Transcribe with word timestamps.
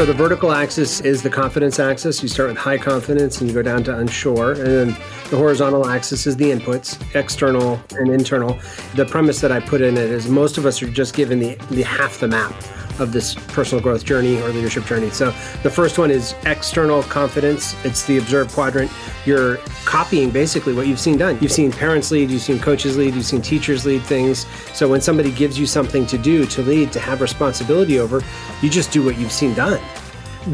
So 0.00 0.06
the 0.06 0.14
vertical 0.14 0.50
axis 0.50 1.02
is 1.02 1.22
the 1.22 1.28
confidence 1.28 1.78
axis. 1.78 2.22
You 2.22 2.28
start 2.30 2.48
with 2.48 2.56
high 2.56 2.78
confidence 2.78 3.42
and 3.42 3.50
you 3.50 3.54
go 3.54 3.60
down 3.60 3.84
to 3.84 3.98
unsure. 3.98 4.52
And 4.52 4.66
then 4.66 4.88
the 5.28 5.36
horizontal 5.36 5.86
axis 5.86 6.26
is 6.26 6.38
the 6.38 6.46
inputs, 6.46 6.98
external 7.14 7.78
and 7.98 8.08
internal. 8.08 8.58
The 8.94 9.04
premise 9.04 9.42
that 9.42 9.52
I 9.52 9.60
put 9.60 9.82
in 9.82 9.98
it 9.98 10.08
is 10.10 10.26
most 10.26 10.56
of 10.56 10.64
us 10.64 10.82
are 10.82 10.88
just 10.88 11.14
given 11.14 11.38
the, 11.38 11.56
the 11.70 11.82
half 11.82 12.18
the 12.18 12.28
map 12.28 12.54
of 13.00 13.12
this 13.12 13.34
personal 13.34 13.82
growth 13.82 14.04
journey 14.04 14.40
or 14.42 14.50
leadership 14.50 14.84
journey. 14.84 15.10
So 15.10 15.30
the 15.62 15.70
first 15.70 15.98
one 15.98 16.10
is 16.10 16.34
external 16.44 17.02
confidence. 17.04 17.74
It's 17.84 18.04
the 18.04 18.18
observed 18.18 18.52
quadrant. 18.52 18.90
You're 19.24 19.56
copying 19.84 20.30
basically 20.30 20.74
what 20.74 20.86
you've 20.86 21.00
seen 21.00 21.16
done. 21.16 21.38
You've 21.40 21.52
seen 21.52 21.72
parents 21.72 22.10
lead, 22.10 22.30
you've 22.30 22.42
seen 22.42 22.58
coaches 22.58 22.96
lead, 22.96 23.14
you've 23.14 23.24
seen 23.24 23.42
teachers 23.42 23.84
lead 23.86 24.02
things. 24.02 24.46
So 24.74 24.88
when 24.88 25.00
somebody 25.00 25.32
gives 25.32 25.58
you 25.58 25.66
something 25.66 26.06
to 26.06 26.18
do, 26.18 26.46
to 26.46 26.62
lead, 26.62 26.92
to 26.92 27.00
have 27.00 27.20
responsibility 27.20 27.98
over, 27.98 28.22
you 28.62 28.70
just 28.70 28.92
do 28.92 29.04
what 29.04 29.18
you've 29.18 29.32
seen 29.32 29.54
done. 29.54 29.80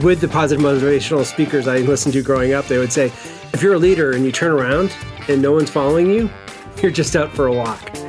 With 0.03 0.21
the 0.21 0.29
positive 0.29 0.65
motivational 0.65 1.25
speakers 1.25 1.69
I 1.69 1.79
listened 1.79 2.15
to 2.15 2.23
growing 2.23 2.55
up, 2.55 2.67
they 2.67 2.79
would 2.79 2.93
say, 2.93 3.07
if 3.53 3.63
you're 3.63 3.75
a 3.75 3.79
leader 3.79 4.13
and 4.13 4.25
you 4.25 4.33
turn 4.33 4.53
around 4.53 4.95
and 5.29 5.41
no 5.41 5.53
one's 5.53 5.71
following 5.71 6.11
you, 6.11 6.31
you're 6.83 6.91
just 6.91 7.17
out 7.17 7.33
for 7.33 7.47
a 7.47 7.53
walk. 7.53 8.06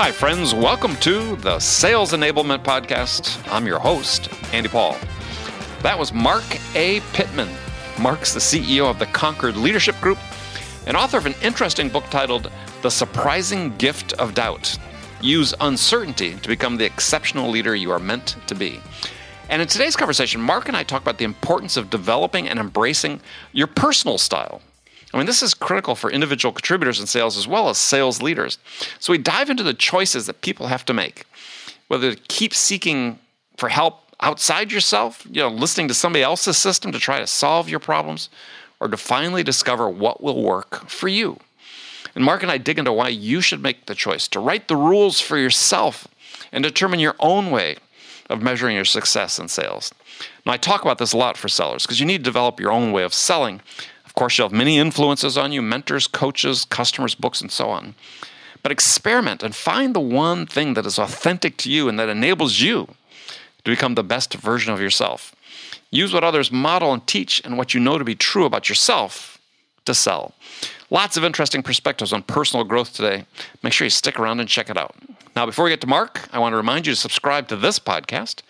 Hi, 0.00 0.12
friends. 0.12 0.54
Welcome 0.54 0.94
to 0.98 1.34
the 1.34 1.58
Sales 1.58 2.12
Enablement 2.12 2.62
Podcast. 2.62 3.36
I'm 3.52 3.66
your 3.66 3.80
host, 3.80 4.28
Andy 4.54 4.68
Paul. 4.68 4.96
That 5.82 5.98
was 5.98 6.12
Mark 6.12 6.44
A. 6.76 7.00
Pitman. 7.14 7.48
Mark's 8.00 8.32
the 8.32 8.38
CEO 8.38 8.88
of 8.88 9.00
the 9.00 9.06
Concord 9.06 9.56
Leadership 9.56 10.00
Group 10.00 10.18
and 10.86 10.96
author 10.96 11.18
of 11.18 11.26
an 11.26 11.34
interesting 11.42 11.88
book 11.88 12.04
titled 12.10 12.48
The 12.82 12.90
Surprising 12.90 13.76
Gift 13.76 14.12
of 14.12 14.34
Doubt 14.34 14.78
Use 15.20 15.52
Uncertainty 15.60 16.36
to 16.36 16.48
Become 16.48 16.76
the 16.76 16.84
Exceptional 16.84 17.50
Leader 17.50 17.74
You 17.74 17.90
Are 17.90 17.98
Meant 17.98 18.36
to 18.46 18.54
Be. 18.54 18.80
And 19.48 19.60
in 19.60 19.66
today's 19.66 19.96
conversation, 19.96 20.40
Mark 20.40 20.68
and 20.68 20.76
I 20.76 20.84
talk 20.84 21.02
about 21.02 21.18
the 21.18 21.24
importance 21.24 21.76
of 21.76 21.90
developing 21.90 22.48
and 22.48 22.60
embracing 22.60 23.20
your 23.50 23.66
personal 23.66 24.16
style 24.16 24.62
I 25.12 25.16
mean, 25.16 25.26
this 25.26 25.42
is 25.42 25.54
critical 25.54 25.94
for 25.94 26.10
individual 26.10 26.52
contributors 26.52 27.00
in 27.00 27.06
sales 27.06 27.36
as 27.38 27.48
well 27.48 27.70
as 27.70 27.78
sales 27.78 28.20
leaders. 28.20 28.58
So 28.98 29.12
we 29.12 29.18
dive 29.18 29.48
into 29.48 29.62
the 29.62 29.74
choices 29.74 30.26
that 30.26 30.42
people 30.42 30.66
have 30.66 30.84
to 30.84 30.94
make, 30.94 31.24
whether 31.88 32.14
to 32.14 32.20
keep 32.28 32.52
seeking 32.52 33.18
for 33.56 33.70
help 33.70 34.02
outside 34.20 34.70
yourself, 34.70 35.26
you 35.30 35.40
know, 35.40 35.48
listening 35.48 35.88
to 35.88 35.94
somebody 35.94 36.22
else's 36.22 36.58
system 36.58 36.92
to 36.92 36.98
try 36.98 37.20
to 37.20 37.26
solve 37.26 37.68
your 37.68 37.80
problems, 37.80 38.28
or 38.80 38.88
to 38.88 38.96
finally 38.96 39.42
discover 39.42 39.88
what 39.88 40.22
will 40.22 40.42
work 40.42 40.88
for 40.88 41.08
you. 41.08 41.38
And 42.14 42.24
Mark 42.24 42.42
and 42.42 42.52
I 42.52 42.58
dig 42.58 42.78
into 42.78 42.92
why 42.92 43.08
you 43.08 43.40
should 43.40 43.62
make 43.62 43.86
the 43.86 43.94
choice 43.94 44.28
to 44.28 44.40
write 44.40 44.68
the 44.68 44.76
rules 44.76 45.20
for 45.20 45.38
yourself 45.38 46.06
and 46.52 46.62
determine 46.62 47.00
your 47.00 47.16
own 47.18 47.50
way 47.50 47.76
of 48.30 48.42
measuring 48.42 48.76
your 48.76 48.84
success 48.84 49.38
in 49.38 49.48
sales. 49.48 49.92
Now, 50.44 50.52
I 50.52 50.56
talk 50.56 50.82
about 50.82 50.98
this 50.98 51.12
a 51.12 51.16
lot 51.16 51.36
for 51.36 51.48
sellers 51.48 51.84
because 51.84 52.00
you 52.00 52.06
need 52.06 52.18
to 52.18 52.24
develop 52.24 52.60
your 52.60 52.72
own 52.72 52.92
way 52.92 53.04
of 53.04 53.14
selling 53.14 53.60
course, 54.18 54.36
you'll 54.36 54.48
have 54.48 54.56
many 54.56 54.78
influences 54.78 55.38
on 55.38 55.52
you 55.52 55.62
mentors, 55.62 56.08
coaches, 56.08 56.64
customers, 56.64 57.14
books, 57.14 57.40
and 57.40 57.52
so 57.52 57.70
on. 57.70 57.94
But 58.64 58.72
experiment 58.72 59.44
and 59.44 59.54
find 59.54 59.94
the 59.94 60.00
one 60.00 60.44
thing 60.44 60.74
that 60.74 60.86
is 60.86 60.98
authentic 60.98 61.56
to 61.58 61.70
you 61.70 61.88
and 61.88 61.98
that 62.00 62.08
enables 62.08 62.60
you 62.60 62.88
to 63.64 63.70
become 63.70 63.94
the 63.94 64.02
best 64.02 64.34
version 64.34 64.72
of 64.72 64.80
yourself. 64.80 65.36
Use 65.90 66.12
what 66.12 66.24
others 66.24 66.50
model 66.50 66.92
and 66.92 67.06
teach 67.06 67.40
and 67.44 67.56
what 67.56 67.74
you 67.74 67.80
know 67.80 67.96
to 67.96 68.04
be 68.04 68.16
true 68.16 68.44
about 68.44 68.68
yourself 68.68 69.38
to 69.84 69.94
sell. 69.94 70.34
Lots 70.90 71.16
of 71.16 71.22
interesting 71.22 71.62
perspectives 71.62 72.12
on 72.12 72.24
personal 72.24 72.64
growth 72.64 72.92
today. 72.92 73.24
Make 73.62 73.72
sure 73.72 73.84
you 73.86 73.90
stick 73.90 74.18
around 74.18 74.40
and 74.40 74.48
check 74.48 74.68
it 74.68 74.76
out. 74.76 74.96
Now, 75.36 75.46
before 75.46 75.64
we 75.64 75.70
get 75.70 75.80
to 75.82 75.86
Mark, 75.86 76.28
I 76.32 76.40
want 76.40 76.54
to 76.54 76.56
remind 76.56 76.88
you 76.88 76.94
to 76.94 77.00
subscribe 77.00 77.46
to 77.48 77.56
this 77.56 77.78
podcast 77.78 78.40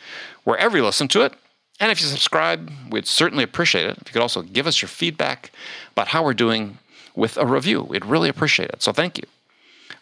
wherever 0.44 0.78
you 0.78 0.84
listen 0.84 1.08
to 1.08 1.22
it 1.22 1.34
and 1.80 1.90
if 1.90 2.00
you 2.00 2.06
subscribe, 2.06 2.70
we'd 2.90 3.06
certainly 3.06 3.44
appreciate 3.44 3.86
it. 3.86 3.98
If 4.00 4.08
you 4.08 4.12
could 4.14 4.22
also 4.22 4.42
give 4.42 4.66
us 4.66 4.82
your 4.82 4.88
feedback 4.88 5.50
about 5.92 6.08
how 6.08 6.24
we're 6.24 6.34
doing 6.34 6.78
with 7.14 7.36
a 7.36 7.46
review, 7.46 7.82
we'd 7.82 8.04
really 8.04 8.28
appreciate 8.28 8.70
it. 8.70 8.82
So 8.82 8.92
thank 8.92 9.18
you. 9.18 9.24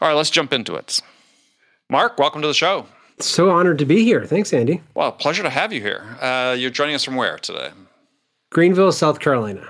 All 0.00 0.08
right, 0.08 0.14
let's 0.14 0.30
jump 0.30 0.52
into 0.52 0.74
it. 0.74 1.00
Mark, 1.88 2.18
welcome 2.18 2.42
to 2.42 2.48
the 2.48 2.54
show. 2.54 2.86
So 3.18 3.50
honored 3.50 3.78
to 3.78 3.86
be 3.86 4.04
here. 4.04 4.26
Thanks, 4.26 4.52
Andy. 4.52 4.82
Well, 4.94 5.12
pleasure 5.12 5.42
to 5.42 5.50
have 5.50 5.72
you 5.72 5.80
here. 5.80 6.04
Uh, 6.20 6.54
you're 6.58 6.70
joining 6.70 6.94
us 6.94 7.04
from 7.04 7.16
where 7.16 7.38
today? 7.38 7.70
Greenville, 8.50 8.92
South 8.92 9.20
Carolina. 9.20 9.66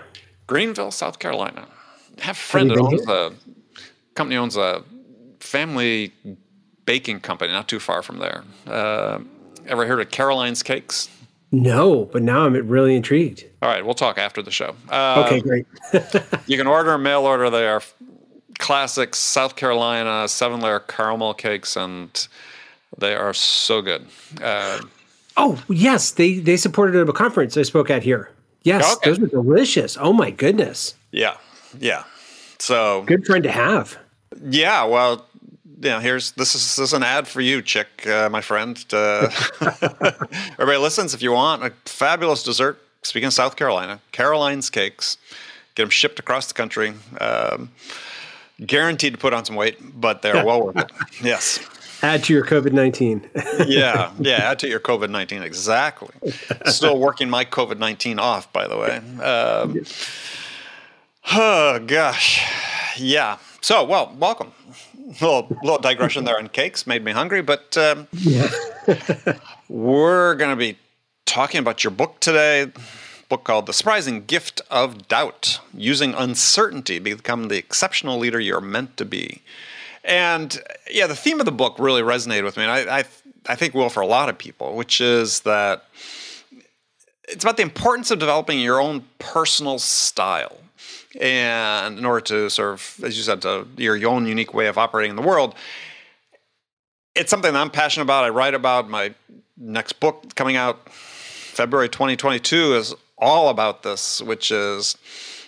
Greenville, 0.46 0.90
South 0.90 1.18
Carolina. 1.18 1.66
I 2.20 2.24
have 2.24 2.36
a 2.36 2.38
friend 2.38 2.70
that 2.70 2.78
owns 2.78 3.04
here? 3.04 3.14
a 3.14 3.32
company 4.14 4.36
owns 4.36 4.56
a 4.56 4.82
family 5.40 6.12
baking 6.86 7.20
company 7.20 7.52
not 7.52 7.68
too 7.68 7.78
far 7.78 8.02
from 8.02 8.18
there. 8.18 8.42
Uh, 8.66 9.20
ever 9.66 9.86
heard 9.86 10.00
of 10.00 10.10
Caroline's 10.10 10.62
Cakes? 10.62 11.08
No, 11.56 12.04
but 12.04 12.22
now 12.22 12.44
I'm 12.44 12.52
really 12.68 12.94
intrigued. 12.94 13.46
All 13.62 13.70
right, 13.70 13.82
we'll 13.82 13.94
talk 13.94 14.18
after 14.18 14.42
the 14.42 14.50
show. 14.50 14.76
Uh, 14.90 15.24
okay, 15.26 15.40
great. 15.40 15.66
you 16.46 16.58
can 16.58 16.66
order 16.66 16.92
a 16.92 16.98
mail 16.98 17.22
order. 17.22 17.48
They 17.48 17.66
are 17.66 17.82
classic 18.58 19.14
South 19.14 19.56
Carolina 19.56 20.28
seven 20.28 20.60
layer 20.60 20.80
caramel 20.80 21.32
cakes, 21.32 21.74
and 21.74 22.28
they 22.98 23.14
are 23.14 23.32
so 23.32 23.80
good. 23.80 24.04
Uh, 24.42 24.80
oh 25.38 25.62
yes, 25.70 26.10
they 26.10 26.40
they 26.40 26.58
supported 26.58 26.94
at 26.94 27.08
a 27.08 27.12
conference 27.14 27.56
I 27.56 27.62
spoke 27.62 27.88
at 27.88 28.02
here. 28.02 28.30
Yes, 28.62 28.96
okay. 28.96 29.08
those 29.08 29.18
are 29.22 29.26
delicious. 29.26 29.96
Oh 29.98 30.12
my 30.12 30.30
goodness. 30.30 30.94
Yeah, 31.10 31.38
yeah. 31.78 32.04
So 32.58 33.02
good 33.06 33.24
friend 33.24 33.42
to 33.44 33.50
have. 33.50 33.96
Yeah, 34.44 34.84
well, 34.84 35.26
you 35.81 35.91
know, 35.91 36.00
here's 36.00 36.32
this 36.32 36.54
is, 36.54 36.76
this 36.76 36.78
is 36.78 36.92
an 36.92 37.03
ad 37.03 37.28
for 37.28 37.41
you, 37.41 37.60
chick, 37.62 38.06
uh, 38.06 38.28
my 38.31 38.41
friend. 38.41 38.82
Uh, 38.92 39.31
everybody 40.53 40.78
listens 40.78 41.14
if 41.14 41.22
you 41.22 41.32
want 41.32 41.64
a 41.64 41.70
fabulous 41.84 42.42
dessert. 42.42 42.81
Speaking 43.03 43.28
of 43.28 43.32
South 43.32 43.56
Carolina, 43.56 44.00
Caroline's 44.10 44.69
cakes, 44.70 45.16
get 45.75 45.84
them 45.84 45.91
shipped 45.91 46.19
across 46.19 46.48
the 46.48 46.54
country. 46.54 46.94
Um, 47.20 47.70
guaranteed 48.65 49.12
to 49.12 49.19
put 49.19 49.32
on 49.32 49.44
some 49.44 49.54
weight, 49.54 49.78
but 50.00 50.22
they're 50.22 50.44
well 50.44 50.66
worth 50.66 50.76
it. 50.78 50.91
Yes. 51.22 51.60
Add 52.03 52.25
to 52.25 52.32
your 52.34 52.44
COVID 52.44 52.72
nineteen. 52.72 53.28
yeah, 53.66 54.12
yeah. 54.19 54.50
Add 54.50 54.59
to 54.60 54.69
your 54.69 54.81
COVID 54.81 55.09
nineteen. 55.09 55.42
Exactly. 55.42 56.15
Still 56.66 56.98
working 56.98 57.31
my 57.31 57.44
COVID 57.44 57.78
nineteen 57.78 58.19
off, 58.19 58.53
by 58.53 58.69
the 58.69 58.76
way. 58.76 58.97
Um, 59.22 59.82
oh 61.32 61.78
gosh, 61.86 62.44
yeah. 62.98 63.38
So, 63.66 63.82
well, 63.82 64.15
welcome 64.16 64.53
little 65.21 65.49
little 65.60 65.81
digression 65.81 66.25
there 66.25 66.38
on 66.38 66.47
cakes 66.47 66.87
made 66.87 67.04
me 67.04 67.10
hungry, 67.10 67.43
but 67.43 67.77
um, 67.77 68.06
yeah. 68.12 68.49
we're 69.69 70.37
going 70.37 70.50
to 70.50 70.56
be 70.56 70.78
talking 71.25 71.59
about 71.59 71.82
your 71.82 71.91
book 71.91 72.21
today. 72.21 72.71
Book 73.28 73.43
called 73.43 73.66
"The 73.66 73.72
Surprising 73.72 74.25
Gift 74.25 74.60
of 74.71 75.09
Doubt: 75.09 75.59
Using 75.75 76.15
Uncertainty 76.15 77.00
to 77.00 77.16
Become 77.16 77.49
the 77.49 77.56
Exceptional 77.56 78.21
Leader 78.21 78.38
You're 78.38 78.60
Meant 78.60 78.97
to 78.99 79.04
Be." 79.04 79.43
And 80.04 80.62
yeah, 80.88 81.09
the 81.09 81.16
theme 81.16 81.41
of 81.41 81.44
the 81.44 81.50
book 81.50 81.75
really 81.81 82.03
resonated 82.03 82.44
with 82.44 82.56
me, 82.56 82.62
and 82.62 82.71
I, 82.71 82.98
I, 82.98 83.04
I 83.48 83.56
think 83.56 83.75
will 83.75 83.88
for 83.88 84.00
a 84.00 84.06
lot 84.06 84.28
of 84.28 84.38
people, 84.38 84.77
which 84.77 85.00
is 85.00 85.41
that 85.41 85.87
it's 87.27 87.43
about 87.43 87.56
the 87.56 87.65
importance 87.65 88.12
of 88.12 88.21
developing 88.21 88.60
your 88.60 88.81
own 88.81 89.06
personal 89.19 89.81
style 89.81 90.56
and 91.21 91.99
in 91.99 92.04
order 92.04 92.21
to 92.21 92.50
sort 92.50 92.75
of, 92.75 93.00
as 93.03 93.16
you 93.16 93.22
said, 93.22 93.43
to 93.43 93.66
your 93.77 94.06
own 94.06 94.27
unique 94.27 94.54
way 94.54 94.66
of 94.66 94.78
operating 94.78 95.10
in 95.10 95.16
the 95.16 95.22
world. 95.22 95.54
It's 97.15 97.31
something 97.31 97.53
that 97.53 97.59
I'm 97.59 97.71
passionate 97.71 98.04
about. 98.04 98.25
I 98.25 98.28
write 98.28 98.54
about. 98.54 98.91
My 98.91 99.15
next 99.56 100.00
book 100.00 100.34
coming 100.34 100.56
out 100.56 100.88
February 100.91 101.88
2022 101.88 102.75
is 102.75 102.94
all 103.19 103.49
about 103.49 103.82
this, 103.82 104.21
which 104.21 104.50
is 104.50 104.97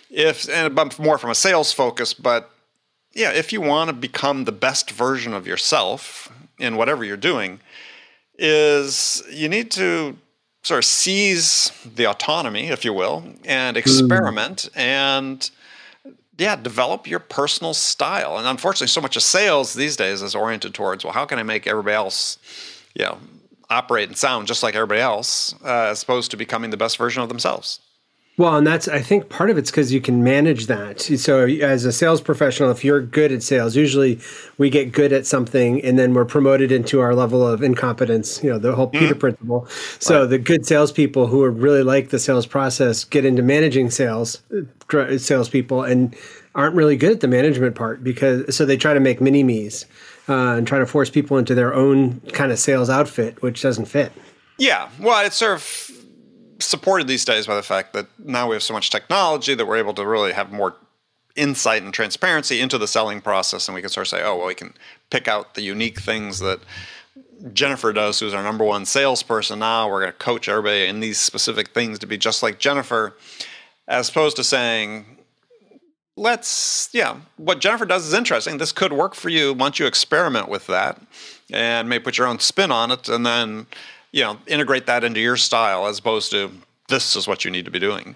if 0.09 0.49
and 0.49 0.75
more 0.97 1.17
from 1.17 1.29
a 1.29 1.35
sales 1.35 1.71
focus, 1.71 2.13
but 2.13 2.49
yeah, 3.13 3.31
if 3.31 3.53
you 3.53 3.61
want 3.61 3.89
to 3.89 3.93
become 3.93 4.45
the 4.45 4.51
best 4.51 4.91
version 4.91 5.33
of 5.33 5.45
yourself 5.47 6.31
in 6.59 6.77
whatever 6.77 7.03
you're 7.03 7.17
doing, 7.17 7.59
is 8.37 9.23
you 9.31 9.49
need 9.49 9.71
to 9.71 10.17
sort 10.63 10.79
of 10.79 10.85
seize 10.85 11.71
the 11.95 12.05
autonomy, 12.05 12.67
if 12.67 12.83
you 12.85 12.93
will, 12.93 13.23
and 13.45 13.75
hmm. 13.75 13.79
experiment 13.79 14.69
mm. 14.73 14.77
and 14.77 15.51
yeah, 16.39 16.55
develop 16.55 17.07
your 17.07 17.19
personal 17.19 17.73
style. 17.73 18.37
And 18.37 18.47
unfortunately, 18.47 18.87
so 18.87 19.01
much 19.01 19.15
of 19.15 19.23
sales 19.23 19.73
these 19.73 19.95
days 19.95 20.21
is 20.21 20.35
oriented 20.35 20.73
towards, 20.73 21.03
well, 21.03 21.13
how 21.13 21.25
can 21.25 21.39
I 21.39 21.43
make 21.43 21.67
everybody 21.67 21.95
else, 21.95 22.37
you 22.95 23.05
know, 23.05 23.17
operate 23.69 24.07
and 24.07 24.17
sound 24.17 24.47
just 24.47 24.63
like 24.63 24.75
everybody 24.75 25.01
else, 25.01 25.53
uh, 25.63 25.89
as 25.91 26.03
opposed 26.03 26.31
to 26.31 26.37
becoming 26.37 26.71
the 26.71 26.77
best 26.77 26.97
version 26.97 27.21
of 27.21 27.29
themselves. 27.29 27.79
Well, 28.39 28.55
and 28.55 28.65
that's 28.65 28.87
I 28.87 29.01
think 29.01 29.27
part 29.27 29.49
of 29.49 29.57
it's 29.57 29.69
because 29.69 29.91
you 29.91 29.99
can 29.99 30.23
manage 30.23 30.67
that. 30.67 31.01
So 31.01 31.45
as 31.45 31.83
a 31.83 31.91
sales 31.91 32.21
professional, 32.21 32.71
if 32.71 32.85
you're 32.85 33.01
good 33.01 33.33
at 33.33 33.43
sales, 33.43 33.75
usually 33.75 34.21
we 34.57 34.69
get 34.69 34.93
good 34.93 35.11
at 35.11 35.27
something 35.27 35.83
and 35.83 35.99
then 35.99 36.13
we're 36.13 36.23
promoted 36.23 36.71
into 36.71 37.01
our 37.01 37.13
level 37.13 37.45
of 37.45 37.61
incompetence. 37.61 38.41
You 38.41 38.51
know, 38.51 38.57
the 38.57 38.73
whole 38.73 38.87
Peter 38.87 39.13
mm. 39.13 39.19
principle. 39.19 39.67
So 39.99 40.21
right. 40.21 40.29
the 40.29 40.37
good 40.37 40.65
salespeople 40.65 41.27
who 41.27 41.43
are 41.43 41.51
really 41.51 41.83
like 41.83 42.11
the 42.11 42.19
sales 42.19 42.45
process 42.45 43.03
get 43.03 43.25
into 43.25 43.41
managing 43.41 43.89
sales 43.89 44.41
salespeople 44.89 45.83
and 45.83 46.15
aren't 46.55 46.75
really 46.75 46.95
good 46.95 47.11
at 47.11 47.19
the 47.19 47.27
management 47.27 47.75
part 47.75 48.05
because 48.05 48.55
so 48.55 48.65
they 48.65 48.77
try 48.77 48.93
to 48.93 49.01
make 49.01 49.19
mini 49.19 49.43
me's 49.43 49.85
uh, 50.29 50.55
and 50.55 50.65
try 50.65 50.79
to 50.79 50.85
force 50.85 51.09
people 51.09 51.37
into 51.37 51.53
their 51.53 51.73
own 51.73 52.21
kind 52.31 52.53
of 52.53 52.59
sales 52.59 52.89
outfit, 52.89 53.41
which 53.41 53.61
doesn't 53.61 53.87
fit. 53.87 54.13
Yeah, 54.59 54.89
well, 54.99 55.25
it's 55.25 55.37
sort 55.37 55.55
of 55.55 55.88
supported 56.59 57.07
these 57.07 57.25
days 57.25 57.47
by 57.47 57.55
the 57.55 57.63
fact 57.63 57.93
that 57.93 58.07
now 58.19 58.49
we 58.49 58.55
have 58.55 58.63
so 58.63 58.73
much 58.73 58.89
technology 58.89 59.55
that 59.55 59.65
we're 59.65 59.77
able 59.77 59.93
to 59.93 60.05
really 60.05 60.33
have 60.33 60.51
more 60.51 60.75
insight 61.35 61.83
and 61.83 61.93
transparency 61.93 62.59
into 62.59 62.77
the 62.77 62.87
selling 62.87 63.21
process, 63.21 63.67
and 63.67 63.75
we 63.75 63.81
can 63.81 63.89
sort 63.89 64.07
of 64.07 64.09
say, 64.09 64.21
oh, 64.23 64.37
well, 64.37 64.47
we 64.47 64.55
can 64.55 64.73
pick 65.09 65.27
out 65.27 65.55
the 65.55 65.61
unique 65.61 65.99
things 65.99 66.39
that 66.39 66.59
Jennifer 67.53 67.93
does, 67.93 68.19
who's 68.19 68.33
our 68.33 68.43
number 68.43 68.65
one 68.65 68.85
salesperson 68.85 69.59
now. 69.59 69.89
We're 69.89 70.01
going 70.01 70.11
to 70.11 70.17
coach 70.17 70.49
everybody 70.49 70.85
in 70.85 70.99
these 70.99 71.19
specific 71.19 71.69
things 71.69 71.97
to 71.99 72.07
be 72.07 72.17
just 72.17 72.43
like 72.43 72.59
Jennifer, 72.59 73.15
as 73.87 74.09
opposed 74.09 74.35
to 74.35 74.43
saying, 74.43 75.05
let's, 76.17 76.89
yeah, 76.91 77.17
what 77.37 77.61
Jennifer 77.61 77.85
does 77.85 78.05
is 78.05 78.13
interesting. 78.13 78.57
This 78.57 78.73
could 78.73 78.91
work 78.91 79.15
for 79.15 79.29
you 79.29 79.53
once 79.53 79.79
you 79.79 79.85
experiment 79.85 80.49
with 80.49 80.67
that 80.67 81.01
and 81.51 81.87
maybe 81.87 82.03
put 82.03 82.17
your 82.17 82.27
own 82.27 82.39
spin 82.39 82.71
on 82.71 82.91
it 82.91 83.07
and 83.07 83.25
then, 83.25 83.67
you 84.11 84.23
know, 84.23 84.37
integrate 84.47 84.85
that 84.87 85.03
into 85.03 85.19
your 85.19 85.37
style 85.37 85.87
as 85.87 85.99
opposed 85.99 86.31
to 86.31 86.51
this 86.87 87.15
is 87.15 87.27
what 87.27 87.45
you 87.45 87.51
need 87.51 87.65
to 87.65 87.71
be 87.71 87.79
doing. 87.79 88.15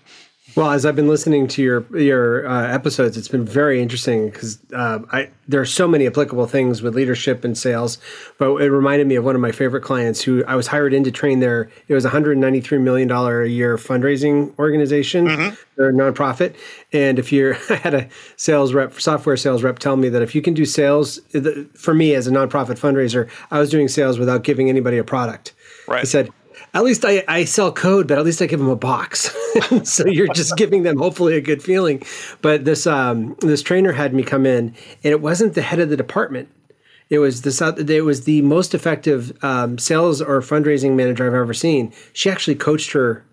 Well, 0.55 0.69
as 0.69 0.85
I've 0.85 0.95
been 0.95 1.07
listening 1.07 1.47
to 1.47 1.63
your 1.63 1.97
your 1.97 2.47
uh, 2.47 2.67
episodes, 2.67 3.17
it's 3.17 3.27
been 3.27 3.45
very 3.45 3.81
interesting 3.81 4.29
because 4.29 4.59
uh, 4.73 4.99
I 5.11 5.31
there 5.47 5.59
are 5.61 5.65
so 5.65 5.87
many 5.87 6.05
applicable 6.05 6.45
things 6.45 6.81
with 6.83 6.93
leadership 6.93 7.43
and 7.43 7.57
sales. 7.57 7.97
But 8.37 8.57
it 8.57 8.69
reminded 8.69 9.07
me 9.07 9.15
of 9.15 9.23
one 9.23 9.35
of 9.35 9.41
my 9.41 9.51
favorite 9.51 9.81
clients 9.81 10.21
who 10.21 10.43
I 10.45 10.55
was 10.55 10.67
hired 10.67 10.93
in 10.93 11.03
to 11.05 11.11
train 11.11 11.39
their. 11.39 11.71
It 11.87 11.95
was 11.95 12.05
a 12.05 12.09
hundred 12.09 12.37
ninety 12.37 12.61
three 12.61 12.77
million 12.77 13.07
dollar 13.07 13.41
a 13.41 13.49
year 13.49 13.77
fundraising 13.77 14.53
organization. 14.59 15.27
Mm-hmm. 15.27 15.55
They're 15.75 15.89
a 15.89 15.93
nonprofit, 15.93 16.55
and 16.91 17.17
if 17.17 17.31
you're, 17.31 17.55
I 17.69 17.75
had 17.75 17.93
a 17.95 18.09
sales 18.35 18.73
rep, 18.73 18.99
software 18.99 19.37
sales 19.37 19.63
rep, 19.63 19.79
tell 19.79 19.95
me 19.95 20.09
that 20.09 20.21
if 20.21 20.35
you 20.35 20.41
can 20.43 20.53
do 20.53 20.65
sales 20.65 21.19
for 21.73 21.95
me 21.95 22.13
as 22.13 22.27
a 22.27 22.31
nonprofit 22.31 22.77
fundraiser, 22.77 23.27
I 23.49 23.59
was 23.59 23.71
doing 23.71 23.87
sales 23.87 24.19
without 24.19 24.43
giving 24.43 24.69
anybody 24.69 24.99
a 24.99 25.03
product. 25.03 25.53
Right. 25.87 26.01
I 26.01 26.03
said 26.03 26.29
at 26.73 26.83
least 26.83 27.05
I, 27.05 27.23
I 27.27 27.45
sell 27.45 27.71
code, 27.71 28.07
but 28.07 28.17
at 28.17 28.25
least 28.25 28.41
I 28.41 28.47
give 28.47 28.59
them 28.59 28.69
a 28.69 28.75
box. 28.75 29.35
so 29.83 30.07
you're 30.07 30.33
just 30.33 30.55
giving 30.57 30.83
them 30.83 30.97
hopefully 30.97 31.35
a 31.35 31.41
good 31.41 31.61
feeling. 31.61 32.01
But 32.41 32.65
this 32.65 32.87
um, 32.87 33.35
this 33.41 33.61
trainer 33.61 33.91
had 33.91 34.13
me 34.13 34.23
come 34.23 34.45
in, 34.45 34.75
and 35.03 35.11
it 35.11 35.21
wasn't 35.21 35.53
the 35.53 35.61
head 35.61 35.79
of 35.79 35.89
the 35.89 35.97
department. 35.97 36.49
It 37.09 37.19
was 37.19 37.43
this. 37.43 37.61
It 37.61 38.05
was 38.05 38.23
the 38.23 38.41
most 38.41 38.73
effective 38.73 39.37
um, 39.43 39.77
sales 39.77 40.21
or 40.21 40.41
fundraising 40.41 40.95
manager 40.95 41.27
I've 41.27 41.33
ever 41.33 41.53
seen. 41.53 41.93
She 42.13 42.29
actually 42.29 42.55
coached 42.55 42.91
her 42.93 43.23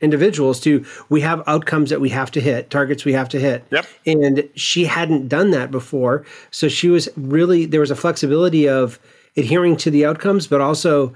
individuals 0.00 0.60
to 0.60 0.84
we 1.08 1.20
have 1.22 1.42
outcomes 1.46 1.90
that 1.90 2.00
we 2.00 2.10
have 2.10 2.30
to 2.32 2.40
hit, 2.40 2.70
targets 2.70 3.04
we 3.04 3.14
have 3.14 3.28
to 3.30 3.40
hit. 3.40 3.64
Yep. 3.70 3.86
And 4.06 4.48
she 4.54 4.84
hadn't 4.84 5.28
done 5.28 5.50
that 5.50 5.70
before, 5.70 6.24
so 6.50 6.68
she 6.68 6.88
was 6.88 7.08
really 7.16 7.66
there 7.66 7.80
was 7.80 7.90
a 7.90 7.96
flexibility 7.96 8.68
of 8.68 9.00
adhering 9.36 9.76
to 9.78 9.90
the 9.90 10.04
outcomes, 10.06 10.46
but 10.46 10.60
also 10.60 11.12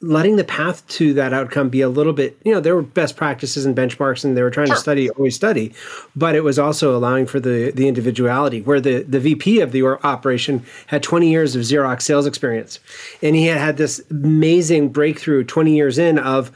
letting 0.00 0.36
the 0.36 0.44
path 0.44 0.86
to 0.86 1.12
that 1.14 1.32
outcome 1.32 1.68
be 1.68 1.80
a 1.80 1.88
little 1.88 2.12
bit, 2.12 2.38
you 2.44 2.52
know, 2.52 2.60
there 2.60 2.76
were 2.76 2.82
best 2.82 3.16
practices 3.16 3.66
and 3.66 3.76
benchmarks 3.76 4.24
and 4.24 4.36
they 4.36 4.42
were 4.42 4.50
trying 4.50 4.68
sure. 4.68 4.76
to 4.76 4.80
study, 4.80 5.10
always 5.10 5.34
study, 5.34 5.74
but 6.14 6.36
it 6.36 6.44
was 6.44 6.58
also 6.58 6.96
allowing 6.96 7.26
for 7.26 7.40
the 7.40 7.72
the 7.72 7.88
individuality 7.88 8.62
where 8.62 8.80
the, 8.80 9.02
the 9.02 9.18
VP 9.18 9.60
of 9.60 9.72
the 9.72 9.82
operation 9.84 10.64
had 10.86 11.02
20 11.02 11.28
years 11.28 11.56
of 11.56 11.62
Xerox 11.62 12.02
sales 12.02 12.26
experience. 12.26 12.78
And 13.22 13.34
he 13.34 13.46
had 13.46 13.58
had 13.58 13.76
this 13.76 14.00
amazing 14.10 14.90
breakthrough 14.90 15.42
20 15.42 15.74
years 15.74 15.98
in 15.98 16.18
of, 16.18 16.52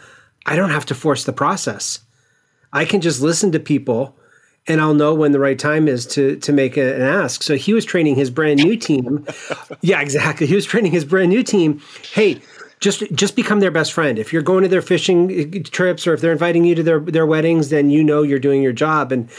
I 0.47 0.55
don't 0.55 0.71
have 0.71 0.87
to 0.87 0.95
force 0.95 1.25
the 1.25 1.33
process. 1.33 1.99
I 2.73 2.85
can 2.85 3.01
just 3.01 3.21
listen 3.21 3.51
to 3.53 3.61
people 3.61 4.17
and 4.69 4.81
I'll 4.81 4.95
know 4.95 5.13
when 5.15 5.33
the 5.33 5.41
right 5.41 5.59
time 5.59 5.89
is 5.89 6.07
to 6.09 6.37
to 6.37 6.53
make 6.53 6.77
a, 6.77 6.95
an 6.95 7.03
ask. 7.03 7.43
So 7.43 7.57
he 7.57 7.75
was 7.75 7.85
training 7.85 8.15
his 8.15 8.31
brand 8.31 8.63
new 8.63 8.77
team. 8.77 9.27
yeah, 9.81 10.01
exactly. 10.01 10.47
He 10.47 10.55
was 10.55 10.65
training 10.65 10.93
his 10.93 11.05
brand 11.05 11.31
new 11.31 11.43
team. 11.43 11.83
Hey, 12.13 12.41
just 12.83 13.03
just 13.15 13.37
become 13.37 13.61
their 13.61 13.71
best 13.71 13.93
friend. 13.93 14.19
If 14.19 14.33
you're 14.33 14.43
going 14.43 14.63
to 14.65 14.69
their 14.69 14.83
fishing 14.83 15.55
uh, 15.55 15.69
trips 15.71 16.07
or 16.07 16.13
if 16.13 16.21
they're 16.21 16.33
inviting 16.33 16.65
you 16.65 16.75
to 16.75 16.83
their 16.83 17.01
their 17.01 17.25
weddings, 17.25 17.71
then 17.71 17.89
you 17.89 18.05
know 18.05 18.23
you're 18.23 18.39
doing 18.39 18.63
your 18.63 18.73
job. 18.73 19.13
And 19.13 19.31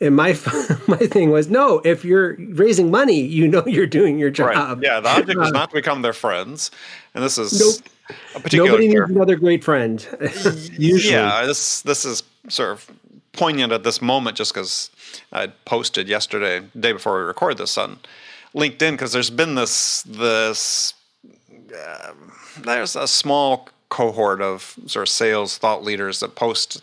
and 0.00 0.14
my 0.14 0.28
my 0.86 0.96
thing 0.96 1.30
was 1.30 1.48
no. 1.48 1.80
If 1.84 2.04
you're 2.04 2.36
raising 2.38 2.90
money, 2.90 3.20
you 3.20 3.48
know 3.48 3.64
you're 3.66 3.86
doing 3.86 4.18
your 4.18 4.30
job. 4.30 4.48
Right. 4.48 4.78
Yeah, 4.82 5.00
the 5.00 5.08
object 5.08 5.40
is 5.40 5.50
not 5.50 5.70
to 5.70 5.74
become 5.74 6.02
their 6.02 6.12
friends, 6.12 6.70
and 7.14 7.24
this 7.24 7.38
is 7.38 7.58
nope. 7.58 8.16
a 8.36 8.40
particular. 8.40 8.68
Nobody 8.68 8.88
needs 8.88 9.10
another 9.10 9.36
great 9.36 9.64
friend. 9.64 10.06
Usually, 10.78 11.14
yeah. 11.14 11.44
This 11.46 11.80
this 11.82 12.04
is 12.04 12.22
sort 12.48 12.72
of 12.72 12.90
poignant 13.32 13.72
at 13.72 13.82
this 13.82 14.02
moment, 14.02 14.36
just 14.36 14.52
because 14.52 14.90
I 15.32 15.48
posted 15.64 16.06
yesterday, 16.06 16.66
day 16.78 16.92
before 16.92 17.18
we 17.18 17.24
record 17.24 17.56
this 17.56 17.78
on 17.78 17.98
LinkedIn, 18.54 18.92
because 18.92 19.12
there's 19.12 19.30
been 19.30 19.54
this 19.54 20.02
this. 20.02 20.94
There's 22.62 22.96
a 22.96 23.08
small 23.08 23.68
cohort 23.88 24.40
of 24.40 24.76
sort 24.86 25.02
of 25.02 25.08
sales 25.08 25.58
thought 25.58 25.82
leaders 25.82 26.20
that 26.20 26.34
post 26.34 26.82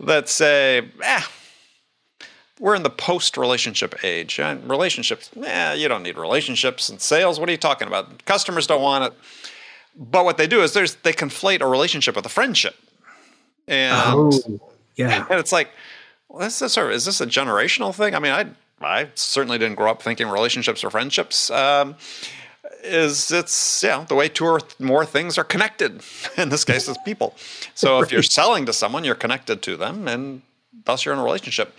that 0.00 0.28
say, 0.28 0.88
eh, 1.02 1.22
we're 2.58 2.74
in 2.74 2.82
the 2.82 2.90
post 2.90 3.36
relationship 3.36 4.04
age. 4.04 4.38
And 4.38 4.68
relationships, 4.68 5.30
eh, 5.44 5.74
you 5.74 5.88
don't 5.88 6.02
need 6.02 6.16
relationships 6.16 6.88
and 6.88 7.00
sales. 7.00 7.38
What 7.38 7.48
are 7.48 7.52
you 7.52 7.58
talking 7.58 7.88
about? 7.88 8.24
Customers 8.24 8.66
don't 8.66 8.82
want 8.82 9.04
it. 9.04 9.12
But 9.96 10.24
what 10.24 10.36
they 10.38 10.46
do 10.46 10.62
is 10.62 10.72
there's 10.72 10.94
they 10.96 11.12
conflate 11.12 11.60
a 11.60 11.66
relationship 11.66 12.16
with 12.16 12.24
a 12.26 12.30
friendship. 12.30 12.76
And 13.66 13.94
oh, 13.94 14.60
yeah. 14.96 15.26
And 15.28 15.38
it's 15.40 15.52
like, 15.52 15.70
well, 16.28 16.46
is 16.46 16.58
this, 16.58 16.76
is 16.76 17.04
this 17.04 17.20
a 17.20 17.26
generational 17.26 17.94
thing? 17.94 18.14
I 18.14 18.18
mean, 18.18 18.32
I 18.32 18.46
I 18.80 19.08
certainly 19.14 19.58
didn't 19.58 19.76
grow 19.76 19.90
up 19.90 20.02
thinking 20.02 20.28
relationships 20.28 20.84
are 20.84 20.90
friendships. 20.90 21.50
Um, 21.50 21.96
is 22.82 23.30
it's 23.30 23.82
yeah 23.82 24.04
the 24.08 24.14
way 24.14 24.28
two 24.28 24.44
or 24.44 24.60
more 24.78 25.04
things 25.04 25.38
are 25.38 25.44
connected. 25.44 26.02
In 26.36 26.48
this 26.48 26.64
case, 26.64 26.88
it's 26.88 26.98
people. 27.04 27.34
So 27.74 28.02
if 28.02 28.12
you're 28.12 28.22
selling 28.22 28.66
to 28.66 28.72
someone, 28.72 29.04
you're 29.04 29.14
connected 29.14 29.62
to 29.62 29.76
them, 29.76 30.08
and 30.08 30.42
thus 30.84 31.04
you're 31.04 31.14
in 31.14 31.20
a 31.20 31.24
relationship. 31.24 31.74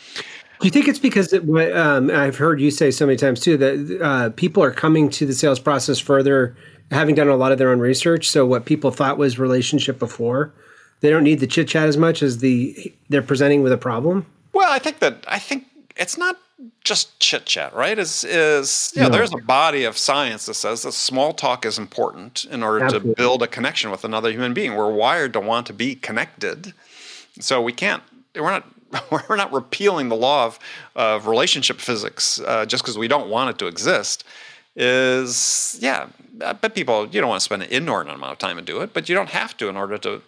Do 0.59 0.67
you 0.67 0.71
think 0.71 0.87
it's 0.87 0.99
because 0.99 1.33
it, 1.33 1.43
um, 1.75 2.11
I've 2.11 2.37
heard 2.37 2.61
you 2.61 2.69
say 2.69 2.91
so 2.91 3.07
many 3.07 3.17
times 3.17 3.39
too 3.39 3.57
that 3.57 3.99
uh, 4.01 4.29
people 4.35 4.61
are 4.63 4.71
coming 4.71 5.09
to 5.09 5.25
the 5.25 5.33
sales 5.33 5.59
process 5.59 5.97
further, 5.97 6.55
having 6.91 7.15
done 7.15 7.27
a 7.27 7.35
lot 7.35 7.51
of 7.51 7.57
their 7.57 7.71
own 7.71 7.79
research. 7.79 8.29
So 8.29 8.45
what 8.45 8.65
people 8.65 8.91
thought 8.91 9.17
was 9.17 9.39
relationship 9.39 9.97
before, 9.97 10.53
they 10.99 11.09
don't 11.09 11.23
need 11.23 11.39
the 11.39 11.47
chit 11.47 11.67
chat 11.67 11.87
as 11.87 11.97
much 11.97 12.21
as 12.21 12.39
the 12.39 12.93
they're 13.09 13.23
presenting 13.23 13.63
with 13.63 13.71
a 13.71 13.77
problem. 13.77 14.27
Well, 14.53 14.71
I 14.71 14.77
think 14.77 14.99
that 14.99 15.25
I 15.27 15.39
think 15.39 15.65
it's 15.95 16.17
not 16.17 16.37
just 16.83 17.19
chit 17.19 17.45
chat, 17.45 17.73
right? 17.73 17.97
Is 17.97 18.23
is 18.23 18.91
yeah? 18.95 19.03
No. 19.03 19.09
There's 19.09 19.33
a 19.33 19.37
body 19.37 19.83
of 19.83 19.97
science 19.97 20.45
that 20.45 20.55
says 20.55 20.83
that 20.83 20.93
small 20.93 21.33
talk 21.33 21.65
is 21.65 21.77
important 21.77 22.45
in 22.45 22.63
order 22.63 22.83
Absolutely. 22.83 23.11
to 23.11 23.15
build 23.15 23.43
a 23.43 23.47
connection 23.47 23.91
with 23.91 24.03
another 24.03 24.31
human 24.31 24.53
being. 24.53 24.75
We're 24.75 24.91
wired 24.91 25.33
to 25.33 25.39
want 25.39 25.67
to 25.67 25.73
be 25.73 25.95
connected, 25.95 26.73
so 27.39 27.61
we 27.61 27.73
can't. 27.73 28.03
We're 28.35 28.51
not. 28.51 28.67
We're 29.29 29.37
not 29.37 29.53
repealing 29.53 30.09
the 30.09 30.17
law 30.17 30.45
of, 30.45 30.59
of 30.97 31.25
relationship 31.25 31.79
physics 31.79 32.41
uh, 32.41 32.65
just 32.65 32.83
because 32.83 32.97
we 32.97 33.07
don't 33.07 33.29
want 33.29 33.49
it 33.49 33.57
to 33.59 33.67
exist. 33.67 34.25
Is 34.75 35.77
yeah, 35.79 36.07
but 36.33 36.75
people 36.75 37.07
you 37.07 37.21
don't 37.21 37.29
want 37.29 37.39
to 37.39 37.45
spend 37.45 37.63
an 37.63 37.69
inordinate 37.69 38.17
amount 38.17 38.33
of 38.33 38.37
time 38.37 38.57
and 38.57 38.67
do 38.67 38.81
it, 38.81 38.93
but 38.93 39.07
you 39.07 39.15
don't 39.15 39.29
have 39.29 39.55
to 39.57 39.69
in 39.69 39.77
order 39.77 39.97
to 39.99 40.21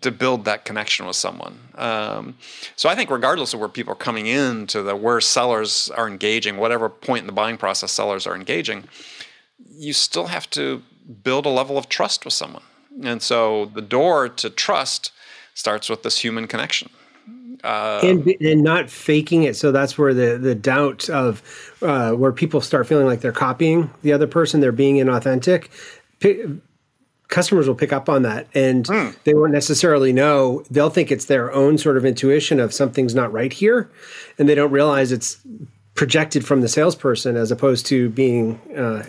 to 0.00 0.10
build 0.10 0.44
that 0.44 0.64
connection 0.64 1.06
with 1.06 1.16
someone. 1.16 1.58
Um, 1.76 2.36
so 2.74 2.88
I 2.88 2.94
think 2.94 3.10
regardless 3.10 3.54
of 3.54 3.60
where 3.60 3.68
people 3.68 3.92
are 3.92 3.96
coming 3.96 4.26
in 4.26 4.66
to 4.68 4.82
the 4.82 4.96
where 4.96 5.20
sellers 5.20 5.90
are 5.90 6.08
engaging, 6.08 6.56
whatever 6.56 6.88
point 6.88 7.20
in 7.20 7.26
the 7.26 7.32
buying 7.32 7.56
process 7.56 7.92
sellers 7.92 8.26
are 8.26 8.34
engaging, 8.34 8.84
you 9.70 9.92
still 9.92 10.26
have 10.26 10.50
to 10.50 10.82
build 11.22 11.46
a 11.46 11.50
level 11.50 11.78
of 11.78 11.88
trust 11.88 12.24
with 12.24 12.34
someone. 12.34 12.64
And 13.02 13.22
so 13.22 13.66
the 13.66 13.82
door 13.82 14.28
to 14.28 14.50
trust 14.50 15.12
starts 15.54 15.88
with 15.88 16.02
this 16.02 16.18
human 16.18 16.46
connection. 16.46 16.90
Uh, 17.64 18.00
and 18.02 18.26
and 18.40 18.62
not 18.62 18.90
faking 18.90 19.44
it. 19.44 19.56
So 19.56 19.72
that's 19.72 19.96
where 19.96 20.12
the 20.12 20.36
the 20.36 20.54
doubt 20.54 21.08
of 21.08 21.42
uh, 21.80 22.12
where 22.12 22.30
people 22.30 22.60
start 22.60 22.86
feeling 22.86 23.06
like 23.06 23.20
they're 23.20 23.32
copying 23.32 23.90
the 24.02 24.12
other 24.12 24.26
person, 24.26 24.60
they're 24.60 24.72
being 24.72 24.96
inauthentic 24.96 25.68
customers 27.28 27.66
will 27.66 27.74
pick 27.74 27.92
up 27.92 28.08
on 28.08 28.22
that 28.22 28.46
and 28.54 28.86
mm. 28.86 29.14
they 29.24 29.34
won't 29.34 29.52
necessarily 29.52 30.12
know 30.12 30.62
they'll 30.70 30.90
think 30.90 31.10
it's 31.10 31.26
their 31.26 31.52
own 31.52 31.76
sort 31.76 31.96
of 31.96 32.04
intuition 32.04 32.60
of 32.60 32.72
something's 32.72 33.14
not 33.14 33.32
right 33.32 33.52
here 33.52 33.90
and 34.38 34.48
they 34.48 34.54
don't 34.54 34.70
realize 34.70 35.12
it's 35.12 35.38
projected 35.94 36.44
from 36.46 36.60
the 36.60 36.68
salesperson 36.68 37.36
as 37.36 37.50
opposed 37.50 37.86
to 37.86 38.08
being 38.10 38.60
uh, 38.76 39.04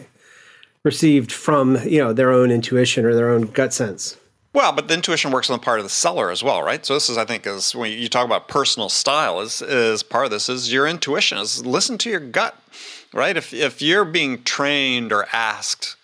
received 0.84 1.32
from 1.32 1.78
you 1.88 2.00
know 2.00 2.14
their 2.14 2.32
own 2.32 2.50
intuition 2.50 3.06
or 3.06 3.14
their 3.14 3.30
own 3.30 3.44
gut 3.44 3.74
sense 3.74 4.18
well, 4.54 4.72
but 4.72 4.88
the 4.88 4.96
intuition 4.96 5.30
works 5.30 5.52
on 5.52 5.60
the 5.60 5.64
part 5.64 5.80
of 5.80 5.86
the 5.86 5.90
seller 5.90 6.32
as 6.32 6.44
well, 6.44 6.64
right? 6.64 6.84
So 6.84 6.96
this 6.96 7.10
is, 7.10 7.18
I 7.18 7.26
think, 7.26 7.46
is 7.46 7.76
when 7.76 7.92
you 7.92 8.10
talk 8.10 8.26
about 8.26 8.48
personal 8.48 8.90
style, 8.90 9.40
is 9.40 9.62
is 9.62 10.02
part 10.02 10.26
of 10.26 10.32
this 10.32 10.50
is 10.50 10.74
your 10.74 10.88
intuition, 10.88 11.38
is 11.38 11.64
listen 11.64 12.00
to 12.00 12.10
your 12.10 12.20
gut, 12.20 12.60
right? 13.14 13.38
If 13.38 13.54
if 13.54 13.84
you're 13.84 14.04
being 14.04 14.42
trained 14.42 15.12
or 15.12 15.28
asked 15.32 15.96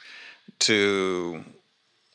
to 0.59 1.43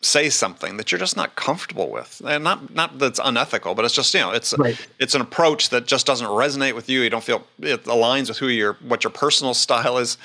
say 0.01 0.31
something 0.31 0.77
that 0.77 0.93
you're 0.93 0.99
just 0.99 1.17
not 1.17 1.35
comfortable 1.35 1.91
with 1.91 2.23
and 2.25 2.45
not 2.45 2.73
not 2.73 2.99
that's 3.01 3.19
unethical 3.23 3.75
but 3.75 3.85
it's 3.85 3.95
just 3.95 4.15
you 4.15 4.21
know 4.21 4.31
it's 4.31 4.57
right. 4.57 4.87
it's 5.01 5.17
an 5.17 5.21
approach 5.21 5.71
that 5.71 5.89
just 5.89 6.07
doesn't 6.07 6.29
resonate 6.29 6.73
with 6.73 6.89
you 6.89 7.01
you 7.01 7.11
don't 7.11 7.25
feel 7.25 7.45
it 7.61 7.83
aligns 7.85 8.29
with 8.29 8.39
who 8.39 8.47
your 8.47 8.75
what 8.75 9.03
your 9.03 9.11
personal 9.11 9.55
style 9.55 9.99
is 9.99 10.17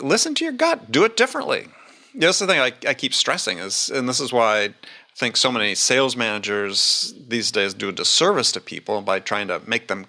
listen 0.00 0.34
to 0.36 0.44
your 0.44 0.52
gut, 0.52 0.90
do 0.90 1.04
it 1.04 1.16
differently. 1.16 1.68
That's 2.14 2.38
the 2.38 2.46
thing 2.46 2.60
I, 2.60 2.72
I 2.86 2.94
keep 2.94 3.14
stressing 3.14 3.58
is, 3.58 3.90
and 3.90 4.08
this 4.08 4.20
is 4.20 4.32
why 4.32 4.64
I 4.64 4.74
think 5.16 5.36
so 5.36 5.52
many 5.52 5.74
sales 5.74 6.16
managers 6.16 7.14
these 7.28 7.50
days 7.50 7.74
do 7.74 7.88
a 7.88 7.92
disservice 7.92 8.52
to 8.52 8.60
people 8.60 9.02
by 9.02 9.20
trying 9.20 9.48
to 9.48 9.60
make 9.66 9.88
them 9.88 10.06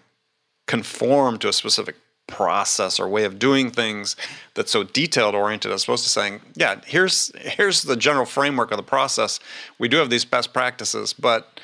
conform 0.67 1.37
to 1.39 1.49
a 1.49 1.53
specific 1.53 1.95
process 2.29 2.99
or 2.99 3.09
way 3.09 3.23
of 3.23 3.39
doing 3.39 3.71
things 3.71 4.15
that's 4.53 4.71
so 4.71 4.83
detailed 4.83 5.35
oriented 5.35 5.71
as 5.71 5.83
opposed 5.83 6.03
to 6.03 6.09
saying 6.09 6.39
yeah 6.55 6.79
here's 6.85 7.31
here's 7.37 7.83
the 7.83 7.95
general 7.95 8.25
framework 8.25 8.71
of 8.71 8.77
the 8.77 8.83
process 8.83 9.39
we 9.79 9.87
do 9.87 9.97
have 9.97 10.09
these 10.09 10.25
best 10.25 10.53
practices 10.53 11.13
but 11.13 11.59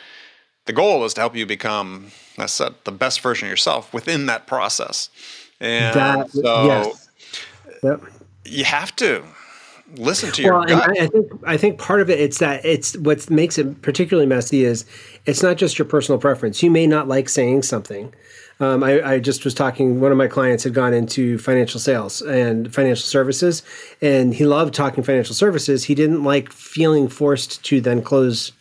the 0.65 0.73
goal 0.73 1.05
is 1.05 1.13
to 1.13 1.21
help 1.21 1.35
you 1.35 1.45
become 1.45 2.11
I 2.37 2.47
said 2.47 2.73
the 2.83 2.91
best 2.91 3.21
version 3.21 3.47
of 3.47 3.51
yourself 3.51 3.93
within 3.93 4.25
that 4.25 4.47
process 4.47 5.09
and 5.59 5.95
that, 5.95 6.31
so 6.31 6.65
yes. 6.65 7.09
yep. 7.83 8.01
you 8.43 8.65
have 8.65 8.95
to 8.97 9.23
listen 9.97 10.31
to 10.31 10.41
your 10.41 10.53
well, 10.53 10.65
gut. 10.65 10.89
I, 10.89 11.03
I 11.03 11.07
think 11.07 11.31
I 11.45 11.57
think 11.57 11.79
part 11.79 12.01
of 12.01 12.09
it 12.09 12.19
it's 12.19 12.39
that 12.39 12.65
it's 12.65 12.97
what 12.97 13.29
makes 13.29 13.57
it 13.57 13.81
particularly 13.81 14.27
messy 14.27 14.65
is 14.65 14.85
it's 15.25 15.43
not 15.43 15.57
just 15.57 15.77
your 15.77 15.85
personal 15.85 16.19
preference. 16.19 16.61
You 16.63 16.71
may 16.71 16.87
not 16.87 17.07
like 17.07 17.29
saying 17.29 17.63
something. 17.63 18.13
Um, 18.59 18.83
I, 18.83 19.01
I, 19.03 19.19
just 19.19 19.43
was 19.43 19.53
talking. 19.53 19.99
One 19.99 20.11
of 20.11 20.17
my 20.17 20.27
clients 20.27 20.63
had 20.63 20.73
gone 20.73 20.93
into 20.93 21.37
financial 21.37 21.79
sales 21.79 22.21
and 22.21 22.73
financial 22.73 23.03
services, 23.03 23.63
and 24.01 24.33
he 24.33 24.45
loved 24.45 24.73
talking 24.73 25.03
financial 25.03 25.35
services. 25.35 25.83
He 25.83 25.93
didn't 25.93 26.23
like 26.23 26.51
feeling 26.53 27.09
forced 27.09 27.63
to 27.65 27.81
then 27.81 28.01
close 28.01 28.53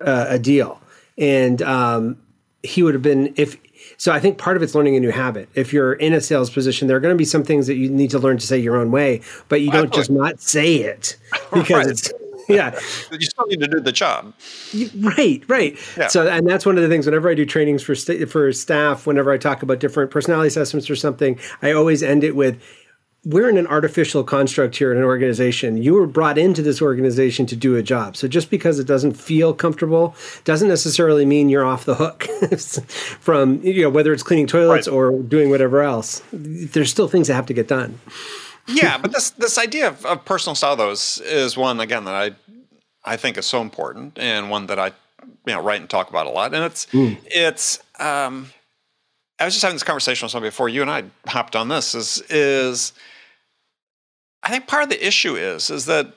uh, 0.00 0.26
a 0.28 0.38
deal, 0.38 0.80
and 1.16 1.60
um, 1.62 2.16
he 2.62 2.84
would 2.84 2.94
have 2.94 3.02
been 3.02 3.34
if. 3.36 3.56
So 3.96 4.12
I 4.12 4.20
think 4.20 4.38
part 4.38 4.56
of 4.56 4.62
it's 4.62 4.76
learning 4.76 4.94
a 4.94 5.00
new 5.00 5.10
habit. 5.10 5.48
If 5.54 5.72
you're 5.72 5.94
in 5.94 6.12
a 6.12 6.20
sales 6.20 6.50
position, 6.50 6.86
there 6.86 6.96
are 6.96 7.00
going 7.00 7.14
to 7.14 7.18
be 7.18 7.24
some 7.24 7.42
things 7.42 7.66
that 7.66 7.74
you 7.74 7.90
need 7.90 8.10
to 8.10 8.18
learn 8.20 8.38
to 8.38 8.46
say 8.46 8.58
your 8.58 8.76
own 8.76 8.92
way, 8.92 9.22
but 9.48 9.62
you 9.62 9.72
don't 9.72 9.92
just 9.92 10.10
not 10.10 10.40
say 10.40 10.76
it 10.76 11.16
because 11.52 11.70
right. 11.70 11.86
it's 11.86 12.12
yeah. 12.54 12.78
you 13.12 13.26
still 13.26 13.46
need 13.46 13.60
to 13.60 13.68
do 13.68 13.80
the 13.80 13.92
job. 13.92 14.32
Right, 14.96 15.42
right. 15.48 15.78
Yeah. 15.96 16.08
So, 16.08 16.26
and 16.26 16.48
that's 16.48 16.64
one 16.64 16.76
of 16.76 16.82
the 16.82 16.88
things. 16.88 17.06
Whenever 17.06 17.28
I 17.28 17.34
do 17.34 17.44
trainings 17.44 17.82
for 17.82 17.94
st- 17.94 18.28
for 18.28 18.52
staff, 18.52 19.06
whenever 19.06 19.30
I 19.30 19.36
talk 19.38 19.62
about 19.62 19.80
different 19.80 20.10
personality 20.10 20.48
assessments 20.48 20.88
or 20.88 20.96
something, 20.96 21.38
I 21.60 21.72
always 21.72 22.02
end 22.02 22.24
it 22.24 22.34
with, 22.34 22.58
"We're 23.24 23.50
in 23.50 23.58
an 23.58 23.66
artificial 23.66 24.24
construct 24.24 24.76
here 24.76 24.90
in 24.90 24.96
an 24.96 25.04
organization. 25.04 25.82
You 25.82 25.92
were 25.92 26.06
brought 26.06 26.38
into 26.38 26.62
this 26.62 26.80
organization 26.80 27.44
to 27.46 27.56
do 27.56 27.76
a 27.76 27.82
job. 27.82 28.16
So 28.16 28.26
just 28.28 28.48
because 28.48 28.78
it 28.78 28.86
doesn't 28.86 29.12
feel 29.12 29.52
comfortable 29.52 30.16
doesn't 30.44 30.68
necessarily 30.68 31.26
mean 31.26 31.50
you're 31.50 31.66
off 31.66 31.84
the 31.84 31.96
hook 31.96 32.22
from 33.20 33.60
you 33.62 33.82
know 33.82 33.90
whether 33.90 34.12
it's 34.14 34.22
cleaning 34.22 34.46
toilets 34.46 34.88
right. 34.88 34.94
or 34.94 35.18
doing 35.18 35.50
whatever 35.50 35.82
else. 35.82 36.22
There's 36.32 36.90
still 36.90 37.08
things 37.08 37.28
that 37.28 37.34
have 37.34 37.46
to 37.46 37.54
get 37.54 37.68
done." 37.68 38.00
Yeah, 38.68 38.98
but 38.98 39.12
this 39.12 39.30
this 39.30 39.58
idea 39.58 39.88
of, 39.88 40.04
of 40.04 40.24
personal 40.24 40.54
style 40.54 40.76
though 40.76 40.90
is, 40.90 41.20
is 41.24 41.56
one 41.56 41.80
again 41.80 42.04
that 42.04 42.14
I 42.14 42.30
I 43.04 43.16
think 43.16 43.38
is 43.38 43.46
so 43.46 43.60
important 43.60 44.18
and 44.18 44.50
one 44.50 44.66
that 44.66 44.78
I 44.78 44.88
you 44.88 45.54
know 45.54 45.62
write 45.62 45.80
and 45.80 45.88
talk 45.88 46.10
about 46.10 46.26
a 46.26 46.30
lot. 46.30 46.54
And 46.54 46.64
it's 46.64 46.86
mm. 46.86 47.18
it's 47.26 47.78
um, 47.98 48.50
I 49.38 49.44
was 49.44 49.54
just 49.54 49.62
having 49.62 49.76
this 49.76 49.82
conversation 49.82 50.26
with 50.26 50.32
somebody 50.32 50.50
before 50.50 50.68
you 50.68 50.82
and 50.82 50.90
I 50.90 51.04
hopped 51.26 51.56
on 51.56 51.68
this 51.68 51.94
is 51.94 52.22
is 52.28 52.92
I 54.42 54.50
think 54.50 54.66
part 54.66 54.82
of 54.82 54.88
the 54.90 55.06
issue 55.06 55.36
is 55.36 55.70
is 55.70 55.86
that 55.86 56.14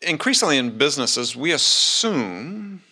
increasingly 0.00 0.58
in 0.58 0.76
businesses 0.76 1.36
we 1.36 1.52
assume 1.52 2.82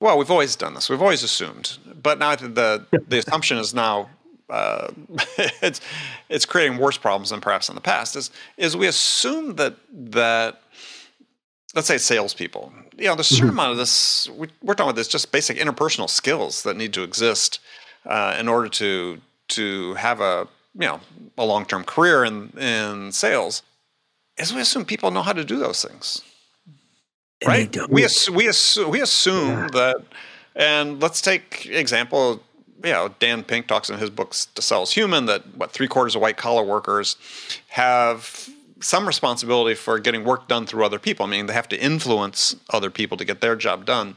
well 0.00 0.16
we've 0.16 0.30
always 0.30 0.56
done 0.56 0.74
this 0.74 0.88
we've 0.88 1.02
always 1.02 1.22
assumed 1.22 1.76
but 2.02 2.18
now 2.18 2.34
the 2.34 2.86
the 3.08 3.18
assumption 3.18 3.58
is 3.58 3.74
now 3.74 4.08
uh, 4.50 4.88
it's 5.62 5.80
it's 6.28 6.44
creating 6.44 6.78
worse 6.78 6.98
problems 6.98 7.30
than 7.30 7.40
perhaps 7.40 7.68
in 7.68 7.74
the 7.74 7.80
past. 7.80 8.16
Is 8.16 8.30
is 8.56 8.76
we 8.76 8.86
assume 8.86 9.56
that 9.56 9.76
that 9.92 10.62
let's 11.74 11.88
say 11.88 11.98
salespeople, 11.98 12.72
you 12.98 13.06
know, 13.06 13.14
there's 13.14 13.30
a 13.30 13.34
certain 13.34 13.50
mm-hmm. 13.50 13.58
amount 13.58 13.72
of 13.72 13.78
this. 13.78 14.28
We, 14.30 14.46
are 14.46 14.74
talking 14.74 14.90
about 14.90 14.96
this 14.96 15.08
just 15.08 15.32
basic 15.32 15.56
interpersonal 15.56 16.08
skills 16.08 16.62
that 16.64 16.76
need 16.76 16.92
to 16.94 17.02
exist 17.02 17.60
uh, 18.06 18.36
in 18.38 18.48
order 18.48 18.68
to 18.68 19.20
to 19.48 19.94
have 19.94 20.20
a 20.20 20.48
you 20.74 20.86
know 20.86 21.00
a 21.38 21.44
long 21.44 21.64
term 21.64 21.84
career 21.84 22.24
in 22.24 22.50
in 22.58 23.12
sales. 23.12 23.62
Is 24.36 24.54
we 24.54 24.60
assume 24.60 24.84
people 24.84 25.10
know 25.10 25.22
how 25.22 25.32
to 25.32 25.44
do 25.44 25.58
those 25.58 25.84
things, 25.84 26.22
right? 27.46 27.76
We 27.90 28.04
assume, 28.04 28.34
we 28.34 28.48
assume 28.48 28.90
we 28.90 29.00
assume 29.00 29.48
yeah. 29.48 29.68
that. 29.72 29.96
And 30.56 31.00
let's 31.00 31.20
take 31.20 31.66
example 31.66 32.42
you 32.84 32.90
know, 32.90 33.14
Dan 33.18 33.42
Pink 33.42 33.66
talks 33.66 33.90
in 33.90 33.98
his 33.98 34.10
books 34.10 34.46
To 34.54 34.62
Sell 34.62 34.82
is 34.82 34.92
Human 34.92 35.26
that 35.26 35.56
what 35.56 35.70
three 35.70 35.88
quarters 35.88 36.14
of 36.14 36.22
white 36.22 36.36
collar 36.36 36.62
workers 36.62 37.16
have 37.68 38.48
some 38.80 39.06
responsibility 39.06 39.74
for 39.74 39.98
getting 39.98 40.24
work 40.24 40.48
done 40.48 40.66
through 40.66 40.84
other 40.84 40.98
people. 40.98 41.26
I 41.26 41.28
mean, 41.28 41.46
they 41.46 41.52
have 41.52 41.68
to 41.68 41.80
influence 41.80 42.56
other 42.70 42.90
people 42.90 43.16
to 43.18 43.24
get 43.24 43.40
their 43.40 43.56
job 43.56 43.84
done. 43.84 44.16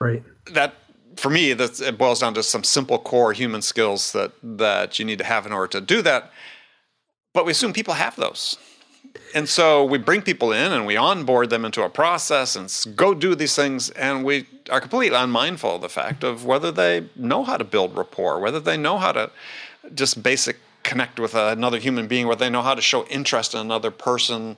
Right. 0.00 0.22
That 0.52 0.74
for 1.16 1.30
me, 1.30 1.52
that 1.52 1.80
it 1.80 1.98
boils 1.98 2.20
down 2.20 2.34
to 2.34 2.42
some 2.42 2.64
simple 2.64 2.98
core 2.98 3.32
human 3.32 3.62
skills 3.62 4.12
that 4.12 4.32
that 4.42 4.98
you 4.98 5.04
need 5.04 5.18
to 5.18 5.24
have 5.24 5.46
in 5.46 5.52
order 5.52 5.68
to 5.78 5.80
do 5.80 6.02
that. 6.02 6.32
But 7.32 7.44
we 7.44 7.52
assume 7.52 7.72
people 7.72 7.94
have 7.94 8.16
those. 8.16 8.56
And 9.34 9.48
so 9.48 9.84
we 9.84 9.98
bring 9.98 10.22
people 10.22 10.52
in 10.52 10.72
and 10.72 10.86
we 10.86 10.96
onboard 10.96 11.50
them 11.50 11.64
into 11.64 11.82
a 11.82 11.88
process 11.88 12.56
and 12.56 12.96
go 12.96 13.14
do 13.14 13.34
these 13.34 13.54
things. 13.54 13.90
And 13.90 14.24
we 14.24 14.46
are 14.70 14.80
completely 14.80 15.16
unmindful 15.16 15.76
of 15.76 15.82
the 15.82 15.88
fact 15.88 16.24
of 16.24 16.44
whether 16.44 16.72
they 16.72 17.06
know 17.16 17.44
how 17.44 17.56
to 17.56 17.64
build 17.64 17.96
rapport, 17.96 18.40
whether 18.40 18.60
they 18.60 18.76
know 18.76 18.98
how 18.98 19.12
to 19.12 19.30
just 19.94 20.22
basic 20.22 20.56
connect 20.82 21.20
with 21.20 21.34
another 21.34 21.78
human 21.78 22.06
being, 22.06 22.26
whether 22.26 22.44
they 22.44 22.50
know 22.50 22.62
how 22.62 22.74
to 22.74 22.82
show 22.82 23.04
interest 23.06 23.54
in 23.54 23.60
another 23.60 23.90
person, 23.90 24.56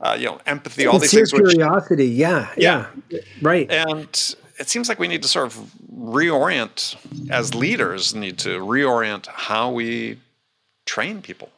uh, 0.00 0.16
you 0.18 0.26
know, 0.26 0.40
empathy, 0.46 0.86
all 0.86 0.98
these 0.98 1.12
things. 1.12 1.30
Curiosity, 1.32 2.08
which, 2.08 2.16
yeah, 2.16 2.52
yeah, 2.56 2.86
yeah, 3.08 3.20
right. 3.42 3.70
And 3.70 4.34
it 4.58 4.68
seems 4.68 4.88
like 4.88 4.98
we 4.98 5.08
need 5.08 5.22
to 5.22 5.28
sort 5.28 5.46
of 5.46 5.54
reorient, 5.94 6.96
as 7.30 7.54
leaders, 7.54 8.14
need 8.14 8.38
to 8.38 8.60
reorient 8.60 9.26
how 9.26 9.70
we 9.70 10.18
train 10.86 11.22
people. 11.22 11.50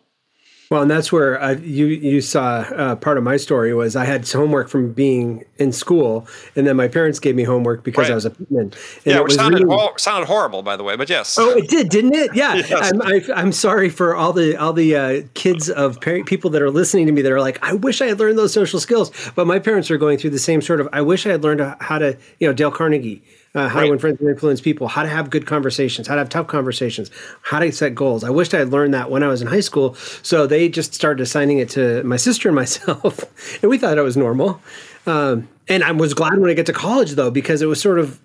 Well, 0.72 0.82
and 0.82 0.90
that's 0.90 1.12
where 1.12 1.40
I, 1.40 1.52
you 1.52 1.86
you 1.86 2.20
saw 2.20 2.60
uh, 2.60 2.96
part 2.96 3.18
of 3.18 3.24
my 3.24 3.36
story 3.36 3.74
was 3.74 3.94
I 3.94 4.04
had 4.04 4.28
homework 4.28 4.68
from 4.68 4.92
being 4.92 5.44
in 5.58 5.70
school, 5.72 6.26
and 6.56 6.66
then 6.66 6.76
my 6.76 6.88
parents 6.88 7.18
gave 7.18 7.36
me 7.36 7.44
homework 7.44 7.84
because 7.84 8.04
right. 8.04 8.12
I 8.12 8.14
was 8.14 8.24
a 8.24 8.30
Pitman. 8.30 8.72
yeah, 9.04 9.20
which 9.20 9.34
sounded, 9.34 9.62
really, 9.64 9.88
sounded 9.98 10.26
horrible, 10.26 10.62
by 10.62 10.76
the 10.76 10.82
way, 10.82 10.96
but 10.96 11.10
yes. 11.10 11.36
Oh, 11.38 11.50
it 11.50 11.68
did, 11.68 11.90
didn't 11.90 12.14
it? 12.14 12.34
Yeah. 12.34 12.54
yes. 12.68 12.92
I'm, 12.92 13.02
I, 13.02 13.40
am 13.40 13.52
sorry 13.52 13.90
for 13.90 14.16
all 14.16 14.32
the 14.32 14.56
all 14.56 14.72
the 14.72 14.96
uh, 14.96 15.22
kids 15.34 15.68
of 15.68 16.00
parent, 16.00 16.26
people 16.26 16.50
that 16.50 16.62
are 16.62 16.70
listening 16.70 17.06
to 17.06 17.12
me 17.12 17.20
that 17.22 17.32
are 17.32 17.40
like, 17.40 17.62
I 17.62 17.74
wish 17.74 18.00
I 18.00 18.06
had 18.06 18.18
learned 18.18 18.38
those 18.38 18.52
social 18.52 18.80
skills, 18.80 19.10
but 19.34 19.46
my 19.46 19.58
parents 19.58 19.90
are 19.90 19.98
going 19.98 20.16
through 20.16 20.30
the 20.30 20.38
same 20.38 20.62
sort 20.62 20.80
of. 20.80 20.88
I 20.92 21.02
wish 21.02 21.26
I 21.26 21.30
had 21.30 21.42
learned 21.42 21.60
how 21.80 21.98
to, 21.98 22.16
you 22.40 22.48
know, 22.48 22.54
Dale 22.54 22.70
Carnegie 22.70 23.22
uh, 23.54 23.68
how 23.68 23.80
right. 23.80 23.86
to 23.86 23.92
influence 23.92 24.20
and 24.20 24.28
influence 24.30 24.60
people, 24.60 24.88
how 24.88 25.02
to 25.02 25.08
have 25.08 25.28
good 25.28 25.46
conversations, 25.46 26.08
how 26.08 26.14
to 26.14 26.20
have 26.20 26.28
tough 26.28 26.46
conversations, 26.46 27.10
how 27.42 27.58
to 27.58 27.70
set 27.70 27.94
goals. 27.94 28.24
I 28.24 28.30
wished 28.30 28.54
I 28.54 28.58
had 28.58 28.70
learned 28.70 28.94
that 28.94 29.10
when 29.10 29.22
I 29.22 29.28
was 29.28 29.42
in 29.42 29.48
high 29.48 29.60
school. 29.60 29.94
So 30.22 30.46
they 30.46 30.68
just 30.68 30.94
started 30.94 31.22
assigning 31.22 31.58
it 31.58 31.68
to 31.70 32.02
my 32.04 32.16
sister 32.16 32.48
and 32.48 32.56
myself, 32.56 33.20
and 33.62 33.70
we 33.70 33.78
thought 33.78 33.98
it 33.98 34.02
was 34.02 34.16
normal. 34.16 34.60
Um, 35.06 35.48
and 35.68 35.84
I 35.84 35.92
was 35.92 36.14
glad 36.14 36.38
when 36.38 36.50
I 36.50 36.54
get 36.54 36.66
to 36.66 36.72
college 36.72 37.12
though, 37.12 37.30
because 37.30 37.60
it 37.60 37.66
was 37.66 37.80
sort 37.80 37.98
of, 37.98 38.20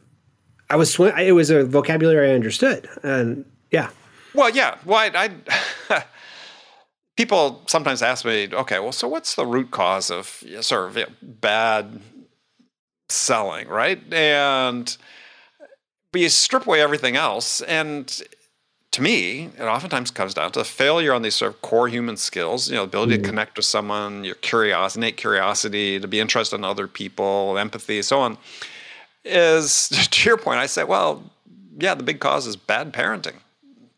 I 0.69 0.75
was 0.75 0.93
sw- 0.93 1.17
it 1.17 1.33
was 1.33 1.49
a 1.49 1.65
vocabulary 1.65 2.31
I 2.31 2.35
understood, 2.35 2.87
and 3.03 3.45
yeah. 3.71 3.89
Well, 4.33 4.49
yeah. 4.49 4.77
Well, 4.85 4.97
I, 4.97 5.29
I 5.89 6.03
people 7.17 7.63
sometimes 7.67 8.01
ask 8.01 8.23
me, 8.23 8.47
okay, 8.53 8.79
well, 8.79 8.93
so 8.93 9.07
what's 9.09 9.35
the 9.35 9.45
root 9.45 9.71
cause 9.71 10.09
of 10.09 10.43
sort 10.61 10.89
of 10.89 10.97
you 10.97 11.03
know, 11.03 11.11
bad 11.21 11.99
selling, 13.09 13.67
right? 13.67 14.01
And 14.13 14.95
but 16.17 16.23
you 16.23 16.29
strip 16.29 16.65
away 16.65 16.81
everything 16.81 17.15
else, 17.15 17.61
and 17.61 18.23
to 18.89 19.03
me, 19.03 19.51
it 19.55 19.61
oftentimes 19.61 20.09
comes 20.09 20.33
down 20.33 20.51
to 20.53 20.63
failure 20.63 21.13
on 21.13 21.21
these 21.21 21.35
sort 21.35 21.53
of 21.53 21.61
core 21.61 21.87
human 21.87 22.17
skills, 22.17 22.71
you 22.71 22.75
know, 22.75 22.85
ability 22.85 23.13
mm-hmm. 23.13 23.21
to 23.21 23.29
connect 23.29 23.55
with 23.55 23.67
someone, 23.67 24.23
your 24.23 24.33
curiosity, 24.33 24.99
innate 24.99 25.17
curiosity, 25.17 25.99
to 25.99 26.07
be 26.07 26.19
interested 26.19 26.55
in 26.55 26.63
other 26.63 26.87
people, 26.87 27.55
empathy, 27.59 28.01
so 28.01 28.19
on. 28.19 28.39
Is 29.25 29.89
to 30.11 30.27
your 30.27 30.37
point, 30.37 30.57
I 30.57 30.65
say, 30.65 30.83
well, 30.83 31.21
yeah, 31.77 31.93
the 31.93 32.01
big 32.01 32.19
cause 32.19 32.47
is 32.47 32.55
bad 32.55 32.91
parenting. 32.93 33.35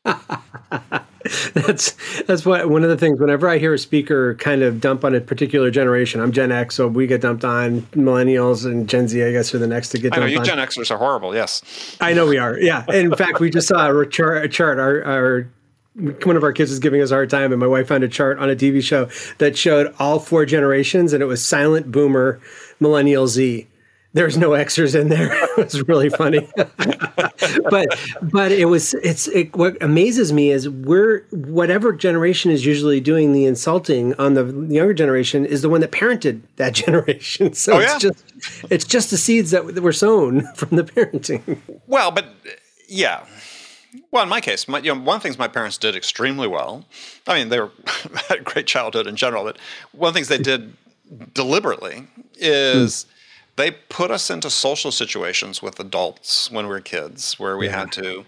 that's 1.53 1.95
that's 2.23 2.45
what 2.45 2.69
one 2.69 2.83
of 2.83 2.89
the 2.89 2.97
things 2.97 3.19
whenever 3.19 3.47
I 3.47 3.57
hear 3.57 3.73
a 3.73 3.79
speaker 3.79 4.35
kind 4.35 4.61
of 4.61 4.81
dump 4.81 5.03
on 5.03 5.15
a 5.15 5.21
particular 5.21 5.71
generation, 5.71 6.21
I'm 6.21 6.31
Gen 6.31 6.51
X, 6.51 6.75
so 6.75 6.87
we 6.87 7.07
get 7.07 7.21
dumped 7.21 7.45
on 7.45 7.81
millennials 7.93 8.65
and 8.65 8.87
Gen 8.87 9.07
Z, 9.07 9.23
I 9.23 9.31
guess, 9.31 9.53
are 9.53 9.59
the 9.59 9.67
next 9.67 9.89
to 9.89 9.97
get 9.97 10.13
dumped 10.13 10.17
on. 10.17 10.23
I 10.23 10.25
know 10.27 10.33
you 10.33 10.39
on. 10.39 10.45
Gen 10.45 10.57
Xers 10.57 10.91
are 10.91 10.97
horrible, 10.97 11.35
yes. 11.35 11.97
I 12.01 12.13
know 12.13 12.25
we 12.25 12.37
are, 12.37 12.57
yeah. 12.59 12.85
in 12.91 13.15
fact, 13.15 13.39
we 13.39 13.49
just 13.49 13.67
saw 13.67 13.89
a 13.89 14.05
chart, 14.07 14.45
a 14.45 14.49
chart 14.49 14.79
our, 14.79 15.03
our 15.03 15.49
one 15.95 16.37
of 16.37 16.43
our 16.43 16.53
kids 16.53 16.69
was 16.69 16.79
giving 16.79 17.01
us 17.01 17.11
a 17.11 17.15
hard 17.15 17.29
time, 17.29 17.51
and 17.51 17.59
my 17.59 17.67
wife 17.67 17.87
found 17.87 18.03
a 18.03 18.07
chart 18.07 18.39
on 18.39 18.49
a 18.49 18.55
TV 18.55 18.81
show 18.81 19.09
that 19.39 19.57
showed 19.57 19.93
all 19.99 20.19
four 20.19 20.45
generations, 20.45 21.13
and 21.13 21.21
it 21.21 21.25
was 21.25 21.43
silent 21.43 21.91
boomer, 21.91 22.39
millennial 22.79 23.27
Z 23.27 23.67
there's 24.13 24.37
no 24.37 24.53
extras 24.53 24.95
in 24.95 25.09
there. 25.09 25.31
it 25.57 25.57
was 25.57 25.87
really 25.87 26.09
funny. 26.09 26.47
but 26.55 27.87
but 28.21 28.51
it 28.51 28.65
was 28.65 28.93
it's 28.95 29.27
it, 29.27 29.55
what 29.55 29.81
amazes 29.81 30.33
me 30.33 30.49
is 30.49 30.67
we're 30.67 31.25
whatever 31.31 31.93
generation 31.93 32.51
is 32.51 32.65
usually 32.65 32.99
doing 32.99 33.33
the 33.33 33.45
insulting 33.45 34.13
on 34.15 34.33
the 34.33 34.45
younger 34.69 34.93
generation 34.93 35.45
is 35.45 35.61
the 35.61 35.69
one 35.69 35.81
that 35.81 35.91
parented 35.91 36.41
that 36.55 36.73
generation. 36.85 37.53
So 37.53 37.73
oh, 37.73 37.79
yeah? 37.79 37.95
it's 37.95 38.01
just 38.01 38.23
it's 38.71 38.85
just 38.85 39.11
the 39.11 39.17
seeds 39.17 39.51
that, 39.51 39.75
that 39.75 39.81
were 39.81 39.93
sown 39.93 40.41
from 40.55 40.75
the 40.75 40.83
parenting. 40.83 41.59
Well, 41.87 42.11
but 42.11 42.25
yeah. 42.87 43.25
Well, 44.11 44.21
in 44.21 44.29
my 44.29 44.39
case, 44.41 44.67
my, 44.67 44.79
you 44.79 44.93
know, 44.93 45.01
one 45.01 45.15
of 45.15 45.21
the 45.21 45.27
things 45.27 45.39
my 45.39 45.47
parents 45.47 45.77
did 45.77 45.95
extremely 45.95 46.47
well. 46.47 46.85
I 47.25 47.39
mean, 47.39 47.49
they 47.49 47.59
were 47.59 47.71
had 48.27 48.39
a 48.39 48.43
great 48.43 48.67
childhood 48.67 49.07
in 49.07 49.15
general, 49.15 49.43
but 49.43 49.57
one 49.91 50.09
of 50.09 50.13
the 50.13 50.17
things 50.17 50.27
they 50.27 50.39
did 50.39 50.75
deliberately 51.33 52.07
is. 52.35 53.05
Mm 53.05 53.13
they 53.59 53.71
put 53.71 54.09
us 54.09 54.29
into 54.29 54.49
social 54.49 54.91
situations 54.91 55.61
with 55.61 55.79
adults 55.79 56.49
when 56.49 56.65
we 56.65 56.69
were 56.69 56.79
kids 56.79 57.37
where 57.37 57.57
we 57.57 57.67
yeah. 57.67 57.79
had 57.79 57.91
to 57.91 58.25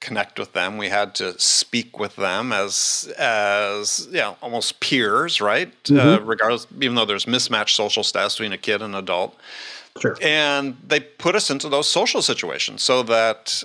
connect 0.00 0.36
with 0.36 0.52
them 0.52 0.76
we 0.76 0.88
had 0.88 1.14
to 1.14 1.38
speak 1.38 2.00
with 2.00 2.16
them 2.16 2.52
as 2.52 3.12
as 3.18 4.08
yeah 4.10 4.34
almost 4.42 4.80
peers 4.80 5.40
right 5.40 5.68
uh, 5.68 5.92
mm-hmm. 5.92 6.08
uh, 6.08 6.18
regardless 6.26 6.66
even 6.80 6.96
though 6.96 7.04
there's 7.04 7.28
mismatched 7.28 7.76
social 7.76 8.02
status 8.02 8.34
between 8.34 8.52
a 8.52 8.58
kid 8.58 8.82
and 8.82 8.94
an 8.94 8.98
adult 8.98 9.36
sure. 10.00 10.16
and 10.20 10.76
they 10.84 10.98
put 10.98 11.36
us 11.36 11.50
into 11.50 11.68
those 11.68 11.88
social 11.88 12.20
situations 12.20 12.82
so 12.82 13.04
that 13.04 13.62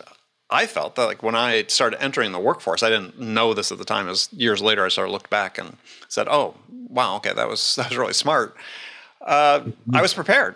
I 0.49 0.67
felt 0.67 0.95
that 0.95 1.05
like 1.05 1.23
when 1.23 1.35
I 1.35 1.63
started 1.63 2.01
entering 2.01 2.31
the 2.31 2.39
workforce, 2.39 2.81
I 2.81 2.89
didn't 2.89 3.19
know 3.19 3.53
this 3.53 3.69
at 3.69 3.79
the 3.79 3.83
time. 3.83 4.07
As 4.07 4.29
years 4.31 4.61
later, 4.61 4.85
I 4.85 4.87
sort 4.87 5.09
of 5.09 5.11
looked 5.11 5.29
back 5.29 5.57
and 5.57 5.75
said, 6.07 6.29
"Oh, 6.29 6.55
wow, 6.87 7.17
okay, 7.17 7.33
that 7.33 7.49
was 7.49 7.75
that 7.75 7.89
was 7.89 7.97
really 7.97 8.13
smart." 8.13 8.55
Uh, 9.19 9.59
mm-hmm. 9.59 9.93
I 9.93 10.01
was 10.01 10.13
prepared 10.13 10.55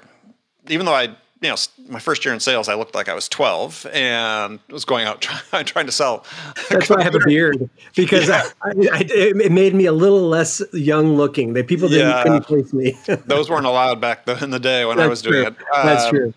even 0.68 0.86
though 0.86 0.94
I, 0.94 1.03
you 1.41 1.50
know, 1.50 1.56
my 1.89 2.00
first 2.00 2.24
year 2.24 2.34
in 2.34 2.39
sales, 2.39 2.70
I 2.70 2.75
looked 2.75 2.94
like 2.94 3.10
I 3.10 3.15
was 3.15 3.27
12 3.27 3.88
and 3.94 4.60
was 4.70 4.86
going 4.86 5.06
out 5.06 5.22
try, 5.51 5.63
trying 5.63 5.88
to 5.88 5.91
sell. 5.91 6.25
That's 6.70 6.89
why 6.89 6.98
I 6.98 7.03
have 7.03 7.15
a 7.15 7.20
beard 7.20 7.70
because 7.96 8.27
yeah. 8.27 8.50
I, 8.62 8.70
I, 8.70 9.06
it 9.10 9.51
made 9.51 9.74
me 9.74 9.86
a 9.86 9.91
little 9.91 10.27
less 10.27 10.62
young 10.74 11.15
looking. 11.15 11.53
That 11.53 11.68
people 11.68 11.89
didn't 11.89 12.25
yeah. 12.25 12.39
place 12.39 12.72
me. 12.74 12.98
Those 13.25 13.50
weren't 13.50 13.65
allowed 13.65 14.00
back 14.00 14.27
in 14.27 14.51
the 14.51 14.60
day 14.60 14.86
when 14.86 14.98
That's 14.98 15.06
I 15.06 15.10
was 15.10 15.22
doing 15.22 15.46
true. 15.46 15.48
it. 15.48 15.56
That's 15.84 16.03
um, 16.06 16.10
true. 16.12 16.34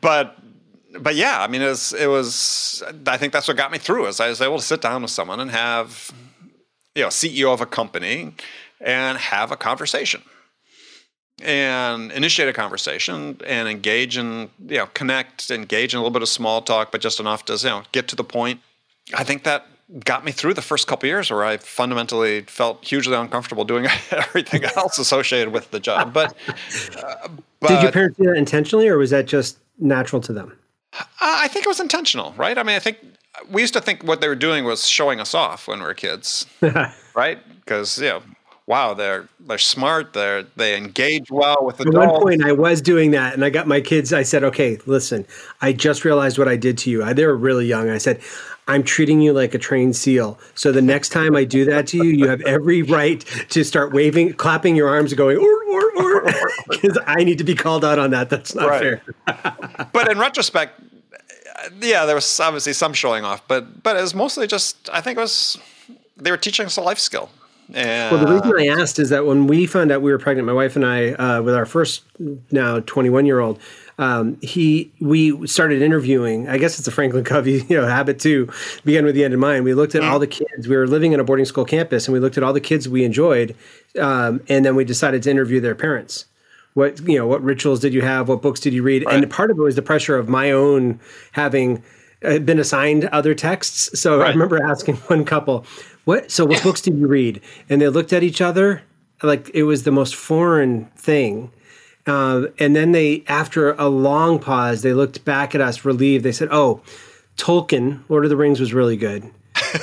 But 0.00 0.38
but 1.00 1.14
yeah, 1.14 1.40
I 1.40 1.46
mean, 1.46 1.62
it 1.62 1.68
was, 1.68 1.92
it 1.92 2.06
was. 2.06 2.82
I 3.06 3.16
think 3.16 3.32
that's 3.32 3.48
what 3.48 3.56
got 3.56 3.72
me 3.72 3.78
through. 3.78 4.06
Is 4.06 4.20
I 4.20 4.28
was 4.28 4.40
able 4.40 4.58
to 4.58 4.64
sit 4.64 4.80
down 4.80 5.02
with 5.02 5.10
someone 5.10 5.40
and 5.40 5.50
have, 5.50 6.10
you 6.94 7.02
know, 7.02 7.08
CEO 7.08 7.52
of 7.52 7.60
a 7.60 7.66
company 7.66 8.34
and 8.80 9.18
have 9.18 9.50
a 9.50 9.56
conversation 9.56 10.22
and 11.42 12.12
initiate 12.12 12.48
a 12.48 12.52
conversation 12.52 13.40
and 13.46 13.68
engage 13.68 14.16
and 14.16 14.50
you 14.66 14.78
know 14.78 14.86
connect, 14.94 15.50
engage 15.50 15.94
in 15.94 15.98
a 15.98 16.00
little 16.00 16.12
bit 16.12 16.22
of 16.22 16.28
small 16.28 16.62
talk, 16.62 16.92
but 16.92 17.00
just 17.00 17.20
enough 17.20 17.44
to 17.46 17.54
you 17.54 17.68
know 17.68 17.82
get 17.92 18.08
to 18.08 18.16
the 18.16 18.24
point. 18.24 18.60
I 19.14 19.24
think 19.24 19.44
that 19.44 19.66
got 20.04 20.24
me 20.24 20.32
through 20.32 20.54
the 20.54 20.62
first 20.62 20.86
couple 20.86 21.06
years 21.06 21.30
where 21.30 21.44
I 21.44 21.56
fundamentally 21.58 22.42
felt 22.42 22.84
hugely 22.84 23.14
uncomfortable 23.14 23.64
doing 23.64 23.86
everything 24.10 24.64
else 24.64 24.98
associated 24.98 25.52
with 25.52 25.70
the 25.70 25.80
job. 25.80 26.12
But, 26.12 26.34
uh, 26.96 27.28
but, 27.60 27.68
did 27.68 27.82
your 27.82 27.92
parents 27.92 28.18
do 28.18 28.24
that 28.24 28.36
intentionally, 28.36 28.88
or 28.88 28.96
was 28.96 29.10
that 29.10 29.26
just 29.26 29.58
natural 29.78 30.20
to 30.22 30.32
them? 30.32 30.56
I 31.20 31.48
think 31.48 31.64
it 31.64 31.68
was 31.68 31.80
intentional, 31.80 32.34
right? 32.36 32.58
I 32.58 32.62
mean, 32.62 32.76
I 32.76 32.78
think 32.78 32.98
we 33.50 33.62
used 33.62 33.74
to 33.74 33.80
think 33.80 34.04
what 34.04 34.20
they 34.20 34.28
were 34.28 34.34
doing 34.34 34.64
was 34.64 34.86
showing 34.86 35.20
us 35.20 35.34
off 35.34 35.66
when 35.66 35.78
we 35.78 35.86
were 35.86 35.94
kids, 35.94 36.46
right? 37.14 37.38
Because 37.60 37.98
you 37.98 38.08
know 38.08 38.22
wow, 38.66 38.94
they're 38.94 39.28
they're 39.40 39.58
smart. 39.58 40.12
They 40.12 40.44
they 40.56 40.76
engage 40.76 41.30
well 41.30 41.58
with 41.62 41.78
the. 41.78 41.86
At 41.86 41.94
one 41.94 42.20
point, 42.22 42.44
I 42.44 42.52
was 42.52 42.80
doing 42.80 43.10
that, 43.12 43.34
and 43.34 43.44
I 43.44 43.50
got 43.50 43.66
my 43.66 43.80
kids. 43.80 44.12
I 44.12 44.22
said, 44.22 44.44
"Okay, 44.44 44.78
listen, 44.86 45.26
I 45.60 45.72
just 45.72 46.04
realized 46.04 46.38
what 46.38 46.48
I 46.48 46.56
did 46.56 46.78
to 46.78 46.90
you. 46.90 47.02
I, 47.02 47.12
they 47.12 47.26
were 47.26 47.36
really 47.36 47.66
young. 47.66 47.90
I 47.90 47.98
said." 47.98 48.20
I'm 48.68 48.84
treating 48.84 49.20
you 49.20 49.32
like 49.32 49.54
a 49.54 49.58
trained 49.58 49.96
seal. 49.96 50.38
So 50.54 50.70
the 50.70 50.80
next 50.80 51.08
time 51.08 51.34
I 51.34 51.42
do 51.42 51.64
that 51.64 51.88
to 51.88 51.96
you, 51.96 52.04
you 52.04 52.28
have 52.28 52.40
every 52.42 52.82
right 52.82 53.20
to 53.50 53.64
start 53.64 53.92
waving, 53.92 54.34
clapping 54.34 54.76
your 54.76 54.88
arms, 54.88 55.10
and 55.10 55.18
going 55.18 55.36
or 55.36 55.64
or 55.64 55.96
or, 55.96 56.32
because 56.70 56.96
I 57.04 57.24
need 57.24 57.38
to 57.38 57.44
be 57.44 57.56
called 57.56 57.84
out 57.84 57.98
on 57.98 58.10
that. 58.12 58.30
That's 58.30 58.54
not 58.54 58.68
right. 58.68 59.00
fair. 59.26 59.88
but 59.92 60.10
in 60.10 60.18
retrospect, 60.18 60.80
uh, 60.80 61.70
yeah, 61.80 62.06
there 62.06 62.14
was 62.14 62.38
obviously 62.38 62.72
some 62.72 62.92
showing 62.92 63.24
off, 63.24 63.46
but 63.48 63.82
but 63.82 63.96
it 63.96 64.00
was 64.00 64.14
mostly 64.14 64.46
just 64.46 64.88
I 64.92 65.00
think 65.00 65.18
it 65.18 65.20
was 65.20 65.58
they 66.16 66.30
were 66.30 66.36
teaching 66.36 66.64
us 66.64 66.76
a 66.76 66.82
life 66.82 67.00
skill. 67.00 67.30
And, 67.74 68.16
well, 68.16 68.26
the 68.26 68.32
reason 68.32 68.70
I 68.70 68.80
asked 68.80 68.98
is 68.98 69.10
that 69.10 69.26
when 69.26 69.46
we 69.46 69.66
found 69.66 69.90
out 69.90 70.02
we 70.02 70.12
were 70.12 70.18
pregnant, 70.18 70.46
my 70.46 70.52
wife 70.52 70.76
and 70.76 70.84
I, 70.84 71.12
uh, 71.12 71.42
with 71.42 71.54
our 71.54 71.66
first 71.66 72.02
now 72.50 72.80
21 72.80 73.26
year 73.26 73.40
old, 73.40 73.58
um, 73.98 74.38
he 74.40 74.92
we 75.00 75.46
started 75.46 75.82
interviewing. 75.82 76.48
I 76.48 76.58
guess 76.58 76.78
it's 76.78 76.88
a 76.88 76.90
Franklin 76.90 77.24
Covey 77.24 77.64
you 77.68 77.76
know 77.76 77.86
habit 77.86 78.18
too. 78.18 78.48
Began 78.84 79.04
with 79.04 79.14
the 79.14 79.24
end 79.24 79.34
in 79.34 79.40
mind. 79.40 79.64
We 79.64 79.74
looked 79.74 79.94
at 79.94 80.02
all 80.02 80.18
the 80.18 80.26
kids. 80.26 80.66
We 80.68 80.76
were 80.76 80.86
living 80.86 81.12
in 81.12 81.20
a 81.20 81.24
boarding 81.24 81.46
school 81.46 81.64
campus, 81.64 82.06
and 82.06 82.12
we 82.12 82.20
looked 82.20 82.36
at 82.36 82.42
all 82.42 82.52
the 82.52 82.60
kids 82.60 82.88
we 82.88 83.04
enjoyed, 83.04 83.54
um, 84.00 84.40
and 84.48 84.64
then 84.64 84.76
we 84.76 84.84
decided 84.84 85.22
to 85.24 85.30
interview 85.30 85.60
their 85.60 85.74
parents. 85.74 86.26
What 86.74 87.00
you 87.06 87.18
know? 87.18 87.26
What 87.26 87.42
rituals 87.42 87.80
did 87.80 87.92
you 87.92 88.02
have? 88.02 88.28
What 88.28 88.42
books 88.42 88.60
did 88.60 88.72
you 88.72 88.82
read? 88.82 89.04
Right. 89.04 89.14
And 89.22 89.30
part 89.30 89.50
of 89.50 89.58
it 89.58 89.62
was 89.62 89.76
the 89.76 89.82
pressure 89.82 90.16
of 90.16 90.28
my 90.28 90.50
own 90.50 90.98
having 91.32 91.82
uh, 92.24 92.38
been 92.38 92.58
assigned 92.58 93.04
other 93.06 93.34
texts. 93.34 94.00
So 94.00 94.18
right. 94.18 94.28
I 94.28 94.30
remember 94.30 94.62
asking 94.62 94.96
one 95.08 95.24
couple, 95.24 95.66
what? 96.04 96.30
So 96.30 96.44
what 96.44 96.62
books 96.62 96.80
did 96.80 96.98
you 96.98 97.06
read? 97.06 97.40
And 97.68 97.80
they 97.80 97.88
looked 97.88 98.12
at 98.12 98.22
each 98.22 98.40
other 98.40 98.82
like 99.22 99.50
it 99.54 99.62
was 99.64 99.84
the 99.84 99.92
most 99.92 100.14
foreign 100.14 100.86
thing. 100.96 101.50
Uh, 102.06 102.46
and 102.58 102.74
then 102.74 102.92
they, 102.92 103.22
after 103.28 103.72
a 103.72 103.88
long 103.88 104.38
pause, 104.38 104.82
they 104.82 104.92
looked 104.92 105.24
back 105.24 105.54
at 105.54 105.60
us 105.60 105.84
relieved. 105.84 106.24
They 106.24 106.32
said, 106.32 106.48
"Oh, 106.50 106.80
Tolkien, 107.36 108.00
Lord 108.08 108.24
of 108.24 108.30
the 108.30 108.36
Rings 108.36 108.58
was 108.58 108.74
really 108.74 108.96
good." 108.96 109.30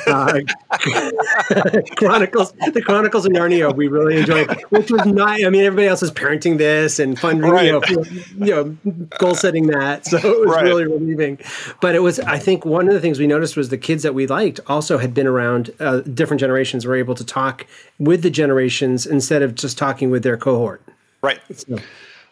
Uh, 0.08 0.40
Chronicles, 1.98 2.52
the 2.74 2.82
Chronicles 2.84 3.26
of 3.26 3.32
Narnia, 3.32 3.76
we 3.76 3.88
really 3.88 4.18
enjoyed, 4.18 4.50
which 4.70 4.92
was 4.92 5.06
not. 5.06 5.44
I 5.44 5.50
mean, 5.50 5.64
everybody 5.64 5.88
else 5.88 6.02
was 6.02 6.12
parenting 6.12 6.58
this 6.58 7.00
and 7.00 7.18
fun, 7.18 7.40
right. 7.40 7.66
you, 7.66 7.72
know, 7.72 8.04
you 8.46 8.76
know, 8.86 9.08
goal 9.20 9.36
setting 9.36 9.68
that. 9.68 10.06
So 10.06 10.18
it 10.18 10.40
was 10.40 10.56
right. 10.56 10.64
really 10.64 10.86
relieving. 10.86 11.40
But 11.82 11.96
it 11.96 12.00
was, 12.00 12.20
I 12.22 12.40
think, 12.40 12.66
one 12.66 12.88
of 12.88 12.94
the 12.94 13.00
things 13.00 13.20
we 13.20 13.28
noticed 13.28 13.56
was 13.56 13.70
the 13.70 13.78
kids 13.78 14.04
that 14.04 14.14
we 14.14 14.28
liked 14.28 14.60
also 14.68 14.98
had 14.98 15.14
been 15.14 15.28
around 15.28 15.72
uh, 15.80 16.02
different 16.02 16.40
generations, 16.40 16.86
were 16.86 16.96
able 16.96 17.16
to 17.16 17.26
talk 17.26 17.66
with 17.98 18.24
the 18.24 18.30
generations 18.30 19.06
instead 19.06 19.42
of 19.42 19.56
just 19.56 19.78
talking 19.78 20.10
with 20.10 20.24
their 20.24 20.38
cohort. 20.38 20.82
Right. 21.22 21.40
So. 21.54 21.78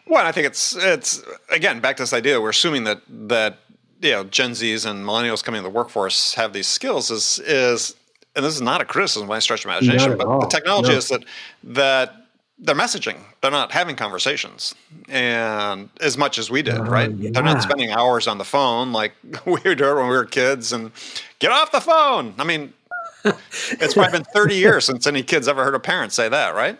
Well, 0.06 0.26
I 0.26 0.32
think 0.32 0.46
it's 0.46 0.74
it's 0.74 1.22
again 1.50 1.80
back 1.80 1.96
to 1.96 2.02
this 2.02 2.12
idea. 2.12 2.40
We're 2.40 2.50
assuming 2.50 2.84
that 2.84 3.02
that 3.08 3.58
you 4.00 4.10
know 4.10 4.24
Gen 4.24 4.52
Zs 4.52 4.88
and 4.88 5.04
millennials 5.04 5.42
coming 5.42 5.60
into 5.60 5.70
the 5.70 5.74
workforce 5.74 6.34
have 6.34 6.52
these 6.52 6.66
skills 6.66 7.10
is 7.10 7.38
is 7.40 7.94
and 8.36 8.44
this 8.44 8.54
is 8.54 8.62
not 8.62 8.80
a 8.80 8.84
criticism 8.84 9.28
by 9.28 9.40
stretch 9.40 9.64
of 9.64 9.70
imagination, 9.70 10.16
but 10.16 10.26
all. 10.26 10.40
the 10.40 10.46
technology 10.46 10.90
no. 10.90 10.98
is 10.98 11.08
that 11.08 11.24
that 11.64 12.14
they're 12.60 12.74
messaging. 12.74 13.18
They're 13.40 13.50
not 13.50 13.72
having 13.72 13.96
conversations, 13.96 14.74
and 15.08 15.88
as 16.00 16.18
much 16.18 16.38
as 16.38 16.50
we 16.50 16.62
did, 16.62 16.78
right? 16.78 17.10
Yeah. 17.10 17.30
They're 17.32 17.42
not 17.42 17.62
spending 17.62 17.90
hours 17.90 18.26
on 18.26 18.38
the 18.38 18.44
phone 18.44 18.92
like 18.92 19.12
we 19.46 19.60
were 19.64 19.74
doing 19.74 19.96
when 19.96 20.08
we 20.08 20.16
were 20.16 20.24
kids. 20.24 20.72
And 20.72 20.90
get 21.38 21.52
off 21.52 21.72
the 21.72 21.80
phone. 21.80 22.34
I 22.38 22.44
mean, 22.44 22.72
it's 23.24 23.94
probably 23.94 24.12
been 24.12 24.24
30 24.24 24.54
years 24.56 24.84
since 24.84 25.06
any 25.06 25.22
kids 25.22 25.48
ever 25.48 25.64
heard 25.64 25.74
a 25.74 25.80
parent 25.80 26.12
say 26.12 26.28
that, 26.28 26.54
right? 26.54 26.78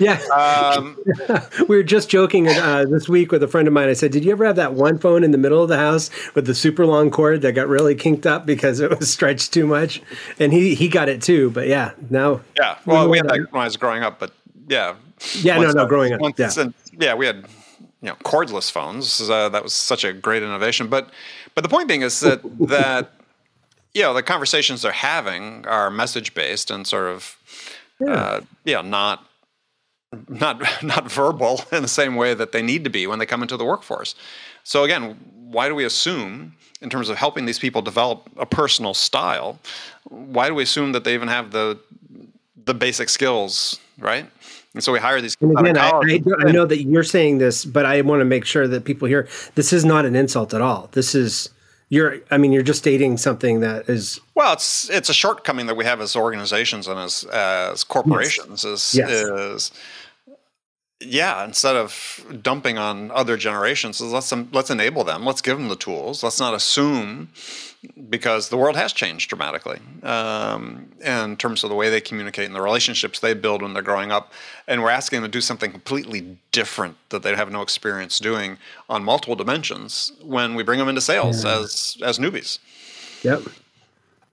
Yeah. 0.00 0.18
Um, 0.34 0.98
we 1.68 1.76
were 1.76 1.82
just 1.82 2.08
joking 2.08 2.48
uh, 2.48 2.86
this 2.86 3.08
week 3.08 3.30
with 3.30 3.42
a 3.42 3.48
friend 3.48 3.68
of 3.68 3.74
mine. 3.74 3.88
I 3.88 3.92
said, 3.92 4.10
Did 4.10 4.24
you 4.24 4.32
ever 4.32 4.46
have 4.46 4.56
that 4.56 4.72
one 4.72 4.98
phone 4.98 5.22
in 5.22 5.30
the 5.30 5.38
middle 5.38 5.62
of 5.62 5.68
the 5.68 5.76
house 5.76 6.10
with 6.34 6.46
the 6.46 6.54
super 6.54 6.86
long 6.86 7.10
cord 7.10 7.42
that 7.42 7.52
got 7.52 7.68
really 7.68 7.94
kinked 7.94 8.26
up 8.26 8.46
because 8.46 8.80
it 8.80 8.98
was 8.98 9.10
stretched 9.12 9.52
too 9.52 9.66
much? 9.66 10.02
And 10.38 10.52
he, 10.52 10.74
he 10.74 10.88
got 10.88 11.08
it 11.08 11.22
too. 11.22 11.50
But 11.50 11.68
yeah, 11.68 11.92
now. 12.08 12.40
Yeah. 12.56 12.78
Well, 12.86 13.04
we, 13.04 13.12
we 13.12 13.16
had 13.18 13.28
that 13.28 13.52
when 13.52 13.62
I 13.62 13.66
was 13.66 13.76
growing 13.76 14.02
up, 14.02 14.18
but 14.18 14.32
yeah. 14.68 14.96
Yeah, 15.34 15.58
no, 15.58 15.70
no, 15.72 15.86
growing 15.86 16.14
up. 16.14 16.20
Once, 16.20 16.38
yeah. 16.38 16.50
And, 16.56 16.74
yeah, 16.98 17.14
we 17.14 17.26
had 17.26 17.44
you 18.00 18.08
know 18.08 18.14
cordless 18.24 18.70
phones. 18.70 19.20
Uh, 19.20 19.48
that 19.50 19.62
was 19.62 19.72
such 19.72 20.04
a 20.04 20.12
great 20.12 20.42
innovation. 20.42 20.88
But 20.88 21.10
but 21.54 21.62
the 21.62 21.68
point 21.68 21.88
being 21.88 22.02
is 22.02 22.20
that 22.20 22.40
that 22.68 23.12
you 23.94 24.02
know 24.02 24.14
the 24.14 24.22
conversations 24.22 24.82
they're 24.82 24.92
having 24.92 25.66
are 25.66 25.90
message 25.90 26.34
based 26.34 26.70
and 26.70 26.86
sort 26.86 27.08
of 27.08 27.36
yeah. 28.00 28.12
uh, 28.12 28.40
you 28.64 28.74
know 28.74 28.82
not 28.82 29.26
not 30.28 30.82
not 30.82 31.10
verbal 31.10 31.60
in 31.72 31.82
the 31.82 31.88
same 31.88 32.16
way 32.16 32.34
that 32.34 32.52
they 32.52 32.62
need 32.62 32.84
to 32.84 32.90
be 32.90 33.06
when 33.06 33.18
they 33.18 33.26
come 33.26 33.42
into 33.42 33.56
the 33.56 33.64
workforce. 33.64 34.14
So 34.64 34.84
again, 34.84 35.18
why 35.50 35.68
do 35.68 35.74
we 35.74 35.84
assume 35.84 36.54
in 36.80 36.88
terms 36.88 37.08
of 37.08 37.16
helping 37.16 37.46
these 37.46 37.58
people 37.58 37.82
develop 37.82 38.28
a 38.36 38.46
personal 38.46 38.94
style, 38.94 39.58
why 40.04 40.48
do 40.48 40.54
we 40.54 40.62
assume 40.62 40.92
that 40.92 41.04
they 41.04 41.14
even 41.14 41.28
have 41.28 41.50
the 41.50 41.78
the 42.64 42.74
basic 42.74 43.08
skills, 43.08 43.78
right? 43.98 44.26
And 44.74 44.84
so 44.84 44.92
we 44.92 44.98
hire 44.98 45.20
these. 45.20 45.36
And 45.40 45.58
again, 45.58 45.76
I, 45.76 45.90
I, 45.90 46.20
I, 46.46 46.52
know 46.52 46.64
that 46.64 46.82
you're 46.82 47.02
saying 47.02 47.38
this, 47.38 47.64
but 47.64 47.84
I 47.84 48.00
want 48.02 48.20
to 48.20 48.24
make 48.24 48.44
sure 48.44 48.68
that 48.68 48.84
people 48.84 49.08
hear 49.08 49.28
this 49.56 49.72
is 49.72 49.84
not 49.84 50.04
an 50.04 50.14
insult 50.14 50.54
at 50.54 50.60
all. 50.60 50.88
This 50.92 51.14
is 51.14 51.50
you're. 51.88 52.18
I 52.30 52.38
mean, 52.38 52.52
you're 52.52 52.62
just 52.62 52.78
stating 52.78 53.16
something 53.16 53.60
that 53.60 53.88
is. 53.88 54.20
Well, 54.34 54.52
it's 54.52 54.88
it's 54.88 55.08
a 55.08 55.14
shortcoming 55.14 55.66
that 55.66 55.76
we 55.76 55.84
have 55.84 56.00
as 56.00 56.14
organizations 56.14 56.86
and 56.86 57.00
as 57.00 57.24
as 57.24 57.82
corporations. 57.82 58.64
Yes. 58.64 58.94
Is 58.94 58.98
yes. 58.98 59.10
is 59.10 59.72
yeah, 61.00 61.44
instead 61.44 61.76
of 61.76 62.24
dumping 62.42 62.76
on 62.76 63.10
other 63.12 63.36
generations, 63.38 64.00
let's 64.00 64.32
let's 64.52 64.70
enable 64.70 65.02
them. 65.02 65.24
Let's 65.24 65.40
give 65.40 65.56
them 65.56 65.68
the 65.68 65.76
tools. 65.76 66.22
Let's 66.22 66.38
not 66.38 66.52
assume 66.52 67.30
because 68.10 68.50
the 68.50 68.58
world 68.58 68.76
has 68.76 68.92
changed 68.92 69.30
dramatically 69.30 69.78
um, 70.02 70.90
in 71.00 71.36
terms 71.38 71.64
of 71.64 71.70
the 71.70 71.76
way 71.76 71.88
they 71.88 72.02
communicate 72.02 72.44
and 72.44 72.54
the 72.54 72.60
relationships 72.60 73.20
they 73.20 73.32
build 73.32 73.62
when 73.62 73.72
they're 73.72 73.82
growing 73.82 74.12
up. 74.12 74.32
And 74.68 74.82
we're 74.82 74.90
asking 74.90 75.22
them 75.22 75.30
to 75.30 75.32
do 75.32 75.40
something 75.40 75.70
completely 75.70 76.36
different 76.52 76.96
that 77.08 77.22
they 77.22 77.34
have 77.34 77.50
no 77.50 77.62
experience 77.62 78.18
doing 78.18 78.58
on 78.90 79.02
multiple 79.02 79.36
dimensions 79.36 80.12
when 80.22 80.54
we 80.54 80.62
bring 80.62 80.78
them 80.78 80.88
into 80.88 81.00
sales 81.00 81.44
yeah. 81.44 81.60
as 81.60 81.96
as 82.02 82.18
newbies. 82.18 82.58
Yep. 83.22 83.44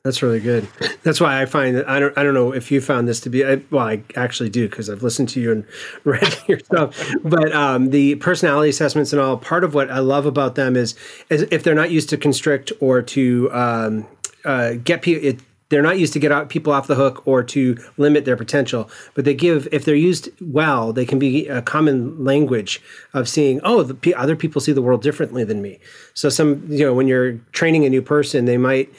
That's 0.08 0.24
really 0.24 0.40
good. 0.40 0.66
That's 1.04 1.20
why 1.20 1.42
I 1.42 1.46
find 1.46 1.76
that 1.76 1.90
I 1.90 2.00
don't 2.00 2.18
I 2.18 2.24
don't 2.24 2.34
know 2.34 2.54
if 2.54 2.72
you 2.72 2.80
found 2.80 3.10
this 3.10 3.20
to 3.20 3.30
be 3.30 3.46
I, 3.46 3.62
well 3.72 3.86
I 3.86 4.02
actually 4.16 4.50
do 4.50 4.70
because 4.70 4.90
I've 4.90 5.04
listened 5.04 5.28
to 5.30 5.42
you 5.42 5.52
and 5.52 5.66
read 6.06 6.34
your 6.48 6.60
stuff. 6.60 7.14
But 7.26 7.52
um, 7.52 7.90
the 7.90 8.16
personality 8.16 8.70
assessments 8.70 9.12
and 9.12 9.22
all 9.22 9.36
part 9.36 9.66
of 9.66 9.74
what 9.74 9.92
I 9.92 10.00
love 10.00 10.26
about 10.26 10.56
them 10.56 10.78
is, 10.78 10.96
is 11.30 11.42
if 11.52 11.64
they're 11.64 11.76
not 11.76 11.92
used 11.92 12.08
to 12.12 12.18
constrict 12.18 12.72
or 12.80 13.02
to 13.02 13.52
um, 13.52 14.08
uh, 14.46 14.76
get 14.76 15.02
people. 15.02 15.44
They're 15.70 15.82
not 15.82 16.00
used 16.00 16.14
to 16.14 16.20
get 16.20 16.32
out 16.32 16.48
people 16.48 16.72
off 16.72 16.88
the 16.88 16.96
hook 16.96 17.28
or 17.28 17.44
to 17.44 17.78
limit 17.98 18.24
their 18.24 18.38
potential, 18.38 18.90
but 19.16 19.26
they 19.26 19.34
give 19.34 19.68
if 19.74 19.84
they're 19.84 19.96
used 19.96 20.30
well, 20.40 20.94
they 20.94 21.06
can 21.06 21.20
be 21.20 21.46
a 21.50 21.62
common 21.62 22.24
language 22.24 22.82
of 23.14 23.28
seeing. 23.28 23.60
Oh, 23.66 23.84
the 23.84 24.16
other 24.16 24.38
people 24.38 24.62
see 24.62 24.72
the 24.72 24.82
world 24.82 25.02
differently 25.02 25.44
than 25.44 25.62
me. 25.62 25.80
So 26.14 26.30
some, 26.30 26.66
you 26.70 26.86
know, 26.86 26.94
when 26.94 27.10
you're 27.10 27.34
training 27.52 27.84
a 27.84 27.90
new 27.90 28.02
person, 28.02 28.46
they 28.46 28.56
might 28.56 28.90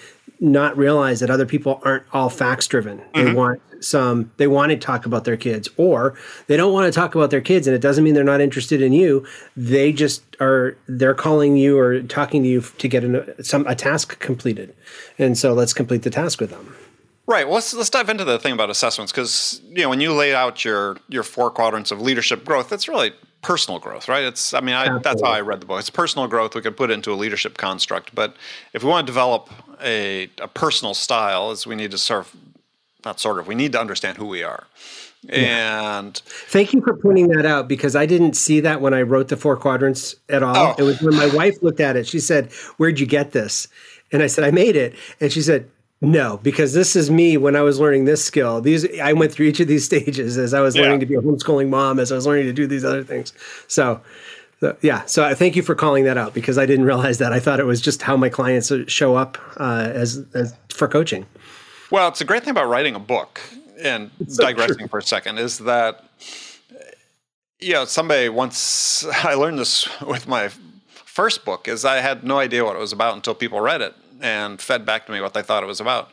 not 0.41 0.77
realize 0.77 1.21
that 1.21 1.31
other 1.31 1.47
people 1.47 1.81
aren't 1.85 2.05
all 2.13 2.31
facts 2.31 2.67
driven. 2.67 2.99
Mm-hmm. 2.99 3.25
They 3.25 3.33
want 3.33 3.61
some 3.81 4.31
they 4.39 4.47
want 4.47 4.71
to 4.71 4.77
talk 4.77 5.07
about 5.07 5.25
their 5.25 5.37
kids 5.37 5.69
or 5.77 6.17
they 6.49 6.57
don't 6.57 6.73
want 6.73 6.93
to 6.93 6.97
talk 6.97 7.15
about 7.15 7.31
their 7.31 7.41
kids 7.41 7.67
and 7.67 7.77
it 7.77 7.81
doesn't 7.81 8.03
mean 8.03 8.15
they're 8.15 8.25
not 8.25 8.41
interested 8.41 8.83
in 8.83 8.93
you. 8.93 9.27
They 9.57 9.93
just 9.93 10.23
are 10.41 10.77
they're 10.89 11.15
calling 11.15 11.57
you 11.57 11.79
or 11.79 12.03
talking 12.03 12.43
to 12.43 12.49
you 12.49 12.61
to 12.61 12.89
get 12.89 13.05
an, 13.05 13.45
some 13.45 13.67
a 13.67 13.75
task 13.75 14.19
completed. 14.19 14.75
And 15.19 15.39
so 15.39 15.53
let's 15.53 15.73
complete 15.73 16.03
the 16.03 16.11
task 16.11 16.41
with 16.41 16.51
them. 16.51 16.75
Right. 17.27 17.45
Well, 17.45 17.57
let's 17.57 17.75
let's 17.75 17.91
dive 17.91 18.09
into 18.09 18.25
the 18.25 18.39
thing 18.39 18.55
about 18.55 18.71
assessments 18.71 19.13
because 19.13 19.61
you 19.69 19.83
know 19.83 19.91
when 19.91 20.01
you 20.01 20.13
lay 20.15 20.35
out 20.35 20.65
your 20.65 20.97
your 21.09 21.23
four 21.23 21.51
quadrants 21.51 21.91
of 21.91 22.01
leadership 22.01 22.45
growth, 22.45 22.69
that's 22.69 22.89
really 22.89 23.13
personal 23.43 23.79
growth, 23.79 24.09
right? 24.09 24.25
It's 24.25 24.55
I 24.55 24.61
mean 24.61 24.75
I, 24.75 24.99
that's 24.99 25.23
how 25.23 25.31
I 25.31 25.41
read 25.41 25.61
the 25.61 25.67
book. 25.67 25.81
It's 25.81 25.91
personal 25.91 26.27
growth. 26.29 26.55
We 26.55 26.61
could 26.61 26.77
put 26.77 26.91
it 26.91 26.95
into 26.95 27.13
a 27.13 27.15
leadership 27.15 27.57
construct, 27.57 28.15
but 28.15 28.37
if 28.73 28.83
we 28.83 28.91
want 28.91 29.07
to 29.07 29.11
develop 29.11 29.51
a, 29.83 30.29
a 30.41 30.49
personal 30.49 30.95
style, 30.95 31.51
is 31.51 31.67
we 31.67 31.75
need 31.75 31.91
to 31.93 31.99
sort 31.99 32.27
of 32.27 32.37
not 33.05 33.21
sort 33.21 33.39
of 33.39 33.47
we 33.47 33.55
need 33.55 33.73
to 33.73 33.81
understand 33.81 34.19
who 34.19 34.27
we 34.27 34.43
are. 34.43 34.67
Yeah. 35.23 35.99
And 35.99 36.17
thank 36.17 36.73
you 36.73 36.81
for 36.81 36.97
pointing 36.97 37.29
that 37.29 37.45
out 37.45 37.67
because 37.67 37.97
I 37.97 38.07
didn't 38.07 38.35
see 38.35 38.61
that 38.61 38.81
when 38.81 38.95
I 38.95 39.03
wrote 39.03 39.29
the 39.29 39.37
four 39.37 39.57
quadrants 39.57 40.15
at 40.29 40.43
all. 40.43 40.57
Oh. 40.57 40.75
It 40.79 40.83
was 40.83 41.03
when 41.03 41.17
my 41.17 41.27
wife 41.35 41.61
looked 41.63 41.81
at 41.81 41.97
it. 41.97 42.07
She 42.07 42.21
said, 42.21 42.53
"Where'd 42.77 43.01
you 43.01 43.07
get 43.07 43.33
this?" 43.33 43.69
And 44.13 44.23
I 44.23 44.27
said, 44.27 44.45
"I 44.45 44.51
made 44.51 44.77
it." 44.77 44.95
And 45.21 45.33
she 45.33 45.43
said, 45.43 45.69
no, 46.01 46.39
because 46.43 46.75
this 46.75 46.95
is 46.95 47.11
me 47.11 47.37
when 47.37 47.57
I 47.57 47.63
was 47.63 47.81
learning 47.81 48.05
this 48.05 48.25
skill. 48.25 48.61
These 48.61 49.01
I 49.01 49.13
went 49.13 49.33
through 49.33 49.47
each 49.47 49.61
of 49.61 49.67
these 49.67 49.85
stages 49.87 50.39
as 50.39 50.55
I 50.55 50.61
was 50.61 50.77
yeah. 50.77 50.83
learning 50.83 51.01
to 51.01 51.07
be 51.07 51.15
a 51.15 51.21
homeschooling 51.21 51.69
mom, 51.69 51.99
as 51.99 52.13
I 52.13 52.15
was 52.15 52.27
learning 52.27 52.47
to 52.47 52.53
do 52.53 52.67
these 52.67 52.85
other 52.85 53.03
things. 53.03 53.33
So, 53.67 54.01
so 54.61 54.77
yeah, 54.81 55.05
so 55.07 55.25
I 55.25 55.35
thank 55.35 55.57
you 55.57 55.63
for 55.63 55.75
calling 55.75 56.05
that 56.05 56.17
out 56.17 56.35
because 56.35 56.57
I 56.57 56.67
didn't 56.67 56.85
realize 56.93 57.19
that. 57.19 57.33
I 57.33 57.41
thought 57.41 57.59
it 57.59 57.67
was 57.67 57.81
just 57.81 58.03
how 58.03 58.17
my 58.17 58.29
clients 58.29 58.73
show 58.87 59.17
up 59.17 59.39
uh, 59.57 59.91
as, 59.93 60.25
as 60.35 60.55
for 60.71 60.87
coaching. 60.87 61.27
Well, 61.91 62.09
it's 62.09 62.21
a 62.21 62.25
great 62.25 62.45
thing 62.45 62.51
about 62.53 62.69
writing 62.69 62.95
a 62.95 63.01
book 63.01 63.41
and 63.81 64.11
so 64.29 64.45
digressing 64.45 64.79
true. 64.79 64.89
for 64.89 64.99
a 64.99 65.03
second 65.03 65.39
is 65.39 65.59
that 65.59 66.05
you 67.61 67.73
know 67.73 67.85
somebody 67.85 68.29
once 68.29 69.05
I 69.25 69.35
learned 69.35 69.59
this 69.59 69.89
with 70.01 70.29
my 70.29 70.51
first 70.91 71.45
book 71.45 71.67
is 71.67 71.85
I 71.85 71.97
had 71.97 72.23
no 72.23 72.39
idea 72.39 72.65
what 72.65 72.77
it 72.77 72.79
was 72.79 72.93
about 72.93 73.15
until 73.17 73.35
people 73.35 73.61
read 73.61 73.81
it 73.81 73.95
and 74.21 74.61
fed 74.61 74.85
back 74.85 75.07
to 75.07 75.13
me 75.13 75.21
what 75.21 75.35
they 75.35 75.43
thought 75.43 75.63
it 75.63 75.67
was 75.67 75.81
about. 75.81 76.11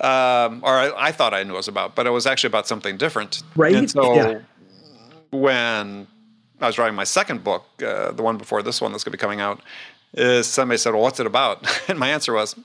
Um, 0.00 0.60
or 0.62 0.72
I, 0.72 0.92
I, 0.96 1.12
thought 1.12 1.34
I 1.34 1.42
knew 1.42 1.54
it 1.54 1.56
was 1.56 1.68
about, 1.68 1.94
but 1.94 2.06
it 2.06 2.10
was 2.10 2.26
actually 2.26 2.48
about 2.48 2.66
something 2.66 2.96
different. 2.96 3.42
Right. 3.56 3.74
And 3.74 3.90
so 3.90 4.14
yeah. 4.14 4.38
when 5.30 6.06
I 6.60 6.66
was 6.66 6.78
writing 6.78 6.94
my 6.94 7.04
second 7.04 7.44
book, 7.44 7.66
uh, 7.84 8.12
the 8.12 8.22
one 8.22 8.38
before 8.38 8.62
this 8.62 8.80
one 8.80 8.92
that's 8.92 9.04
going 9.04 9.12
to 9.12 9.18
be 9.18 9.20
coming 9.20 9.40
out, 9.40 9.60
is 10.14 10.46
somebody 10.46 10.78
said, 10.78 10.92
"Well, 10.92 11.02
what's 11.02 11.20
it 11.20 11.26
about?" 11.26 11.66
And 11.88 11.98
my 11.98 12.08
answer 12.08 12.32
was, 12.32 12.56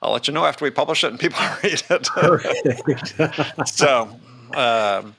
"I'll 0.00 0.12
let 0.12 0.28
you 0.28 0.34
know 0.34 0.44
after 0.44 0.64
we 0.64 0.70
publish 0.70 1.04
it 1.04 1.08
and 1.08 1.18
people 1.18 1.40
read 1.62 1.82
it." 1.90 3.68
so. 3.68 4.20
Um, 4.54 5.14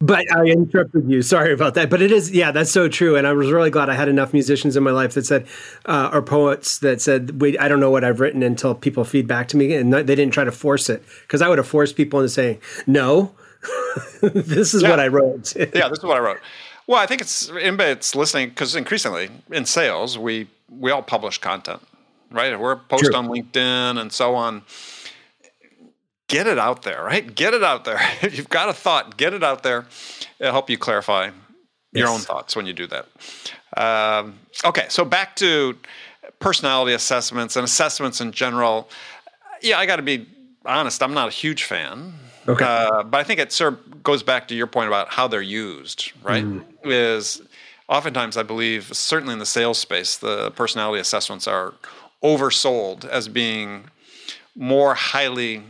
but 0.00 0.24
I 0.32 0.44
interrupted 0.44 1.10
you. 1.10 1.22
Sorry 1.22 1.52
about 1.52 1.74
that. 1.74 1.90
But 1.90 2.02
it 2.02 2.12
is, 2.12 2.30
yeah, 2.30 2.52
that's 2.52 2.70
so 2.70 2.88
true. 2.88 3.16
And 3.16 3.26
I 3.26 3.32
was 3.32 3.50
really 3.50 3.70
glad 3.70 3.90
I 3.90 3.94
had 3.94 4.08
enough 4.08 4.32
musicians 4.32 4.76
in 4.76 4.84
my 4.84 4.92
life 4.92 5.14
that 5.14 5.26
said, 5.26 5.46
uh, 5.86 6.10
or 6.12 6.22
poets 6.22 6.78
that 6.78 7.00
said, 7.00 7.40
"Wait, 7.40 7.58
I 7.60 7.66
don't 7.66 7.80
know 7.80 7.90
what 7.90 8.04
I've 8.04 8.20
written 8.20 8.42
until 8.42 8.74
people 8.74 9.04
feed 9.04 9.26
back 9.26 9.48
to 9.48 9.56
me," 9.56 9.74
and 9.74 9.92
they 9.92 10.02
didn't 10.04 10.30
try 10.30 10.44
to 10.44 10.52
force 10.52 10.88
it 10.88 11.02
because 11.22 11.42
I 11.42 11.48
would 11.48 11.58
have 11.58 11.66
forced 11.66 11.96
people 11.96 12.20
into 12.20 12.28
saying, 12.28 12.60
"No, 12.86 13.32
this 14.22 14.72
is 14.72 14.82
yeah. 14.82 14.90
what 14.90 15.00
I 15.00 15.08
wrote." 15.08 15.56
yeah, 15.74 15.88
this 15.88 15.98
is 15.98 16.04
what 16.04 16.16
I 16.16 16.20
wrote. 16.20 16.38
Well, 16.86 17.00
I 17.00 17.06
think 17.06 17.20
it's 17.20 17.50
that's 17.76 18.14
listening 18.14 18.50
because 18.50 18.76
increasingly 18.76 19.30
in 19.50 19.64
sales, 19.64 20.16
we 20.16 20.48
we 20.70 20.92
all 20.92 21.02
publish 21.02 21.38
content, 21.38 21.82
right? 22.30 22.58
We're 22.58 22.76
post 22.76 23.06
True. 23.06 23.14
on 23.16 23.28
LinkedIn 23.28 24.00
and 24.00 24.12
so 24.12 24.36
on 24.36 24.62
get 26.28 26.46
it 26.46 26.58
out 26.58 26.82
there, 26.82 27.02
right? 27.02 27.34
Get 27.34 27.54
it 27.54 27.64
out 27.64 27.84
there. 27.84 27.98
if 28.22 28.34
you've 28.38 28.48
got 28.48 28.68
a 28.68 28.72
thought, 28.72 29.16
get 29.16 29.34
it 29.34 29.42
out 29.42 29.62
there. 29.62 29.86
It'll 30.38 30.52
help 30.52 30.70
you 30.70 30.78
clarify 30.78 31.24
yes. 31.24 31.32
your 31.92 32.08
own 32.08 32.20
thoughts 32.20 32.54
when 32.54 32.66
you 32.66 32.72
do 32.72 32.86
that. 32.86 33.06
Um, 33.76 34.38
okay, 34.64 34.86
so 34.88 35.04
back 35.04 35.36
to 35.36 35.76
personality 36.38 36.92
assessments 36.92 37.56
and 37.56 37.64
assessments 37.64 38.20
in 38.20 38.32
general. 38.32 38.88
Yeah, 39.62 39.78
I 39.78 39.86
got 39.86 39.96
to 39.96 40.02
be 40.02 40.26
honest. 40.64 41.02
I'm 41.02 41.14
not 41.14 41.28
a 41.28 41.32
huge 41.32 41.64
fan. 41.64 42.14
Okay. 42.46 42.64
Uh, 42.64 43.02
but 43.02 43.18
I 43.18 43.24
think 43.24 43.40
it 43.40 43.52
sort 43.52 43.74
of 43.74 44.02
goes 44.02 44.22
back 44.22 44.48
to 44.48 44.54
your 44.54 44.66
point 44.66 44.88
about 44.88 45.08
how 45.08 45.28
they're 45.28 45.42
used, 45.42 46.12
right? 46.22 46.44
Mm. 46.44 46.64
Is 46.84 47.42
oftentimes 47.88 48.36
I 48.36 48.42
believe, 48.42 48.94
certainly 48.96 49.32
in 49.32 49.38
the 49.38 49.46
sales 49.46 49.78
space, 49.78 50.16
the 50.16 50.50
personality 50.52 51.00
assessments 51.00 51.46
are 51.46 51.74
oversold 52.22 53.04
as 53.04 53.28
being 53.28 53.84
more 54.56 54.94
highly 54.94 55.62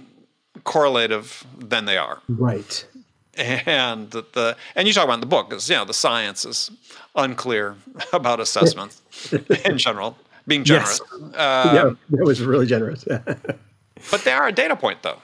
correlative 0.64 1.44
than 1.58 1.84
they 1.84 1.96
are. 1.96 2.20
Right. 2.28 2.86
And 3.36 4.10
the, 4.10 4.24
the 4.32 4.56
and 4.74 4.88
you 4.88 4.94
talk 4.94 5.04
about 5.04 5.14
in 5.14 5.20
the 5.20 5.26
book 5.26 5.52
is 5.52 5.68
you 5.68 5.76
know 5.76 5.84
the 5.84 5.94
science 5.94 6.44
is 6.44 6.70
unclear 7.14 7.76
about 8.12 8.40
assessments 8.40 9.00
in 9.64 9.78
general. 9.78 10.18
Being 10.46 10.64
generous. 10.64 11.00
Yes. 11.10 11.22
Um, 11.22 11.30
yeah, 11.34 11.90
that 12.10 12.24
was 12.24 12.40
really 12.40 12.66
generous. 12.66 13.04
but 14.10 14.24
they 14.24 14.32
are 14.32 14.48
a 14.48 14.52
data 14.52 14.74
point 14.74 15.02
though. 15.02 15.18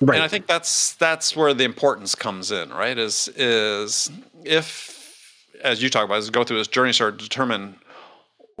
Right. 0.00 0.16
And 0.16 0.24
I 0.24 0.28
think 0.28 0.46
that's 0.46 0.94
that's 0.94 1.36
where 1.36 1.52
the 1.52 1.64
importance 1.64 2.14
comes 2.14 2.50
in, 2.50 2.70
right? 2.70 2.96
Is 2.96 3.28
is 3.36 4.10
if 4.44 4.92
as 5.62 5.82
you 5.82 5.90
talk 5.90 6.04
about, 6.04 6.18
is 6.18 6.30
go 6.30 6.44
through 6.44 6.58
this 6.58 6.68
journey, 6.68 6.92
sort 6.92 7.14
of 7.14 7.20
determine 7.20 7.76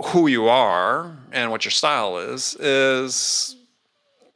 who 0.06 0.26
you 0.26 0.48
are 0.48 1.16
and 1.32 1.50
what 1.50 1.64
your 1.64 1.72
style 1.72 2.18
is, 2.18 2.54
is 2.56 3.56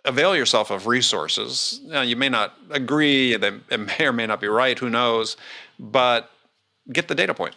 avail 0.06 0.36
yourself 0.36 0.70
of 0.70 0.86
resources. 0.86 1.80
Now, 1.84 2.02
you 2.02 2.16
may 2.16 2.28
not 2.28 2.54
agree, 2.70 3.36
they 3.36 3.50
may 3.76 4.06
or 4.06 4.12
may 4.12 4.26
not 4.26 4.40
be 4.40 4.46
right, 4.46 4.78
who 4.78 4.88
knows, 4.88 5.36
but 5.78 6.30
get 6.92 7.08
the 7.08 7.14
data 7.14 7.34
point. 7.34 7.54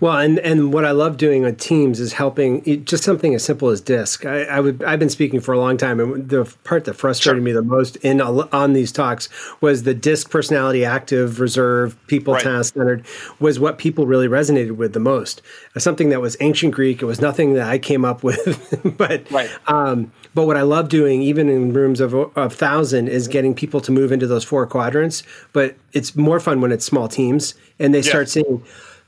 Well, 0.00 0.16
and 0.18 0.38
and 0.40 0.72
what 0.72 0.84
I 0.84 0.90
love 0.90 1.16
doing 1.16 1.44
on 1.44 1.56
teams 1.56 2.00
is 2.00 2.12
helping 2.12 2.84
just 2.84 3.04
something 3.04 3.34
as 3.34 3.44
simple 3.44 3.68
as 3.68 3.80
DISC. 3.80 4.24
I, 4.24 4.44
I 4.44 4.60
would 4.60 4.82
I've 4.84 4.98
been 4.98 5.10
speaking 5.10 5.40
for 5.40 5.52
a 5.52 5.58
long 5.58 5.76
time, 5.76 6.00
and 6.00 6.28
the 6.28 6.52
part 6.64 6.84
that 6.84 6.94
frustrated 6.94 7.38
sure. 7.38 7.44
me 7.44 7.52
the 7.52 7.62
most 7.62 7.96
in 7.96 8.20
on 8.20 8.72
these 8.72 8.92
talks 8.92 9.28
was 9.60 9.82
the 9.82 9.94
DISC 9.94 10.30
personality, 10.30 10.84
active, 10.84 11.40
reserve, 11.40 11.96
people 12.06 12.34
right. 12.34 12.42
task 12.42 12.74
centered, 12.74 13.04
was 13.40 13.58
what 13.58 13.78
people 13.78 14.06
really 14.06 14.28
resonated 14.28 14.76
with 14.76 14.92
the 14.92 15.00
most. 15.00 15.42
Something 15.78 16.10
that 16.10 16.20
was 16.20 16.36
ancient 16.40 16.74
Greek. 16.74 17.02
It 17.02 17.06
was 17.06 17.20
nothing 17.20 17.54
that 17.54 17.68
I 17.68 17.78
came 17.78 18.04
up 18.04 18.22
with, 18.22 18.96
but 18.96 19.30
right. 19.30 19.50
um, 19.66 20.12
but 20.34 20.46
what 20.46 20.56
I 20.56 20.62
love 20.62 20.88
doing, 20.88 21.22
even 21.22 21.48
in 21.48 21.72
rooms 21.72 22.00
of 22.00 22.14
of 22.14 22.54
thousand, 22.54 23.08
is 23.08 23.28
getting 23.28 23.54
people 23.54 23.80
to 23.82 23.92
move 23.92 24.12
into 24.12 24.26
those 24.26 24.44
four 24.44 24.66
quadrants. 24.66 25.22
But 25.52 25.76
it's 25.92 26.16
more 26.16 26.40
fun 26.40 26.60
when 26.60 26.72
it's 26.72 26.84
small 26.84 27.08
teams 27.08 27.54
and 27.78 27.92
they 27.92 27.98
yeah. 27.98 28.08
start 28.08 28.28
seeing 28.28 28.62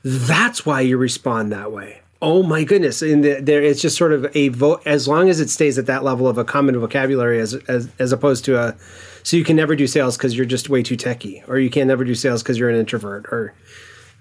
that's 0.05 0.67
why 0.67 0.81
you 0.81 0.97
respond 0.97 1.51
that 1.51 1.71
way. 1.71 2.01
Oh 2.21 2.43
my 2.43 2.63
goodness! 2.63 3.01
And 3.01 3.23
the, 3.23 3.41
there, 3.41 3.61
it's 3.61 3.81
just 3.81 3.97
sort 3.97 4.13
of 4.13 4.25
a 4.35 4.49
vote. 4.49 4.83
As 4.85 5.07
long 5.07 5.29
as 5.29 5.39
it 5.39 5.49
stays 5.49 5.79
at 5.79 5.87
that 5.87 6.03
level 6.03 6.27
of 6.27 6.37
a 6.37 6.45
common 6.45 6.79
vocabulary, 6.79 7.39
as 7.39 7.55
as, 7.67 7.89
as 7.97 8.11
opposed 8.11 8.45
to 8.45 8.57
a, 8.57 8.75
so 9.23 9.35
you 9.35 9.43
can 9.43 9.55
never 9.55 9.75
do 9.75 9.87
sales 9.87 10.15
because 10.15 10.37
you're 10.37 10.45
just 10.45 10.69
way 10.69 10.83
too 10.83 10.95
techy, 10.95 11.43
or 11.47 11.57
you 11.57 11.71
can 11.71 11.87
never 11.87 12.03
do 12.03 12.13
sales 12.13 12.43
because 12.43 12.57
you're 12.59 12.69
an 12.69 12.77
introvert, 12.77 13.25
or. 13.31 13.53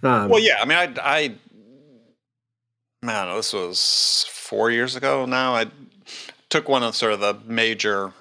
Um, 0.02 0.30
well, 0.30 0.40
yeah. 0.40 0.58
I 0.60 0.64
mean, 0.64 0.78
I, 0.78 0.94
I, 1.00 1.34
man, 3.02 3.34
this 3.36 3.52
was 3.52 4.26
four 4.30 4.70
years 4.70 4.96
ago 4.96 5.24
now. 5.26 5.54
I 5.54 5.66
took 6.48 6.68
one 6.68 6.82
of 6.82 6.96
sort 6.96 7.12
of 7.12 7.20
the 7.20 7.38
major 7.46 8.12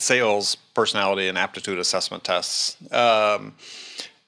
sales 0.00 0.56
personality 0.74 1.28
and 1.28 1.38
aptitude 1.38 1.78
assessment 1.78 2.24
tests. 2.24 2.76
Um, 2.92 3.54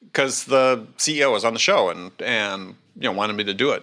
because 0.04 0.44
the 0.44 0.86
CEO 0.96 1.32
was 1.32 1.44
on 1.44 1.52
the 1.52 1.58
show 1.58 1.90
and 1.90 2.12
and 2.20 2.74
you 2.96 3.02
know 3.02 3.12
wanted 3.12 3.36
me 3.36 3.44
to 3.44 3.54
do 3.54 3.72
it, 3.72 3.82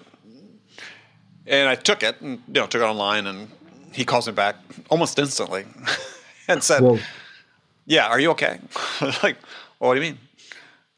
and 1.47 1.69
I 1.69 1.75
took 1.75 2.03
it 2.03 2.21
and 2.21 2.41
you 2.47 2.53
know 2.53 2.67
took 2.67 2.81
it 2.81 2.85
online 2.85 3.27
and 3.27 3.49
he 3.91 4.05
calls 4.05 4.27
me 4.27 4.33
back 4.33 4.55
almost 4.89 5.19
instantly 5.19 5.65
and 6.47 6.63
said, 6.63 6.81
Whoa. 6.81 6.99
"Yeah, 7.85 8.07
are 8.07 8.19
you 8.19 8.31
okay?" 8.31 8.59
like, 9.23 9.37
well, 9.79 9.89
what 9.89 9.95
do 9.95 10.01
you 10.01 10.11
mean? 10.11 10.19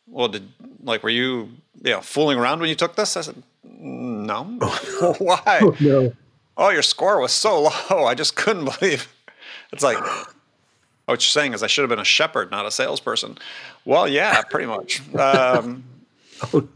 Well, 0.08 0.28
did 0.28 0.48
like 0.84 1.04
were 1.04 1.10
you 1.10 1.50
you 1.84 1.92
know 1.92 2.02
fooling 2.02 2.38
around 2.38 2.60
when 2.60 2.70
you 2.70 2.76
took 2.76 2.96
this? 2.96 3.18
I 3.18 3.22
said, 3.22 3.42
"No." 3.64 4.44
Why? 5.20 5.60
Oh, 5.62 5.76
no. 5.80 6.14
Oh, 6.56 6.70
your 6.70 6.84
score 6.84 7.20
was 7.20 7.32
so 7.32 7.64
low. 7.64 8.06
I 8.06 8.14
just 8.14 8.36
couldn't 8.36 8.66
believe. 8.66 9.12
It's 9.72 9.84
like, 9.84 9.98
oh, 11.08 11.14
what 11.14 11.22
you're 11.22 11.28
saying 11.28 11.54
is 11.54 11.64
I 11.64 11.68
should 11.68 11.82
have 11.82 11.90
been 11.90 12.00
a 12.00 12.06
shepherd, 12.06 12.52
not 12.52 12.66
a 12.66 12.72
salesperson. 12.72 13.38
Well, 13.86 14.08
yeah, 14.08 14.42
pretty 14.44 14.68
much. 14.68 15.02
Um, 15.16 15.84
oh. 16.54 16.68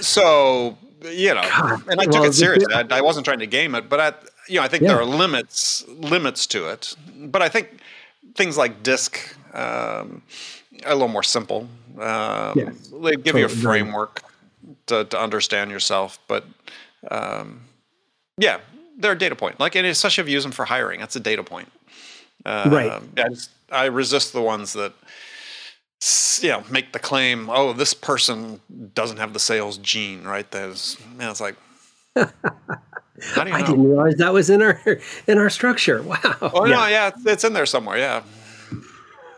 So 0.00 0.78
you 1.10 1.34
know, 1.34 1.42
God. 1.42 1.88
and 1.88 2.00
I 2.00 2.04
took 2.04 2.14
well, 2.14 2.24
it 2.24 2.32
seriously. 2.34 2.72
I, 2.72 2.84
I, 2.90 3.00
wasn't 3.00 3.24
trying 3.24 3.40
to 3.40 3.46
game 3.46 3.74
it, 3.74 3.88
but 3.88 4.00
I, 4.00 4.12
you 4.48 4.56
know, 4.56 4.62
I 4.64 4.68
think 4.68 4.82
yeah. 4.82 4.88
there 4.88 5.00
are 5.00 5.04
limits 5.04 5.86
limits 5.88 6.46
to 6.48 6.68
it. 6.68 6.94
But 7.16 7.42
I 7.42 7.48
think 7.48 7.78
things 8.34 8.56
like 8.56 8.82
DISC 8.82 9.36
um, 9.54 10.22
are 10.84 10.92
a 10.92 10.94
little 10.94 11.08
more 11.08 11.22
simple. 11.22 11.68
Um, 11.98 12.52
yes. 12.56 12.88
They 12.88 13.12
give 13.12 13.24
totally. 13.24 13.40
you 13.40 13.46
a 13.46 13.48
framework 13.48 14.22
to, 14.86 15.04
to 15.04 15.20
understand 15.20 15.70
yourself, 15.70 16.18
but 16.26 16.44
um, 17.10 17.62
yeah, 18.38 18.60
they're 18.96 19.12
a 19.12 19.18
data 19.18 19.36
point. 19.36 19.60
Like, 19.60 19.74
and 19.74 19.86
especially 19.86 20.22
if 20.22 20.28
you 20.28 20.34
use 20.34 20.42
them 20.42 20.52
for 20.52 20.64
hiring, 20.64 21.00
that's 21.00 21.16
a 21.16 21.20
data 21.20 21.42
point. 21.42 21.70
Uh, 22.44 22.68
right. 22.70 23.02
I, 23.16 23.28
just, 23.28 23.50
I 23.70 23.84
resist 23.86 24.32
the 24.32 24.42
ones 24.42 24.72
that 24.72 24.92
you 26.40 26.48
know 26.48 26.64
make 26.68 26.92
the 26.92 26.98
claim 26.98 27.48
oh 27.48 27.72
this 27.72 27.94
person 27.94 28.60
doesn't 28.92 29.18
have 29.18 29.32
the 29.32 29.38
sales 29.38 29.78
gene 29.78 30.24
right 30.24 30.50
there's 30.50 30.96
and 31.20 31.30
it's 31.30 31.40
like 31.40 31.54
How 33.34 33.44
do 33.44 33.50
you 33.50 33.56
I 33.56 33.60
know? 33.60 33.66
didn't 33.66 33.84
realize 33.84 34.16
that 34.16 34.32
was 34.32 34.50
in 34.50 34.62
our 34.62 34.80
in 35.26 35.38
our 35.38 35.50
structure. 35.50 36.02
Wow. 36.12 36.18
Oh 36.40 36.66
yeah. 36.66 36.74
no, 36.74 36.86
yeah, 36.86 37.10
it's 37.26 37.44
in 37.44 37.52
there 37.52 37.66
somewhere. 37.66 37.96
Yeah, 37.98 38.22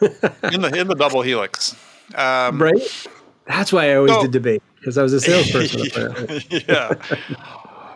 in 0.01 0.63
the 0.63 0.73
in 0.75 0.89
the 0.89 0.97
double 0.99 1.23
helix. 1.23 1.77
Um, 2.15 2.61
right. 2.63 3.09
That's 3.47 3.73
why 3.73 3.91
I 3.91 3.97
always 3.97 4.13
so, 4.13 4.23
did 4.23 4.31
debate 4.31 4.63
because 4.77 4.97
I 4.97 5.03
was 5.03 5.13
a 5.13 5.21
salesperson. 5.21 5.85
yeah. 6.67 6.95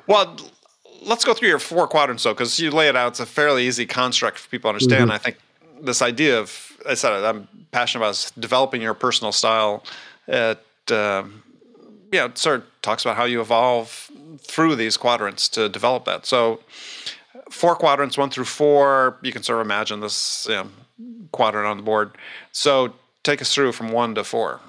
well, 0.07 0.37
let's 1.02 1.24
go 1.24 1.34
through 1.34 1.48
your 1.48 1.58
four 1.58 1.87
quadrants 1.87 2.22
though, 2.24 2.34
because 2.34 2.58
you 2.58 2.70
lay 2.70 2.88
it 2.88 2.96
out. 2.96 3.08
It's 3.08 3.20
a 3.20 3.26
fairly 3.26 3.66
easy 3.66 3.87
construct 3.87 4.38
for 4.38 4.48
people 4.48 4.68
to 4.70 4.74
understand. 4.74 5.04
Mm-hmm. 5.04 5.12
I 5.12 5.18
think 5.18 5.38
this 5.80 6.02
idea 6.02 6.38
of 6.38 6.72
I 6.88 6.94
said 6.94 7.12
I'm 7.24 7.48
passionate 7.72 8.04
about 8.04 8.11
is 8.11 8.32
developing 8.38 8.82
your 8.82 8.94
personal 8.94 9.32
style. 9.32 9.84
It 10.26 10.61
uh, 10.90 11.24
yeah, 12.12 12.26
it 12.26 12.38
sort 12.38 12.61
of 12.61 12.66
talks 12.82 13.04
about 13.04 13.16
how 13.16 13.24
you 13.24 13.40
evolve 13.40 14.11
through 14.40 14.76
these 14.76 14.96
quadrants 14.96 15.48
to 15.50 15.68
develop 15.68 16.04
that. 16.06 16.26
So, 16.26 16.61
four 17.50 17.76
quadrants, 17.76 18.16
one 18.16 18.30
through 18.30 18.44
four, 18.44 19.18
you 19.22 19.32
can 19.32 19.42
sort 19.42 19.61
of 19.61 19.66
imagine 19.66 20.00
this 20.00 20.46
you 20.48 20.54
know, 20.54 20.68
quadrant 21.32 21.66
on 21.66 21.76
the 21.76 21.82
board. 21.82 22.12
So, 22.52 22.94
take 23.22 23.42
us 23.42 23.52
through 23.52 23.72
from 23.72 23.90
one 23.92 24.14
to 24.14 24.24
four. 24.24 24.61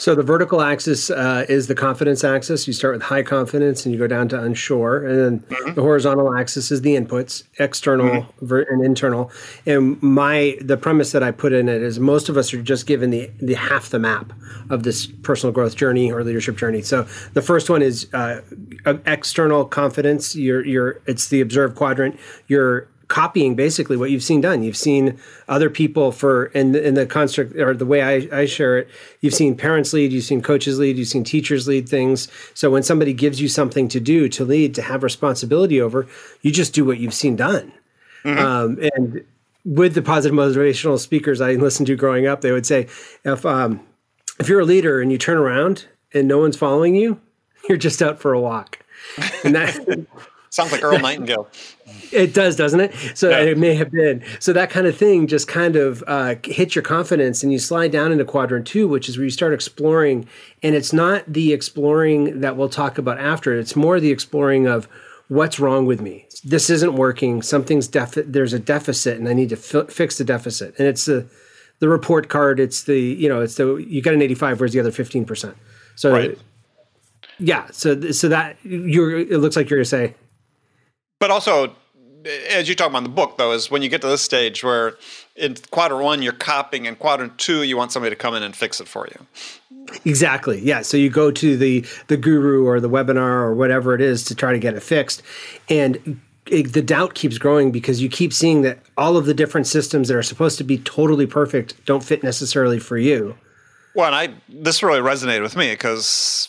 So 0.00 0.14
the 0.14 0.22
vertical 0.22 0.62
axis 0.62 1.10
uh, 1.10 1.44
is 1.46 1.66
the 1.66 1.74
confidence 1.74 2.24
axis. 2.24 2.66
You 2.66 2.72
start 2.72 2.94
with 2.94 3.02
high 3.02 3.22
confidence 3.22 3.84
and 3.84 3.92
you 3.92 3.98
go 3.98 4.06
down 4.06 4.30
to 4.30 4.42
unsure, 4.42 5.06
and 5.06 5.18
then 5.18 5.40
mm-hmm. 5.40 5.74
the 5.74 5.82
horizontal 5.82 6.34
axis 6.34 6.70
is 6.70 6.80
the 6.80 6.96
inputs, 6.96 7.42
external 7.58 8.08
mm-hmm. 8.08 8.46
ver- 8.46 8.62
and 8.62 8.82
internal. 8.82 9.30
And 9.66 10.02
my 10.02 10.56
the 10.62 10.78
premise 10.78 11.12
that 11.12 11.22
I 11.22 11.32
put 11.32 11.52
in 11.52 11.68
it 11.68 11.82
is 11.82 12.00
most 12.00 12.30
of 12.30 12.38
us 12.38 12.54
are 12.54 12.62
just 12.62 12.86
given 12.86 13.10
the 13.10 13.30
the 13.40 13.52
half 13.52 13.90
the 13.90 13.98
map 13.98 14.32
of 14.70 14.84
this 14.84 15.06
personal 15.06 15.52
growth 15.52 15.76
journey 15.76 16.10
or 16.10 16.24
leadership 16.24 16.56
journey. 16.56 16.80
So 16.80 17.02
the 17.34 17.42
first 17.42 17.68
one 17.68 17.82
is 17.82 18.08
uh, 18.14 18.40
external 19.04 19.66
confidence. 19.66 20.34
You're 20.34 20.64
you're 20.64 21.02
it's 21.04 21.28
the 21.28 21.42
observed 21.42 21.76
quadrant. 21.76 22.18
You're 22.48 22.88
copying 23.10 23.56
basically 23.56 23.96
what 23.96 24.10
you've 24.10 24.22
seen 24.22 24.40
done. 24.40 24.62
You've 24.62 24.76
seen 24.76 25.18
other 25.48 25.68
people 25.68 26.12
for 26.12 26.46
in 26.46 26.72
the, 26.72 26.86
in 26.86 26.94
the 26.94 27.04
construct 27.04 27.56
or 27.56 27.74
the 27.74 27.84
way 27.84 28.02
I, 28.02 28.40
I 28.40 28.46
share 28.46 28.78
it. 28.78 28.88
You've 29.20 29.34
seen 29.34 29.56
parents 29.56 29.92
lead, 29.92 30.12
you've 30.12 30.24
seen 30.24 30.40
coaches 30.40 30.78
lead, 30.78 30.96
you've 30.96 31.08
seen 31.08 31.24
teachers 31.24 31.66
lead 31.66 31.88
things. 31.88 32.28
So 32.54 32.70
when 32.70 32.84
somebody 32.84 33.12
gives 33.12 33.40
you 33.40 33.48
something 33.48 33.88
to 33.88 33.98
do, 33.98 34.28
to 34.28 34.44
lead, 34.44 34.76
to 34.76 34.82
have 34.82 35.02
responsibility 35.02 35.80
over, 35.80 36.06
you 36.42 36.52
just 36.52 36.72
do 36.72 36.84
what 36.84 36.98
you've 36.98 37.12
seen 37.12 37.34
done. 37.34 37.72
Mm-hmm. 38.24 38.38
Um, 38.38 38.78
and 38.94 39.24
with 39.64 39.94
the 39.94 40.02
positive 40.02 40.38
motivational 40.38 40.98
speakers 40.98 41.40
I 41.40 41.54
listened 41.54 41.88
to 41.88 41.96
growing 41.96 42.28
up, 42.28 42.42
they 42.42 42.52
would 42.52 42.64
say, 42.64 42.86
if 43.24 43.44
um, 43.44 43.80
if 44.38 44.48
you're 44.48 44.60
a 44.60 44.64
leader 44.64 45.00
and 45.00 45.10
you 45.10 45.18
turn 45.18 45.36
around 45.36 45.86
and 46.14 46.28
no 46.28 46.38
one's 46.38 46.56
following 46.56 46.94
you, 46.94 47.20
you're 47.68 47.76
just 47.76 48.02
out 48.02 48.20
for 48.20 48.32
a 48.32 48.40
walk. 48.40 48.78
And 49.44 49.54
that 49.56 50.06
sounds 50.50 50.72
like 50.72 50.82
Earl 50.82 50.98
Nightingale. 50.98 51.48
It 52.12 52.34
does, 52.34 52.56
doesn't 52.56 52.80
it? 52.80 52.94
So 53.14 53.30
yeah. 53.30 53.40
it 53.40 53.58
may 53.58 53.74
have 53.74 53.90
been. 53.90 54.22
So 54.38 54.52
that 54.52 54.70
kind 54.70 54.86
of 54.86 54.96
thing 54.96 55.26
just 55.26 55.48
kind 55.48 55.76
of 55.76 56.04
uh, 56.06 56.34
hits 56.44 56.74
your 56.74 56.82
confidence, 56.82 57.42
and 57.42 57.52
you 57.52 57.58
slide 57.58 57.92
down 57.92 58.12
into 58.12 58.24
quadrant 58.24 58.66
two, 58.66 58.88
which 58.88 59.08
is 59.08 59.16
where 59.16 59.24
you 59.24 59.30
start 59.30 59.52
exploring. 59.52 60.28
And 60.62 60.74
it's 60.74 60.92
not 60.92 61.24
the 61.26 61.52
exploring 61.52 62.40
that 62.40 62.56
we'll 62.56 62.68
talk 62.68 62.98
about 62.98 63.18
after. 63.18 63.58
It's 63.58 63.76
more 63.76 64.00
the 64.00 64.10
exploring 64.10 64.66
of 64.66 64.88
what's 65.28 65.60
wrong 65.60 65.86
with 65.86 66.00
me. 66.00 66.26
This 66.44 66.68
isn't 66.68 66.94
working. 66.94 67.42
Something's 67.42 67.86
defi- 67.88 68.22
There's 68.22 68.52
a 68.52 68.58
deficit, 68.58 69.18
and 69.18 69.28
I 69.28 69.32
need 69.32 69.50
to 69.50 69.56
fi- 69.56 69.86
fix 69.86 70.18
the 70.18 70.24
deficit. 70.24 70.74
And 70.78 70.86
it's 70.88 71.04
the 71.06 71.26
the 71.78 71.88
report 71.88 72.28
card. 72.28 72.60
It's 72.60 72.84
the 72.84 72.98
you 72.98 73.28
know 73.28 73.40
it's 73.40 73.54
the 73.54 73.76
you 73.76 74.02
got 74.02 74.14
an 74.14 74.22
85. 74.22 74.60
Where's 74.60 74.72
the 74.72 74.80
other 74.80 74.92
15 74.92 75.24
percent? 75.24 75.56
So. 75.96 76.12
Right. 76.12 76.38
Yeah, 77.42 77.68
so 77.70 78.10
so 78.10 78.28
that 78.28 78.58
you're. 78.62 79.18
It 79.18 79.38
looks 79.38 79.56
like 79.56 79.70
you're 79.70 79.78
going 79.78 79.84
to 79.84 79.88
say, 79.88 80.14
but 81.20 81.30
also 81.30 81.72
as 82.50 82.68
you 82.68 82.74
talk 82.74 82.88
about 82.88 82.98
in 82.98 83.04
the 83.04 83.10
book, 83.10 83.38
though, 83.38 83.52
is 83.52 83.70
when 83.70 83.82
you 83.82 83.88
get 83.88 84.00
to 84.02 84.08
this 84.08 84.22
stage 84.22 84.62
where 84.62 84.94
in 85.36 85.56
quadrant 85.70 86.02
one 86.02 86.22
you're 86.22 86.32
copying, 86.32 86.86
and 86.86 86.98
quadrant 86.98 87.38
two 87.38 87.62
you 87.62 87.76
want 87.76 87.92
somebody 87.92 88.14
to 88.14 88.20
come 88.20 88.34
in 88.34 88.42
and 88.42 88.54
fix 88.54 88.80
it 88.80 88.88
for 88.88 89.06
you. 89.08 89.26
Exactly. 90.04 90.60
Yeah. 90.60 90.82
So 90.82 90.96
you 90.96 91.10
go 91.10 91.30
to 91.30 91.56
the 91.56 91.84
the 92.08 92.16
guru 92.16 92.66
or 92.66 92.80
the 92.80 92.90
webinar 92.90 93.42
or 93.42 93.54
whatever 93.54 93.94
it 93.94 94.00
is 94.00 94.24
to 94.24 94.34
try 94.34 94.52
to 94.52 94.58
get 94.58 94.74
it 94.74 94.82
fixed, 94.82 95.22
and 95.68 96.20
it, 96.46 96.72
the 96.72 96.82
doubt 96.82 97.14
keeps 97.14 97.38
growing 97.38 97.70
because 97.70 98.02
you 98.02 98.08
keep 98.08 98.32
seeing 98.32 98.62
that 98.62 98.78
all 98.96 99.16
of 99.16 99.26
the 99.26 99.34
different 99.34 99.66
systems 99.66 100.08
that 100.08 100.16
are 100.16 100.22
supposed 100.22 100.58
to 100.58 100.64
be 100.64 100.78
totally 100.78 101.26
perfect 101.26 101.84
don't 101.86 102.04
fit 102.04 102.22
necessarily 102.22 102.78
for 102.78 102.98
you. 102.98 103.36
Well, 103.94 104.06
and 104.06 104.14
I 104.14 104.34
this 104.48 104.82
really 104.82 105.00
resonated 105.00 105.42
with 105.42 105.56
me 105.56 105.70
because 105.72 106.48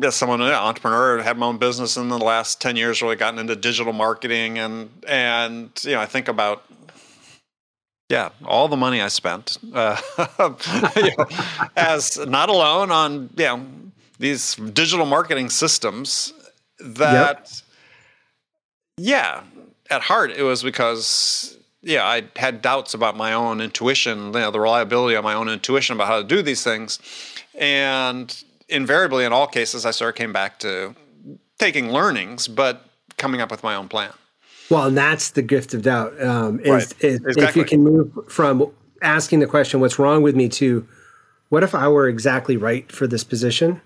yeah, 0.00 0.10
someone, 0.10 0.40
an 0.40 0.52
entrepreneur, 0.52 1.20
had 1.22 1.38
my 1.38 1.46
own 1.46 1.58
business 1.58 1.96
in 1.96 2.08
the 2.08 2.18
last 2.18 2.60
ten 2.60 2.76
years. 2.76 3.02
Really 3.02 3.16
gotten 3.16 3.38
into 3.38 3.56
digital 3.56 3.92
marketing, 3.92 4.58
and 4.58 4.90
and 5.06 5.70
you 5.82 5.92
know, 5.92 6.00
I 6.00 6.06
think 6.06 6.28
about 6.28 6.64
yeah, 8.08 8.30
all 8.44 8.68
the 8.68 8.76
money 8.76 9.02
I 9.02 9.08
spent 9.08 9.58
uh, 9.74 10.00
you 10.96 11.10
know, 11.16 11.26
as 11.76 12.16
not 12.26 12.48
alone 12.48 12.90
on 12.90 13.30
you 13.36 13.44
know 13.44 13.66
these 14.18 14.54
digital 14.54 15.04
marketing 15.04 15.50
systems 15.50 16.32
that 16.80 17.62
yep. 18.96 19.42
yeah, 19.42 19.42
at 19.90 20.02
heart 20.02 20.30
it 20.30 20.42
was 20.42 20.62
because 20.62 21.58
yeah, 21.82 22.04
I 22.04 22.24
had 22.36 22.62
doubts 22.62 22.94
about 22.94 23.16
my 23.16 23.32
own 23.32 23.60
intuition, 23.60 24.26
you 24.26 24.32
know, 24.32 24.50
the 24.50 24.60
reliability 24.60 25.14
of 25.14 25.22
my 25.22 25.34
own 25.34 25.48
intuition 25.48 25.94
about 25.94 26.08
how 26.08 26.18
to 26.18 26.24
do 26.24 26.42
these 26.42 26.64
things, 26.64 26.98
and 27.54 28.44
invariably, 28.68 29.24
in 29.24 29.32
all 29.32 29.46
cases, 29.46 29.86
I 29.86 29.90
sort 29.90 30.10
of 30.10 30.14
came 30.16 30.32
back 30.32 30.58
to 30.60 30.94
taking 31.58 31.90
learnings, 31.90 32.48
but 32.48 32.84
coming 33.16 33.40
up 33.40 33.50
with 33.50 33.62
my 33.62 33.74
own 33.74 33.88
plan. 33.88 34.12
Well, 34.70 34.86
and 34.86 34.96
that's 34.96 35.30
the 35.30 35.42
gift 35.42 35.74
of 35.74 35.82
doubt. 35.82 36.20
Um, 36.22 36.60
is, 36.60 36.68
right. 36.68 37.04
is 37.04 37.20
exactly. 37.20 37.44
If 37.44 37.56
you 37.56 37.64
can 37.64 37.82
move 37.82 38.12
from 38.28 38.70
asking 39.02 39.40
the 39.40 39.46
question, 39.46 39.80
"What's 39.80 39.98
wrong 39.98 40.22
with 40.22 40.36
me?" 40.36 40.48
to 40.50 40.86
"What 41.48 41.62
if 41.62 41.74
I 41.74 41.88
were 41.88 42.06
exactly 42.08 42.56
right 42.56 42.90
for 42.92 43.06
this 43.06 43.24
position?" 43.24 43.80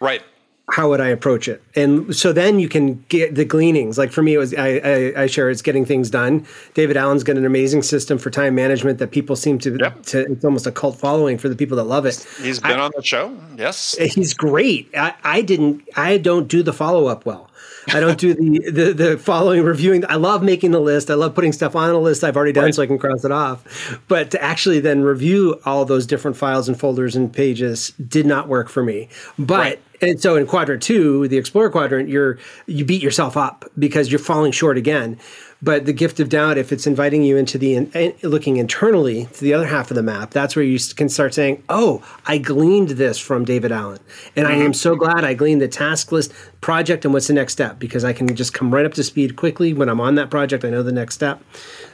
Right 0.00 0.22
how 0.70 0.88
would 0.88 1.00
I 1.00 1.08
approach 1.08 1.46
it? 1.46 1.62
And 1.76 2.16
so 2.16 2.32
then 2.32 2.58
you 2.58 2.68
can 2.68 3.04
get 3.08 3.34
the 3.34 3.44
gleanings. 3.44 3.98
Like 3.98 4.12
for 4.12 4.22
me, 4.22 4.34
it 4.34 4.38
was 4.38 4.54
I, 4.54 4.80
I, 4.82 5.22
I, 5.22 5.26
share 5.26 5.50
it's 5.50 5.60
getting 5.60 5.84
things 5.84 6.08
done. 6.08 6.46
David 6.72 6.96
Allen's 6.96 7.22
got 7.22 7.36
an 7.36 7.44
amazing 7.44 7.82
system 7.82 8.16
for 8.16 8.30
time 8.30 8.54
management 8.54 8.98
that 8.98 9.10
people 9.10 9.36
seem 9.36 9.58
to, 9.60 9.76
yep. 9.78 10.02
to 10.04 10.20
it's 10.32 10.44
almost 10.44 10.66
a 10.66 10.72
cult 10.72 10.96
following 10.98 11.36
for 11.36 11.50
the 11.50 11.56
people 11.56 11.76
that 11.76 11.84
love 11.84 12.06
it. 12.06 12.26
He's 12.40 12.60
been 12.60 12.80
I, 12.80 12.84
on 12.84 12.92
the 12.96 13.02
show. 13.02 13.38
Yes, 13.58 13.94
he's 13.98 14.32
great. 14.32 14.90
I, 14.96 15.14
I 15.22 15.42
didn't. 15.42 15.86
I 15.96 16.16
don't 16.16 16.48
do 16.48 16.62
the 16.62 16.72
follow 16.72 17.06
up 17.06 17.26
well. 17.26 17.50
I 17.88 18.00
don't 18.00 18.18
do 18.18 18.34
the, 18.34 18.70
the 18.70 18.92
the 18.92 19.18
following 19.18 19.62
reviewing. 19.62 20.04
I 20.08 20.14
love 20.16 20.42
making 20.42 20.70
the 20.70 20.80
list. 20.80 21.10
I 21.10 21.14
love 21.14 21.34
putting 21.34 21.52
stuff 21.52 21.76
on 21.76 21.90
a 21.90 21.98
list 21.98 22.24
I've 22.24 22.36
already 22.36 22.52
done 22.52 22.64
right. 22.64 22.74
so 22.74 22.82
I 22.82 22.86
can 22.86 22.98
cross 22.98 23.24
it 23.24 23.32
off. 23.32 24.00
But 24.08 24.30
to 24.30 24.42
actually 24.42 24.80
then 24.80 25.02
review 25.02 25.60
all 25.64 25.84
those 25.84 26.06
different 26.06 26.36
files 26.36 26.68
and 26.68 26.78
folders 26.78 27.16
and 27.16 27.32
pages 27.32 27.90
did 28.08 28.26
not 28.26 28.48
work 28.48 28.68
for 28.68 28.82
me. 28.82 29.08
But 29.38 29.58
right. 29.58 29.80
And 30.04 30.20
so 30.20 30.36
in 30.36 30.46
quadrant 30.46 30.82
two, 30.82 31.28
the 31.28 31.36
Explorer 31.36 31.70
quadrant, 31.70 32.08
you're 32.08 32.38
you 32.66 32.84
beat 32.84 33.02
yourself 33.02 33.36
up 33.36 33.64
because 33.78 34.10
you're 34.10 34.18
falling 34.18 34.52
short 34.52 34.76
again. 34.76 35.18
But 35.62 35.86
the 35.86 35.94
gift 35.94 36.20
of 36.20 36.28
doubt, 36.28 36.58
if 36.58 36.72
it's 36.72 36.86
inviting 36.86 37.22
you 37.22 37.38
into 37.38 37.56
the 37.56 37.76
in, 37.76 38.14
looking 38.22 38.58
internally 38.58 39.26
to 39.32 39.40
the 39.40 39.54
other 39.54 39.66
half 39.66 39.90
of 39.90 39.94
the 39.94 40.02
map, 40.02 40.30
that's 40.30 40.54
where 40.54 40.64
you 40.64 40.78
can 40.94 41.08
start 41.08 41.32
saying, 41.32 41.62
"Oh, 41.70 42.02
I 42.26 42.36
gleaned 42.36 42.90
this 42.90 43.18
from 43.18 43.46
David 43.46 43.72
Allen, 43.72 44.00
and 44.36 44.46
mm-hmm. 44.46 44.60
I 44.60 44.64
am 44.64 44.74
so 44.74 44.94
glad 44.94 45.24
I 45.24 45.32
gleaned 45.32 45.62
the 45.62 45.68
task 45.68 46.12
list 46.12 46.32
project 46.64 47.04
and 47.04 47.12
what's 47.12 47.26
the 47.26 47.34
next 47.34 47.52
step 47.52 47.78
because 47.78 48.06
I 48.06 48.14
can 48.14 48.34
just 48.34 48.54
come 48.54 48.72
right 48.72 48.86
up 48.86 48.94
to 48.94 49.04
speed 49.04 49.36
quickly 49.36 49.74
when 49.74 49.90
I'm 49.90 50.00
on 50.00 50.14
that 50.14 50.30
project. 50.30 50.64
I 50.64 50.70
know 50.70 50.82
the 50.82 50.92
next 50.92 51.14
step." 51.14 51.42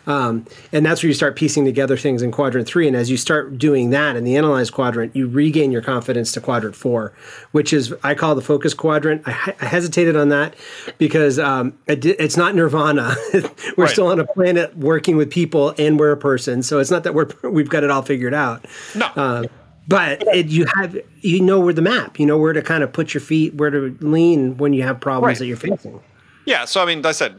Um, 0.06 0.46
and 0.70 0.86
that's 0.86 1.02
where 1.02 1.08
you 1.08 1.14
start 1.14 1.34
piecing 1.34 1.64
together 1.64 1.96
things 1.96 2.22
in 2.22 2.30
quadrant 2.30 2.68
three. 2.68 2.86
And 2.86 2.96
as 2.96 3.10
you 3.10 3.16
start 3.16 3.58
doing 3.58 3.90
that 3.90 4.14
in 4.14 4.22
the 4.22 4.36
analyze 4.36 4.70
quadrant, 4.70 5.16
you 5.16 5.26
regain 5.26 5.72
your 5.72 5.82
confidence 5.82 6.30
to 6.32 6.40
quadrant 6.40 6.76
four, 6.76 7.12
which 7.50 7.72
is 7.72 7.92
I 8.04 8.14
call 8.14 8.36
the 8.36 8.42
focus 8.42 8.72
quadrant. 8.72 9.22
I, 9.26 9.56
I 9.60 9.66
hesitated 9.66 10.14
on 10.14 10.28
that 10.28 10.54
because 10.98 11.40
um, 11.40 11.76
it, 11.88 12.06
it's 12.06 12.36
not 12.36 12.54
nirvana. 12.54 13.16
we're 13.34 13.42
right. 13.76 13.90
still 13.90 14.06
on 14.06 14.20
a 14.20 14.24
planet 14.24 14.76
working 14.76 15.16
with 15.16 15.32
people, 15.32 15.74
and 15.78 15.98
we're 15.98 16.12
a 16.12 16.16
person. 16.16 16.62
So 16.62 16.78
it's 16.78 16.92
not 16.92 17.02
that 17.02 17.12
we're 17.12 17.26
we've 17.50 17.68
got 17.68 17.82
it 17.82 17.90
all 17.90 18.02
figured 18.02 18.34
out. 18.34 18.64
No. 18.94 19.06
Uh, 19.16 19.42
but 19.88 20.22
it, 20.28 20.46
you 20.46 20.66
have 20.76 20.98
you 21.20 21.40
know 21.40 21.60
where 21.60 21.74
the 21.74 21.82
map 21.82 22.18
you 22.18 22.26
know 22.26 22.38
where 22.38 22.52
to 22.52 22.62
kind 22.62 22.82
of 22.82 22.92
put 22.92 23.14
your 23.14 23.20
feet 23.20 23.54
where 23.54 23.70
to 23.70 23.96
lean 24.00 24.56
when 24.56 24.72
you 24.72 24.82
have 24.82 25.00
problems 25.00 25.26
right. 25.26 25.38
that 25.38 25.46
you're 25.46 25.56
facing 25.56 26.00
yeah 26.44 26.64
so 26.64 26.82
i 26.82 26.86
mean 26.86 27.04
i 27.04 27.12
said 27.12 27.34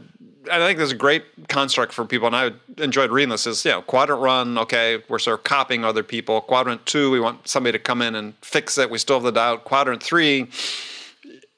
I 0.50 0.58
think 0.58 0.78
there's 0.78 0.92
a 0.92 0.96
great 0.96 1.24
construct 1.48 1.92
for 1.92 2.04
people, 2.04 2.26
and 2.26 2.34
I 2.34 2.50
enjoyed 2.82 3.10
reading 3.10 3.28
this. 3.28 3.46
Is 3.46 3.64
you 3.64 3.70
know, 3.70 3.82
quadrant 3.82 4.20
one, 4.20 4.58
okay, 4.58 5.02
we're 5.08 5.18
sort 5.18 5.38
of 5.38 5.44
copying 5.44 5.84
other 5.84 6.02
people. 6.02 6.40
Quadrant 6.40 6.84
two, 6.86 7.10
we 7.10 7.20
want 7.20 7.46
somebody 7.46 7.78
to 7.78 7.82
come 7.82 8.02
in 8.02 8.14
and 8.14 8.34
fix 8.42 8.76
it. 8.78 8.90
We 8.90 8.98
still 8.98 9.16
have 9.16 9.22
the 9.22 9.32
doubt. 9.32 9.64
Quadrant 9.64 10.02
three, 10.02 10.48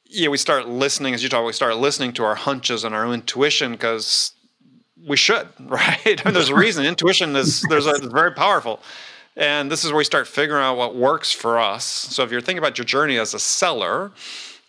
yeah, 0.06 0.28
we 0.28 0.36
start 0.36 0.68
listening, 0.68 1.14
as 1.14 1.22
you 1.22 1.28
talk. 1.28 1.46
We 1.46 1.52
start 1.52 1.76
listening 1.76 2.12
to 2.14 2.24
our 2.24 2.34
hunches 2.34 2.84
and 2.84 2.94
our 2.94 3.10
intuition 3.12 3.72
because 3.72 4.32
we 5.06 5.16
should, 5.16 5.48
right? 5.60 6.22
and 6.24 6.36
there's 6.36 6.50
a 6.50 6.54
reason. 6.54 6.84
Intuition 6.84 7.34
is 7.36 7.62
there's 7.62 7.86
a, 7.86 7.90
it's 7.90 8.06
very 8.06 8.32
powerful, 8.32 8.80
and 9.36 9.70
this 9.70 9.84
is 9.84 9.90
where 9.90 9.98
we 9.98 10.04
start 10.04 10.26
figuring 10.26 10.62
out 10.62 10.76
what 10.76 10.94
works 10.94 11.32
for 11.32 11.58
us. 11.58 11.84
So 11.84 12.22
if 12.22 12.30
you're 12.30 12.40
thinking 12.40 12.58
about 12.58 12.78
your 12.78 12.84
journey 12.84 13.18
as 13.18 13.34
a 13.34 13.38
seller, 13.38 14.12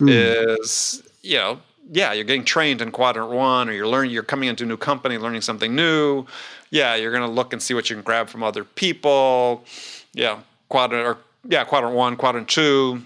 mm. 0.00 0.08
is 0.08 1.02
you 1.22 1.36
know 1.36 1.60
yeah, 1.92 2.12
you're 2.12 2.24
getting 2.24 2.44
trained 2.44 2.82
in 2.82 2.90
quadrant 2.90 3.30
one, 3.30 3.68
or 3.68 3.72
you're 3.72 3.86
learning, 3.86 4.10
you're 4.10 4.22
coming 4.22 4.48
into 4.48 4.64
a 4.64 4.66
new 4.66 4.76
company, 4.76 5.18
learning 5.18 5.40
something 5.40 5.74
new. 5.74 6.26
Yeah, 6.70 6.96
you're 6.96 7.12
going 7.12 7.22
to 7.22 7.30
look 7.30 7.52
and 7.52 7.62
see 7.62 7.74
what 7.74 7.88
you 7.88 7.96
can 7.96 8.02
grab 8.02 8.28
from 8.28 8.42
other 8.42 8.64
people. 8.64 9.64
Yeah, 10.12 10.40
quadrant 10.68 11.06
or 11.06 11.18
yeah, 11.48 11.64
quadrant 11.64 11.94
one, 11.94 12.16
quadrant 12.16 12.48
two. 12.48 13.02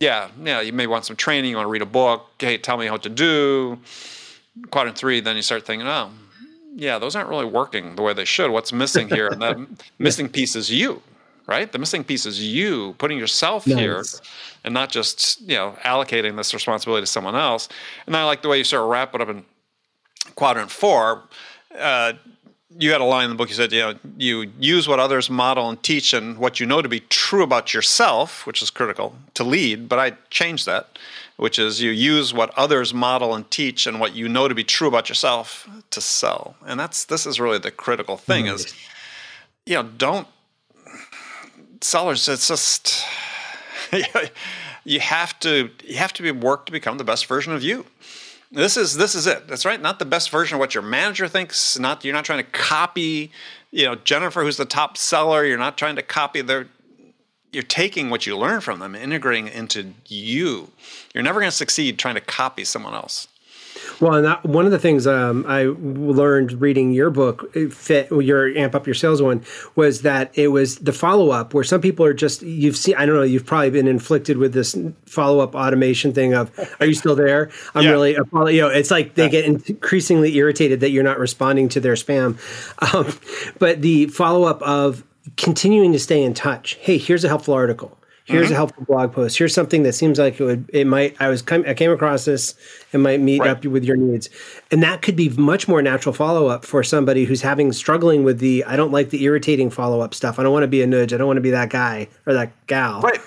Yeah, 0.00 0.30
yeah, 0.42 0.60
you 0.60 0.72
may 0.72 0.88
want 0.88 1.04
some 1.04 1.14
training. 1.14 1.50
You 1.50 1.56
want 1.56 1.66
to 1.66 1.70
read 1.70 1.82
a 1.82 1.86
book. 1.86 2.30
Hey, 2.38 2.58
tell 2.58 2.76
me 2.76 2.90
what 2.90 3.04
to 3.04 3.08
do. 3.08 3.78
Quadrant 4.70 4.98
three, 4.98 5.20
then 5.20 5.36
you 5.36 5.42
start 5.42 5.64
thinking, 5.64 5.86
oh, 5.86 6.10
yeah, 6.74 6.98
those 6.98 7.14
aren't 7.16 7.28
really 7.28 7.44
working 7.44 7.96
the 7.96 8.02
way 8.02 8.12
they 8.12 8.24
should. 8.24 8.50
What's 8.50 8.72
missing 8.72 9.08
here? 9.08 9.28
And 9.32 9.42
that 9.42 9.58
missing 9.98 10.28
piece 10.28 10.56
is 10.56 10.70
you, 10.70 11.02
right? 11.46 11.70
The 11.70 11.78
missing 11.78 12.04
piece 12.04 12.26
is 12.26 12.42
you 12.42 12.94
putting 12.98 13.18
yourself 13.18 13.66
nice. 13.66 13.78
here 13.78 14.04
and 14.64 14.74
not 14.74 14.90
just 14.90 15.40
you 15.42 15.56
know 15.56 15.76
allocating 15.84 16.36
this 16.36 16.54
responsibility 16.54 17.02
to 17.02 17.10
someone 17.10 17.34
else. 17.34 17.68
And 18.06 18.16
I 18.16 18.24
like 18.24 18.42
the 18.42 18.48
way 18.48 18.58
you 18.58 18.64
sort 18.64 18.82
of 18.82 18.88
wrap 18.88 19.14
it 19.14 19.20
up 19.20 19.28
in 19.28 19.44
quadrant 20.34 20.70
four. 20.70 21.22
Uh, 21.76 22.14
you 22.78 22.92
had 22.92 23.00
a 23.00 23.04
line 23.04 23.24
in 23.24 23.30
the 23.30 23.36
book. 23.36 23.48
You 23.48 23.54
said, 23.54 23.72
you 23.72 23.80
know, 23.80 23.94
you 24.16 24.50
use 24.58 24.88
what 24.88 24.98
others 24.98 25.28
model 25.28 25.68
and 25.68 25.82
teach, 25.82 26.12
and 26.14 26.38
what 26.38 26.60
you 26.60 26.66
know 26.66 26.80
to 26.82 26.88
be 26.88 27.00
true 27.00 27.42
about 27.42 27.74
yourself, 27.74 28.46
which 28.46 28.62
is 28.62 28.70
critical 28.70 29.14
to 29.34 29.44
lead. 29.44 29.88
But 29.88 29.98
I 29.98 30.12
changed 30.30 30.66
that, 30.66 30.98
which 31.36 31.58
is 31.58 31.80
you 31.80 31.90
use 31.90 32.32
what 32.32 32.56
others 32.56 32.92
model 32.92 33.34
and 33.34 33.50
teach, 33.50 33.86
and 33.86 34.00
what 34.00 34.14
you 34.14 34.28
know 34.28 34.48
to 34.48 34.54
be 34.54 34.64
true 34.64 34.88
about 34.88 35.08
yourself 35.08 35.68
to 35.90 36.00
sell. 36.00 36.56
And 36.66 36.78
that's 36.78 37.04
this 37.04 37.26
is 37.26 37.40
really 37.40 37.58
the 37.58 37.70
critical 37.70 38.16
thing. 38.16 38.46
Mm-hmm. 38.46 38.54
Is 38.54 38.74
you 39.66 39.74
know, 39.74 39.84
don't 39.84 40.26
sellers. 41.80 42.28
It's 42.28 42.48
just 42.48 43.04
you 44.84 45.00
have 45.00 45.38
to 45.40 45.70
you 45.84 45.96
have 45.96 46.12
to 46.14 46.22
be 46.22 46.30
work 46.30 46.66
to 46.66 46.72
become 46.72 46.98
the 46.98 47.04
best 47.04 47.26
version 47.26 47.52
of 47.52 47.62
you. 47.62 47.86
This 48.50 48.76
is 48.76 48.96
this 48.96 49.14
is 49.14 49.26
it. 49.26 49.48
That's 49.48 49.64
right. 49.64 49.80
Not 49.80 49.98
the 49.98 50.04
best 50.04 50.30
version 50.30 50.56
of 50.56 50.60
what 50.60 50.74
your 50.74 50.82
manager 50.82 51.28
thinks. 51.28 51.78
Not 51.78 52.04
you're 52.04 52.14
not 52.14 52.24
trying 52.24 52.44
to 52.44 52.50
copy, 52.50 53.30
you 53.70 53.86
know, 53.86 53.94
Jennifer, 53.94 54.42
who's 54.42 54.58
the 54.58 54.64
top 54.64 54.96
seller. 54.96 55.44
You're 55.44 55.58
not 55.58 55.78
trying 55.78 55.96
to 55.96 56.02
copy 56.02 56.42
their. 56.42 56.68
You're 57.52 57.62
taking 57.62 58.10
what 58.10 58.26
you 58.26 58.36
learn 58.36 58.60
from 58.60 58.78
them, 58.78 58.94
integrating 58.94 59.46
it 59.48 59.54
into 59.54 59.92
you. 60.06 60.70
You're 61.14 61.22
never 61.22 61.38
going 61.40 61.50
to 61.50 61.56
succeed 61.56 61.98
trying 61.98 62.14
to 62.14 62.20
copy 62.20 62.64
someone 62.64 62.94
else. 62.94 63.28
Well, 64.00 64.14
and 64.14 64.24
that, 64.26 64.44
one 64.44 64.64
of 64.64 64.72
the 64.72 64.78
things 64.78 65.06
um, 65.06 65.44
I 65.46 65.64
learned 65.64 66.60
reading 66.60 66.92
your 66.92 67.10
book, 67.10 67.52
fit 67.72 68.10
your 68.10 68.48
amp 68.56 68.74
up 68.74 68.86
your 68.86 68.94
sales 68.94 69.22
one, 69.22 69.44
was 69.76 70.02
that 70.02 70.36
it 70.36 70.48
was 70.48 70.76
the 70.78 70.92
follow 70.92 71.30
up 71.30 71.54
where 71.54 71.64
some 71.64 71.80
people 71.80 72.04
are 72.04 72.14
just 72.14 72.42
you've 72.42 72.76
seen. 72.76 72.94
I 72.96 73.06
don't 73.06 73.16
know. 73.16 73.22
You've 73.22 73.46
probably 73.46 73.70
been 73.70 73.88
inflicted 73.88 74.38
with 74.38 74.52
this 74.52 74.76
follow 75.06 75.40
up 75.40 75.54
automation 75.54 76.12
thing 76.12 76.34
of, 76.34 76.50
"Are 76.80 76.86
you 76.86 76.94
still 76.94 77.14
there? 77.14 77.50
I'm 77.74 77.84
yeah. 77.84 77.90
really." 77.90 78.12
You 78.12 78.62
know, 78.62 78.68
it's 78.68 78.90
like 78.90 79.14
they 79.14 79.28
get 79.28 79.44
increasingly 79.44 80.36
irritated 80.36 80.80
that 80.80 80.90
you're 80.90 81.04
not 81.04 81.18
responding 81.18 81.68
to 81.70 81.80
their 81.80 81.94
spam. 81.94 82.38
Um, 82.92 83.16
but 83.58 83.80
the 83.80 84.06
follow 84.06 84.44
up 84.44 84.60
of 84.62 85.04
continuing 85.36 85.92
to 85.92 85.98
stay 85.98 86.22
in 86.22 86.34
touch. 86.34 86.74
Hey, 86.74 86.98
here's 86.98 87.24
a 87.24 87.28
helpful 87.28 87.54
article. 87.54 87.98
Here's 88.24 88.46
mm-hmm. 88.46 88.52
a 88.52 88.56
helpful 88.56 88.84
blog 88.84 89.12
post. 89.12 89.36
Here's 89.36 89.52
something 89.52 89.82
that 89.82 89.94
seems 89.94 90.18
like 90.18 90.38
it 90.38 90.44
would 90.44 90.70
it 90.72 90.86
might 90.86 91.20
i 91.20 91.28
was 91.28 91.42
i 91.48 91.74
came 91.74 91.90
across 91.90 92.24
this. 92.24 92.54
It 92.92 92.98
might 92.98 93.20
meet 93.20 93.40
right. 93.40 93.50
up 93.50 93.64
with 93.64 93.84
your 93.84 93.96
needs. 93.96 94.30
And 94.70 94.82
that 94.82 95.02
could 95.02 95.16
be 95.16 95.28
much 95.30 95.66
more 95.66 95.82
natural 95.82 96.12
follow-up 96.12 96.64
for 96.64 96.84
somebody 96.84 97.24
who's 97.24 97.42
having 97.42 97.72
struggling 97.72 98.22
with 98.22 98.38
the 98.38 98.64
i 98.64 98.76
don't 98.76 98.92
like 98.92 99.10
the 99.10 99.24
irritating 99.24 99.70
follow-up 99.70 100.14
stuff. 100.14 100.38
I 100.38 100.44
don't 100.44 100.52
want 100.52 100.62
to 100.62 100.68
be 100.68 100.82
a 100.82 100.86
nudge. 100.86 101.12
I 101.12 101.16
don't 101.16 101.26
want 101.26 101.38
to 101.38 101.42
be 101.42 101.50
that 101.50 101.70
guy 101.70 102.08
or 102.24 102.32
that 102.34 102.52
gal. 102.68 103.00
Right. 103.00 103.20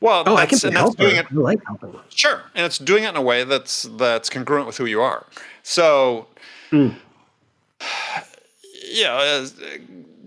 Well 0.00 0.24
oh 0.26 0.36
i 0.36 0.46
can 0.46 0.58
and 0.64 0.76
that's 0.76 0.94
doing 0.96 1.16
it 1.16 1.26
I 1.30 1.34
like 1.34 1.64
helping. 1.64 1.96
Sure 2.08 2.42
and 2.56 2.66
it's 2.66 2.78
doing 2.78 3.04
it 3.04 3.10
in 3.10 3.16
a 3.16 3.22
way 3.22 3.44
that's 3.44 3.84
that's 3.96 4.28
congruent 4.28 4.66
with 4.66 4.78
who 4.78 4.86
you 4.86 5.00
are. 5.00 5.24
So 5.62 6.26
mm. 6.72 6.96
yeah 8.88 9.46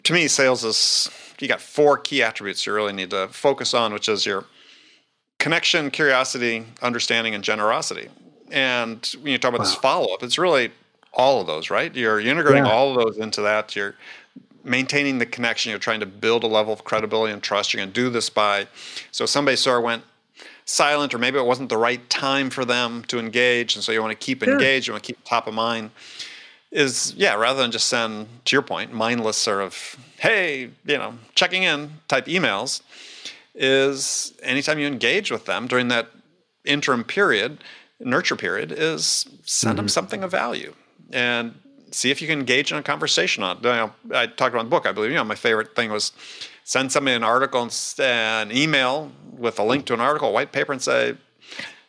to 0.04 0.14
me 0.14 0.28
sales 0.28 0.64
is 0.64 1.10
you 1.40 1.48
got 1.48 1.62
four 1.62 1.98
key 1.98 2.22
attributes 2.22 2.66
you 2.66 2.74
really 2.74 2.94
need 2.94 3.10
to 3.12 3.28
focus 3.30 3.74
on, 3.74 3.94
which 3.94 4.10
is 4.10 4.26
your 4.26 4.46
connection, 5.38 5.90
curiosity, 5.90 6.66
understanding, 6.82 7.34
and 7.34 7.44
generosity. 7.44 8.10
And 8.52 9.06
when 9.22 9.32
you 9.32 9.38
talk 9.38 9.50
about 9.50 9.60
wow. 9.60 9.66
this 9.66 9.76
follow 9.76 10.14
up, 10.14 10.24
it's 10.24 10.38
really 10.38 10.72
all 11.14 11.42
of 11.42 11.48
those, 11.48 11.70
right? 11.70 11.94
You're, 11.96 12.20
integrating 12.20 12.66
yeah. 12.66 12.72
all 12.72 12.90
of 12.90 13.04
those 13.04 13.18
into 13.18 13.42
that. 13.42 13.76
You're 13.76 13.96
maintaining 14.64 15.18
the 15.20 15.26
connection. 15.26 15.70
You're 15.70 15.80
trying 15.80 16.02
to 16.02 16.06
build 16.06 16.44
a 16.44 16.48
level 16.48 16.74
of 16.74 16.84
credibility 16.84 17.34
and 17.34 17.42
trust. 17.42 17.74
You're 17.74 17.80
going 17.80 17.92
to 17.92 17.94
do 17.94 18.10
this 18.10 18.30
by, 18.30 18.68
so 19.12 19.26
somebody 19.26 19.56
sort 19.56 19.78
of 19.78 19.84
went 19.84 20.04
silent, 20.66 21.14
or 21.14 21.18
maybe 21.18 21.40
it 21.40 21.46
wasn't 21.46 21.70
the 21.70 21.78
right 21.78 22.08
time 22.10 22.50
for 22.50 22.66
them 22.66 23.04
to 23.06 23.18
engage, 23.18 23.76
and 23.76 23.84
so 23.84 23.92
you 23.92 24.02
want 24.02 24.12
to 24.12 24.26
keep 24.26 24.44
engaged. 24.44 24.88
You 24.88 24.94
want 24.94 25.04
to 25.04 25.14
keep 25.14 25.24
top 25.24 25.48
of 25.48 25.54
mind 25.54 25.92
is 26.72 27.14
yeah, 27.18 27.36
rather 27.36 27.62
than 27.62 27.72
just 27.72 27.88
send 27.88 28.28
to 28.46 28.56
your 28.56 28.62
point, 28.62 28.94
mindless 28.94 29.38
sort 29.38 29.62
of 29.62 29.98
hey, 30.18 30.70
you 30.86 30.98
know, 30.98 31.14
checking 31.36 31.64
in 31.64 31.92
type 32.08 32.26
emails, 32.26 32.82
is 33.56 34.34
anytime 34.44 34.80
you 34.80 34.88
engage 34.88 35.32
with 35.32 35.46
them 35.46 35.68
during 35.68 35.88
that 35.88 36.10
interim 36.66 37.04
period, 37.04 37.64
nurture 38.00 38.36
period, 38.36 38.72
is 38.72 39.26
send 39.46 39.72
mm-hmm. 39.72 39.78
them 39.78 39.90
something 39.90 40.24
of 40.24 40.32
value 40.32 40.74
and 41.12 41.56
see 41.92 42.12
if 42.12 42.22
you 42.22 42.28
can 42.28 42.40
engage 42.40 42.72
in 42.72 42.78
a 42.78 42.84
conversation 42.84 43.44
on. 43.44 43.58
You 43.58 43.64
know, 43.64 43.94
I 44.14 44.28
talked 44.28 44.54
about 44.54 44.64
the 44.64 44.70
book, 44.70 44.86
I 44.86 44.92
believe. 44.92 45.12
You 45.12 45.18
know, 45.18 45.24
my 45.24 45.36
favorite 45.36 45.76
thing 45.76 45.92
was 45.92 46.12
send 46.64 46.92
somebody 46.92 47.16
an 47.16 47.24
article 47.24 47.64
and 47.64 48.52
an 48.52 48.56
email 48.56 49.12
with 49.32 49.58
a 49.58 49.64
link 49.64 49.86
to 49.86 49.94
an 49.94 50.02
article, 50.02 50.30
a 50.30 50.32
white 50.32 50.52
paper, 50.52 50.72
and 50.72 50.82
say, 50.82 51.16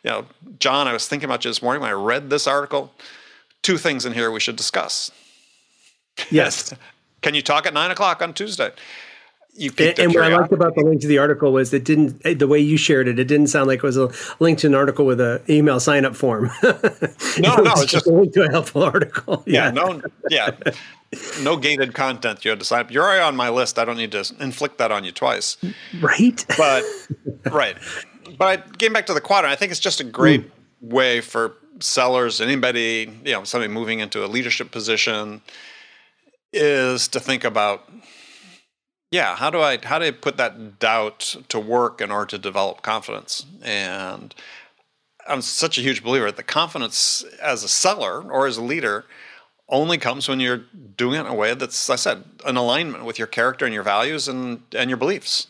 you 0.03 0.09
know, 0.09 0.25
John, 0.57 0.87
I 0.87 0.93
was 0.93 1.07
thinking 1.07 1.25
about 1.25 1.45
you 1.45 1.51
this 1.51 1.61
morning 1.61 1.81
when 1.81 1.91
I 1.91 1.93
read 1.93 2.29
this 2.29 2.47
article 2.47 2.91
two 3.61 3.77
things 3.77 4.05
in 4.05 4.13
here 4.13 4.31
we 4.31 4.39
should 4.39 4.55
discuss. 4.55 5.11
Yes. 6.29 6.73
Can 7.21 7.35
you 7.35 7.41
talk 7.41 7.65
at 7.65 7.73
nine 7.73 7.91
o'clock 7.91 8.21
on 8.21 8.33
Tuesday? 8.33 8.71
You 9.53 9.69
and, 9.79 9.99
and 9.99 10.13
what 10.13 10.23
I 10.23 10.35
liked 10.35 10.53
about 10.53 10.75
the 10.75 10.81
link 10.81 11.01
to 11.01 11.07
the 11.07 11.17
article 11.17 11.51
was 11.51 11.73
it 11.73 11.83
didn't 11.83 12.23
the 12.39 12.47
way 12.47 12.59
you 12.59 12.77
shared 12.77 13.09
it. 13.09 13.19
It 13.19 13.25
didn't 13.25 13.47
sound 13.47 13.67
like 13.67 13.79
it 13.79 13.83
was 13.83 13.97
a 13.97 14.09
link 14.39 14.59
to 14.59 14.67
an 14.67 14.75
article 14.75 15.05
with 15.05 15.19
an 15.19 15.41
email 15.49 15.81
sign 15.81 16.05
up 16.05 16.15
form. 16.15 16.49
no, 16.63 17.55
no, 17.57 17.73
it's 17.75 17.91
just 17.91 18.07
a 18.07 18.11
link 18.11 18.33
to 18.33 18.43
a 18.43 18.49
helpful 18.49 18.81
article. 18.81 19.43
Yeah, 19.45 19.65
yeah, 19.65 19.71
no, 19.71 20.01
yeah, 20.29 20.51
no 21.41 21.57
gated 21.57 21.93
content. 21.93 22.45
You 22.45 22.51
had 22.51 22.59
to 22.59 22.65
sign 22.65 22.79
up. 22.79 22.91
You're 22.91 23.03
already 23.03 23.21
on 23.21 23.35
my 23.35 23.49
list. 23.49 23.77
I 23.77 23.83
don't 23.83 23.97
need 23.97 24.13
to 24.13 24.33
inflict 24.39 24.77
that 24.77 24.89
on 24.89 25.03
you 25.03 25.11
twice. 25.11 25.57
Right. 25.99 26.45
But 26.57 26.85
right. 27.51 27.75
But 28.37 28.47
I, 28.47 28.55
getting 28.77 28.93
back 28.93 29.07
to 29.07 29.13
the 29.13 29.21
quadrant, 29.21 29.51
I 29.51 29.57
think 29.57 29.71
it's 29.71 29.81
just 29.81 29.99
a 29.99 30.05
great 30.05 30.47
mm. 30.47 30.51
Way 30.81 31.21
for 31.21 31.53
sellers, 31.79 32.41
anybody, 32.41 33.11
you 33.23 33.31
know, 33.31 33.43
somebody 33.43 33.71
moving 33.71 33.99
into 33.99 34.25
a 34.25 34.27
leadership 34.27 34.71
position, 34.71 35.41
is 36.53 37.07
to 37.09 37.19
think 37.19 37.43
about, 37.43 37.89
yeah, 39.11 39.35
how 39.35 39.49
do 39.49 39.59
I 39.59 39.77
how 39.83 39.99
do 39.99 40.05
I 40.05 40.11
put 40.11 40.37
that 40.37 40.79
doubt 40.79 41.35
to 41.49 41.59
work 41.59 42.01
in 42.01 42.11
order 42.11 42.25
to 42.31 42.37
develop 42.37 42.81
confidence? 42.81 43.45
And 43.61 44.33
I'm 45.27 45.41
such 45.41 45.77
a 45.77 45.81
huge 45.81 46.03
believer 46.03 46.25
that 46.25 46.37
the 46.37 46.43
confidence 46.43 47.23
as 47.41 47.63
a 47.63 47.69
seller 47.69 48.21
or 48.21 48.47
as 48.47 48.57
a 48.57 48.63
leader 48.63 49.05
only 49.69 49.97
comes 49.97 50.27
when 50.27 50.39
you're 50.41 50.63
doing 50.97 51.15
it 51.15 51.21
in 51.21 51.27
a 51.27 51.35
way 51.35 51.53
that's, 51.53 51.89
I 51.89 51.95
said, 51.95 52.25
an 52.45 52.57
alignment 52.57 53.05
with 53.05 53.17
your 53.17 53.27
character 53.27 53.65
and 53.65 53.73
your 53.73 53.83
values 53.83 54.27
and 54.27 54.63
and 54.75 54.89
your 54.89 54.97
beliefs. 54.97 55.47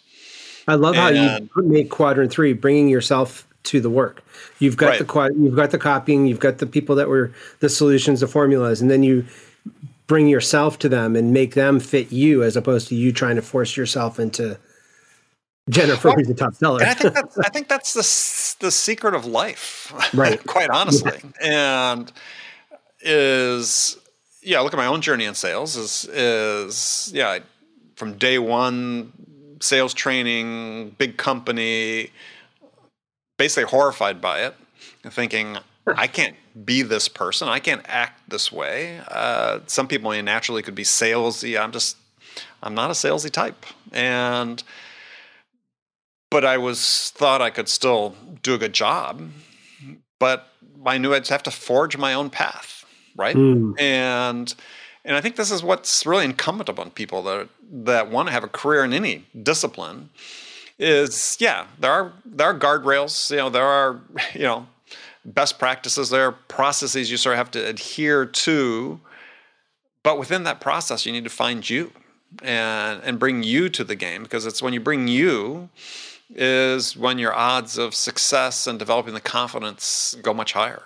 I 0.68 0.76
love 0.76 0.96
and, 0.96 1.16
how 1.18 1.62
you 1.62 1.64
make 1.64 1.90
quadrant 1.90 2.32
three, 2.32 2.54
bringing 2.54 2.88
yourself 2.88 3.48
to 3.64 3.82
the 3.82 3.90
work. 3.90 4.24
You've 4.60 4.78
got 4.78 5.00
right. 5.00 5.08
the 5.08 5.36
you've 5.38 5.56
got 5.56 5.72
the 5.72 5.78
copying, 5.78 6.26
you've 6.26 6.40
got 6.40 6.58
the 6.58 6.66
people 6.66 6.96
that 6.96 7.08
were 7.08 7.32
the 7.60 7.70
solutions, 7.70 8.20
the 8.22 8.28
formulas, 8.28 8.82
and 8.82 8.90
then 8.90 9.04
you 9.04 9.26
bring 10.08 10.28
yourself 10.28 10.80
to 10.80 10.90
them 10.90 11.16
and 11.16 11.34
make 11.34 11.54
them 11.54 11.80
fit 11.80 12.12
you, 12.12 12.44
as 12.44 12.58
opposed 12.58 12.88
to 12.90 12.96
you 12.96 13.12
trying 13.12 13.36
to 13.36 13.42
force 13.42 13.78
yourself 13.78 14.20
into 14.20 14.58
Jennifer, 15.70 16.10
well, 16.10 16.18
who's 16.18 16.28
the 16.28 16.34
top 16.34 16.54
seller. 16.56 16.82
I 16.84 16.94
think 16.94 17.14
that's, 17.14 17.38
I 17.38 17.50
think 17.50 17.68
that's 17.70 17.94
the 17.94 18.66
the 18.66 18.72
secret 18.72 19.14
of 19.14 19.26
life, 19.26 19.94
right? 20.14 20.44
quite 20.46 20.70
honestly, 20.70 21.20
yeah. 21.42 21.94
and 21.94 22.12
is 23.02 23.98
yeah. 24.42 24.60
Look 24.60 24.74
at 24.74 24.78
my 24.78 24.88
own 24.88 25.02
journey 25.02 25.26
in 25.26 25.36
sales. 25.36 25.78
Is 25.78 26.06
is 26.12 27.12
yeah. 27.14 27.40
From 27.96 28.18
day 28.18 28.40
one, 28.40 29.14
sales 29.60 29.94
training, 29.94 30.96
big 30.98 31.18
company, 31.18 32.10
basically 33.42 33.68
horrified 33.68 34.22
by 34.22 34.42
it, 34.42 34.54
thinking 35.10 35.58
I 35.88 36.06
can't 36.06 36.36
be 36.64 36.84
this 36.84 37.08
person. 37.08 37.48
I 37.48 37.58
can't 37.58 37.82
act 37.88 38.30
this 38.30 38.52
way. 38.52 39.02
Uh, 39.08 39.62
some 39.66 39.88
people 39.88 40.12
naturally 40.22 40.62
could 40.62 40.76
be 40.76 40.84
salesy. 40.84 41.60
I'm 41.60 41.72
just 41.72 41.98
I'm 42.62 42.76
not 42.76 42.92
a 42.92 42.94
salesy 42.94 43.32
type, 43.32 43.66
and 43.92 44.62
but 46.30 46.46
I 46.46 46.60
was 46.60 47.12
thought 47.16 47.42
I 47.42 47.50
could 47.50 47.68
still 47.68 48.16
do 48.44 48.54
a 48.54 48.60
good 48.60 48.74
job. 48.74 49.32
But 50.20 50.48
I 50.86 51.00
knew 51.00 51.16
I'd 51.16 51.28
have 51.30 51.42
to 51.44 51.52
forge 51.52 51.98
my 51.98 52.14
own 52.14 52.30
path, 52.30 52.86
right? 53.16 53.36
Mm. 53.36 53.74
And 53.82 54.54
and 55.04 55.18
I 55.18 55.22
think 55.22 55.36
this 55.36 55.50
is 55.50 55.64
what's 55.64 56.06
really 56.06 56.26
incumbent 56.26 56.70
upon 56.70 56.92
people 56.92 57.24
that 57.24 57.50
that 57.88 58.12
want 58.12 58.28
to 58.28 58.34
have 58.34 58.44
a 58.44 58.48
career 58.48 58.84
in 58.84 58.94
any 58.94 59.26
discipline. 59.42 60.12
Is 60.84 61.38
yeah, 61.40 61.68
there 61.80 61.92
are 61.92 62.12
there 62.26 62.48
are 62.48 62.58
guardrails. 62.58 63.30
You 63.30 63.38
know, 63.38 63.50
there 63.52 63.66
are 63.66 64.02
you 64.34 64.42
know 64.42 64.68
best 65.24 65.60
practices. 65.60 66.10
There 66.10 66.26
are 66.26 66.32
processes 66.32 67.12
you 67.12 67.18
sort 67.18 67.34
of 67.34 67.38
have 67.38 67.52
to 67.52 67.68
adhere 67.68 68.26
to. 68.26 69.00
But 70.04 70.18
within 70.18 70.44
that 70.46 70.60
process, 70.60 71.06
you 71.06 71.12
need 71.12 71.24
to 71.24 71.30
find 71.30 71.70
you 71.70 71.92
and 72.42 73.00
and 73.04 73.20
bring 73.20 73.44
you 73.44 73.70
to 73.70 73.84
the 73.84 73.96
game 73.96 74.24
because 74.24 74.48
it's 74.48 74.62
when 74.62 74.74
you 74.74 74.80
bring 74.80 75.08
you 75.08 75.70
is 76.34 76.98
when 76.98 77.20
your 77.20 77.34
odds 77.34 77.78
of 77.78 77.94
success 77.94 78.66
and 78.66 78.80
developing 78.80 79.14
the 79.14 79.22
confidence 79.22 80.16
go 80.24 80.34
much 80.34 80.54
higher. 80.54 80.82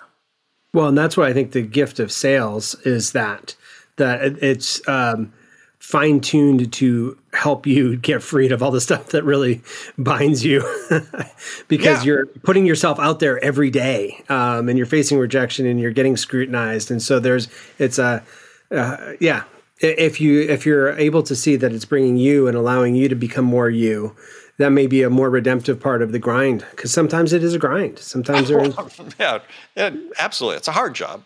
Well, 0.74 0.88
and 0.88 0.98
that's 0.98 1.16
why 1.16 1.28
I 1.28 1.32
think 1.32 1.52
the 1.52 1.62
gift 1.62 2.00
of 2.00 2.12
sales 2.12 2.74
is 2.84 3.12
that 3.12 3.54
that 3.96 4.20
it's 4.42 4.86
um, 4.86 5.32
fine 5.78 6.20
tuned 6.20 6.72
to 6.72 7.16
help 7.32 7.66
you 7.66 7.96
get 8.08 8.22
freed 8.22 8.52
of 8.52 8.62
all 8.62 8.70
the 8.70 8.80
stuff 8.80 9.08
that 9.08 9.24
really 9.24 9.62
binds 9.98 10.44
you, 10.44 10.62
because 11.68 11.98
yeah. 11.98 12.04
you're 12.04 12.26
putting 12.26 12.66
yourself 12.66 12.98
out 12.98 13.20
there 13.20 13.42
every 13.42 13.70
day, 13.70 14.22
um, 14.28 14.68
and 14.68 14.78
you're 14.78 14.86
facing 14.86 15.18
rejection 15.18 15.66
and 15.66 15.80
you're 15.80 15.90
getting 15.90 16.16
scrutinized, 16.16 16.90
and 16.90 17.02
so 17.02 17.18
there's 17.18 17.48
it's 17.78 17.98
a 17.98 18.22
uh, 18.70 19.14
yeah. 19.20 19.44
If 19.78 20.22
you 20.22 20.40
if 20.40 20.64
you're 20.64 20.92
able 20.98 21.22
to 21.24 21.36
see 21.36 21.56
that 21.56 21.70
it's 21.72 21.84
bringing 21.84 22.16
you 22.16 22.48
and 22.48 22.56
allowing 22.56 22.94
you 22.94 23.10
to 23.10 23.14
become 23.14 23.44
more 23.44 23.68
you, 23.68 24.16
that 24.58 24.70
may 24.70 24.86
be 24.86 25.02
a 25.02 25.10
more 25.10 25.28
redemptive 25.28 25.78
part 25.80 26.02
of 26.02 26.12
the 26.12 26.18
grind 26.18 26.64
because 26.70 26.92
sometimes 26.92 27.32
it 27.32 27.44
is 27.44 27.54
a 27.54 27.58
grind. 27.58 27.98
Sometimes 27.98 28.48
there 28.48 28.60
is. 28.60 28.74
yeah, 29.20 29.40
yeah, 29.76 29.90
absolutely. 30.18 30.56
It's 30.56 30.68
a 30.68 30.72
hard 30.72 30.94
job. 30.94 31.22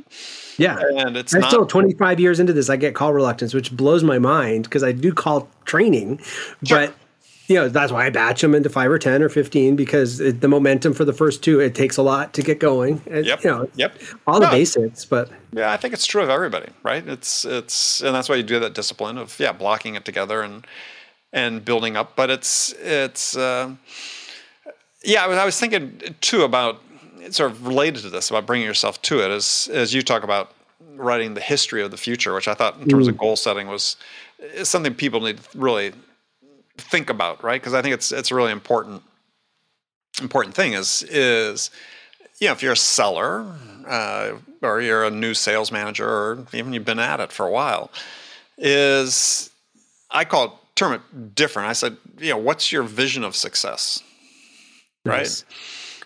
Yeah, 0.59 0.79
and 0.97 1.17
it's 1.17 1.35
I'm 1.35 1.41
not, 1.41 1.51
still 1.51 1.67
25 1.67 2.21
years 2.21 2.41
into 2.41 2.53
this. 2.53 2.69
I 2.69 2.77
get 2.77 2.95
call 2.95 3.13
reluctance, 3.13 3.55
which 3.55 3.75
blows 3.75 4.03
my 4.03 4.19
mind 4.19 4.65
because 4.65 4.83
I 4.83 4.93
do 4.93 5.13
call 5.13 5.49
training, 5.65 6.19
sure. 6.65 6.87
but 6.87 6.95
you 7.47 7.55
know 7.57 7.69
that's 7.69 7.93
why 7.93 8.07
I 8.07 8.11
batch 8.11 8.43
them 8.43 8.55
into 8.55 8.69
five 8.69 8.91
or 8.91 8.99
10 8.99 9.23
or 9.23 9.29
15 9.29 9.75
because 9.75 10.21
it, 10.21 10.41
the 10.41 10.49
momentum 10.49 10.93
for 10.93 11.05
the 11.05 11.13
first 11.13 11.43
two 11.43 11.61
it 11.61 11.75
takes 11.75 11.97
a 11.97 12.03
lot 12.03 12.33
to 12.35 12.43
get 12.43 12.61
going. 12.61 13.01
Yep. 13.11 13.45
You 13.45 13.51
know, 13.51 13.69
yep. 13.75 13.97
All 14.27 14.41
no, 14.41 14.47
the 14.47 14.53
basics, 14.53 15.05
but 15.05 15.31
yeah, 15.53 15.73
I 15.73 15.77
think 15.77 15.95
it's 15.95 16.07
true 16.07 16.23
of 16.23 16.31
everybody, 16.31 16.69
right? 16.83 17.07
It's 17.07 17.45
it's 17.45 18.03
and 18.03 18.15
that's 18.15 18.29
why 18.29 18.35
you 18.35 18.43
do 18.43 18.61
that 18.61 18.75
discipline 18.75 19.19
of 19.19 19.39
yeah 19.39 19.53
blocking 19.53 19.95
it 19.95 20.05
together 20.05 20.43
and 20.43 20.67
and 21.33 21.65
building 21.65 21.97
up. 21.97 22.17
But 22.17 22.31
it's 22.31 22.73
it's 22.81 23.37
uh, 23.37 23.75
yeah. 25.05 25.25
I 25.25 25.27
was, 25.27 25.39
I 25.39 25.45
was 25.45 25.59
thinking 25.59 26.01
too 26.21 26.43
about 26.43 26.81
sort 27.31 27.53
of 27.53 27.67
related 27.67 28.03
to 28.03 28.11
this 28.11 28.31
about 28.31 28.47
bringing 28.47 28.67
yourself 28.67 29.01
to 29.03 29.21
it 29.21 29.31
as 29.31 29.69
as 29.73 29.95
you 29.95 30.03
talk 30.03 30.23
about 30.23 30.53
writing 30.97 31.35
the 31.35 31.41
history 31.41 31.83
of 31.83 31.91
the 31.91 31.97
future, 31.97 32.35
which 32.35 32.49
I 32.49 32.55
thought 32.55 32.79
in 32.81 32.89
terms 32.89 33.07
mm. 33.07 33.11
of 33.11 33.19
goal 33.19 33.37
setting 33.37 33.69
was 33.69 33.97
something 34.63 34.95
people 34.95 35.21
need 35.21 35.39
to 35.39 35.59
really 35.59 35.93
think 36.77 37.11
about, 37.11 37.43
right? 37.43 37.61
Because 37.61 37.75
I 37.75 37.83
think 37.83 37.95
it's 37.95 38.13
it's 38.13 38.31
a 38.31 38.35
really 38.35 38.53
important 38.53 39.03
important 40.21 40.55
thing 40.55 40.73
is 40.73 41.03
is 41.09 41.71
you 42.39 42.47
know 42.47 42.53
if 42.53 42.63
you're 42.63 42.73
a 42.73 42.77
seller 42.77 43.47
uh, 43.87 44.33
or 44.63 44.81
you're 44.81 45.05
a 45.05 45.11
new 45.11 45.35
sales 45.35 45.73
manager 45.73 46.09
or 46.09 46.47
even 46.53 46.73
you've 46.73 46.85
been 46.85 46.99
at 46.99 47.21
it 47.21 47.33
for 47.33 47.47
a 47.47 47.51
while 47.51 47.91
is 48.59 49.51
I 50.11 50.25
call 50.25 50.45
it 50.45 50.51
term 50.81 50.95
it 50.95 51.35
different. 51.35 51.69
I 51.69 51.75
said, 51.75 51.97
you 52.19 52.31
know, 52.31 52.39
what's 52.39 52.73
your 52.73 52.83
vision 52.83 53.23
of 53.23 53.37
success? 53.37 54.03
Right. 55.05 55.45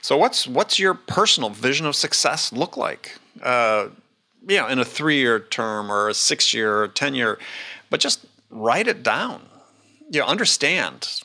So 0.03 0.17
what's 0.17 0.47
what's 0.49 0.79
your 0.79 0.95
personal 0.95 1.51
vision 1.51 1.87
of 1.87 1.95
success 1.95 2.53
look 2.53 2.77
like? 2.77 3.17
Uh, 3.41 3.89
you 4.49 4.57
know, 4.57 4.67
in 4.67 4.79
a 4.79 4.85
three-year 4.85 5.41
term 5.41 5.91
or 5.91 6.09
a 6.09 6.15
six-year 6.15 6.83
or 6.83 6.89
ten-year, 6.89 7.39
but 7.89 8.01
just 8.01 8.27
write 8.51 8.89
it 8.89 9.03
down. 9.03 9.43
You 10.11 10.21
know, 10.21 10.27
understand 10.27 11.23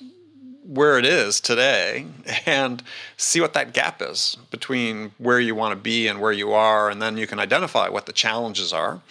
where 0.64 1.00
it 1.00 1.06
is 1.06 1.42
today 1.42 2.06
and 2.46 2.84
see 3.18 3.42
what 3.42 3.54
that 3.54 3.74
gap 3.74 4.02
is 4.02 4.38
between 4.52 5.12
where 5.18 5.40
you 5.40 5.56
want 5.56 5.72
to 5.72 5.76
be 5.76 6.08
and 6.08 6.22
where 6.22 6.32
you 6.32 6.54
are, 6.54 6.90
and 6.90 7.02
then 7.02 7.18
you 7.18 7.26
can 7.26 7.40
identify 7.40 7.90
what 7.90 8.06
the 8.06 8.14
challenges 8.14 8.72
are 8.72 9.02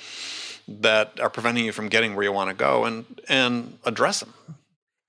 that 0.68 1.18
are 1.20 1.30
preventing 1.30 1.64
you 1.64 1.72
from 1.72 1.88
getting 1.88 2.14
where 2.14 2.24
you 2.24 2.32
want 2.32 2.50
to 2.50 2.54
go 2.54 2.84
and 2.84 3.04
and 3.28 3.78
address 3.84 4.20
them 4.20 4.32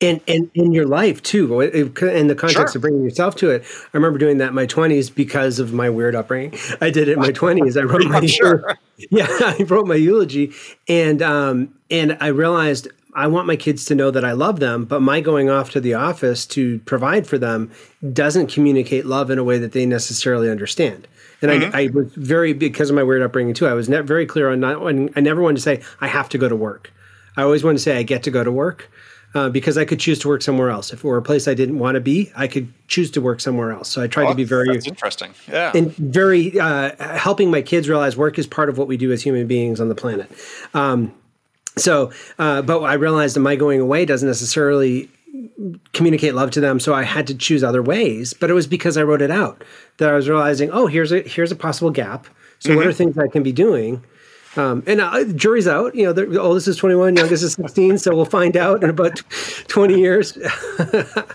and 0.01 0.21
and 0.27 0.49
in 0.53 0.71
your 0.71 0.87
life 0.87 1.21
too 1.21 1.59
in 1.61 2.27
the 2.27 2.35
context 2.35 2.73
sure. 2.73 2.77
of 2.77 2.81
bringing 2.81 3.03
yourself 3.03 3.35
to 3.37 3.49
it. 3.49 3.63
I 3.63 3.97
remember 3.97 4.17
doing 4.17 4.37
that 4.37 4.49
in 4.49 4.55
my 4.55 4.65
20s 4.65 5.13
because 5.13 5.59
of 5.59 5.73
my 5.73 5.89
weird 5.89 6.15
upbringing. 6.15 6.57
I 6.81 6.89
did 6.89 7.07
it 7.07 7.13
in 7.13 7.19
my 7.19 7.31
20s 7.31 7.79
i 7.79 7.83
wrote 7.83 8.05
my 8.09 8.25
sure. 8.25 8.77
yeah 9.11 9.27
i 9.29 9.65
wrote 9.67 9.87
my 9.87 9.95
eulogy. 9.95 10.53
And 10.87 11.21
um 11.21 11.75
and 11.91 12.17
i 12.21 12.27
realized 12.27 12.87
I 13.15 13.27
want 13.27 13.47
my 13.47 13.55
kids 13.55 13.85
to 13.85 13.95
know 13.95 14.11
that 14.11 14.23
I 14.23 14.33
love 14.33 14.59
them, 14.59 14.85
but 14.85 15.01
my 15.01 15.19
going 15.19 15.49
off 15.49 15.71
to 15.71 15.81
the 15.81 15.95
office 15.95 16.45
to 16.47 16.79
provide 16.79 17.25
for 17.25 17.37
them 17.37 17.71
doesn't 18.13 18.51
communicate 18.51 19.05
love 19.05 19.31
in 19.31 19.39
a 19.39 19.43
way 19.43 19.57
that 19.57 19.71
they 19.71 19.85
necessarily 19.85 20.49
understand. 20.49 21.07
And 21.41 21.51
mm-hmm. 21.51 21.75
I, 21.75 21.83
I, 21.83 21.87
was 21.87 22.13
very 22.13 22.53
because 22.53 22.89
of 22.89 22.95
my 22.95 23.03
weird 23.03 23.23
upbringing 23.23 23.53
too. 23.53 23.67
I 23.67 23.73
was 23.73 23.89
ne- 23.89 24.01
very 24.01 24.25
clear 24.25 24.51
on 24.51 24.59
not. 24.59 24.85
I 24.85 25.21
never 25.21 25.41
wanted 25.41 25.55
to 25.55 25.61
say 25.61 25.81
I 26.01 26.07
have 26.07 26.29
to 26.29 26.37
go 26.37 26.49
to 26.49 26.55
work. 26.55 26.91
I 27.37 27.43
always 27.43 27.63
wanted 27.63 27.77
to 27.77 27.83
say 27.83 27.97
I 27.97 28.03
get 28.03 28.23
to 28.23 28.31
go 28.31 28.43
to 28.43 28.51
work. 28.51 28.89
Uh, 29.35 29.47
because 29.47 29.77
I 29.77 29.85
could 29.85 29.99
choose 29.99 30.17
to 30.19 30.27
work 30.27 30.41
somewhere 30.41 30.71
else. 30.71 30.91
If 30.91 30.99
it 30.99 31.03
were 31.03 31.17
a 31.17 31.21
place 31.21 31.47
I 31.47 31.53
didn't 31.53 31.77
want 31.77 31.93
to 31.93 32.01
be, 32.01 32.31
I 32.35 32.47
could 32.47 32.73
choose 32.87 33.11
to 33.11 33.21
work 33.21 33.39
somewhere 33.41 33.71
else. 33.71 33.87
So 33.87 34.01
I 34.01 34.07
tried 34.07 34.25
oh, 34.25 34.29
to 34.29 34.35
be 34.35 34.43
very 34.43 34.75
interesting, 34.83 35.35
yeah, 35.47 35.71
and 35.75 35.95
very 35.97 36.59
uh, 36.59 36.95
helping 37.15 37.51
my 37.51 37.61
kids 37.61 37.87
realize 37.87 38.17
work 38.17 38.39
is 38.39 38.47
part 38.47 38.69
of 38.69 38.79
what 38.79 38.87
we 38.87 38.97
do 38.97 39.11
as 39.11 39.21
human 39.21 39.45
beings 39.45 39.79
on 39.79 39.87
the 39.87 39.93
planet. 39.93 40.31
Um, 40.73 41.13
so, 41.79 42.11
uh, 42.37 42.61
but 42.61 42.81
I 42.81 42.93
realized 42.93 43.35
that 43.35 43.41
my 43.41 43.55
going 43.55 43.79
away 43.79 44.05
doesn't 44.05 44.27
necessarily 44.27 45.09
communicate 45.93 46.33
love 46.33 46.51
to 46.51 46.59
them 46.59 46.79
so 46.79 46.93
i 46.93 47.03
had 47.03 47.27
to 47.27 47.35
choose 47.35 47.63
other 47.63 47.83
ways 47.83 48.33
but 48.33 48.49
it 48.49 48.53
was 48.53 48.65
because 48.65 48.97
i 48.97 49.03
wrote 49.03 49.21
it 49.21 49.29
out 49.29 49.63
that 49.97 50.09
i 50.09 50.13
was 50.13 50.27
realizing 50.27 50.71
oh 50.71 50.87
here's 50.87 51.11
a 51.11 51.21
here's 51.21 51.51
a 51.51 51.55
possible 51.55 51.91
gap 51.91 52.27
so 52.59 52.69
mm-hmm. 52.69 52.77
what 52.77 52.87
are 52.87 52.93
things 52.93 53.17
i 53.17 53.27
can 53.27 53.43
be 53.43 53.51
doing 53.51 54.03
um, 54.59 54.83
and 54.85 55.01
uh, 55.01 55.23
jury's 55.33 55.67
out. 55.67 55.95
You 55.95 56.05
know 56.05 56.13
the 56.13 56.39
oldest 56.39 56.67
is 56.67 56.77
21 56.77 57.15
youngest 57.15 57.43
is 57.43 57.53
16 57.53 57.97
so 57.97 58.15
we'll 58.15 58.25
find 58.25 58.57
out 58.57 58.83
in 58.83 58.89
about 58.89 59.21
20 59.67 59.97
years 59.97 60.37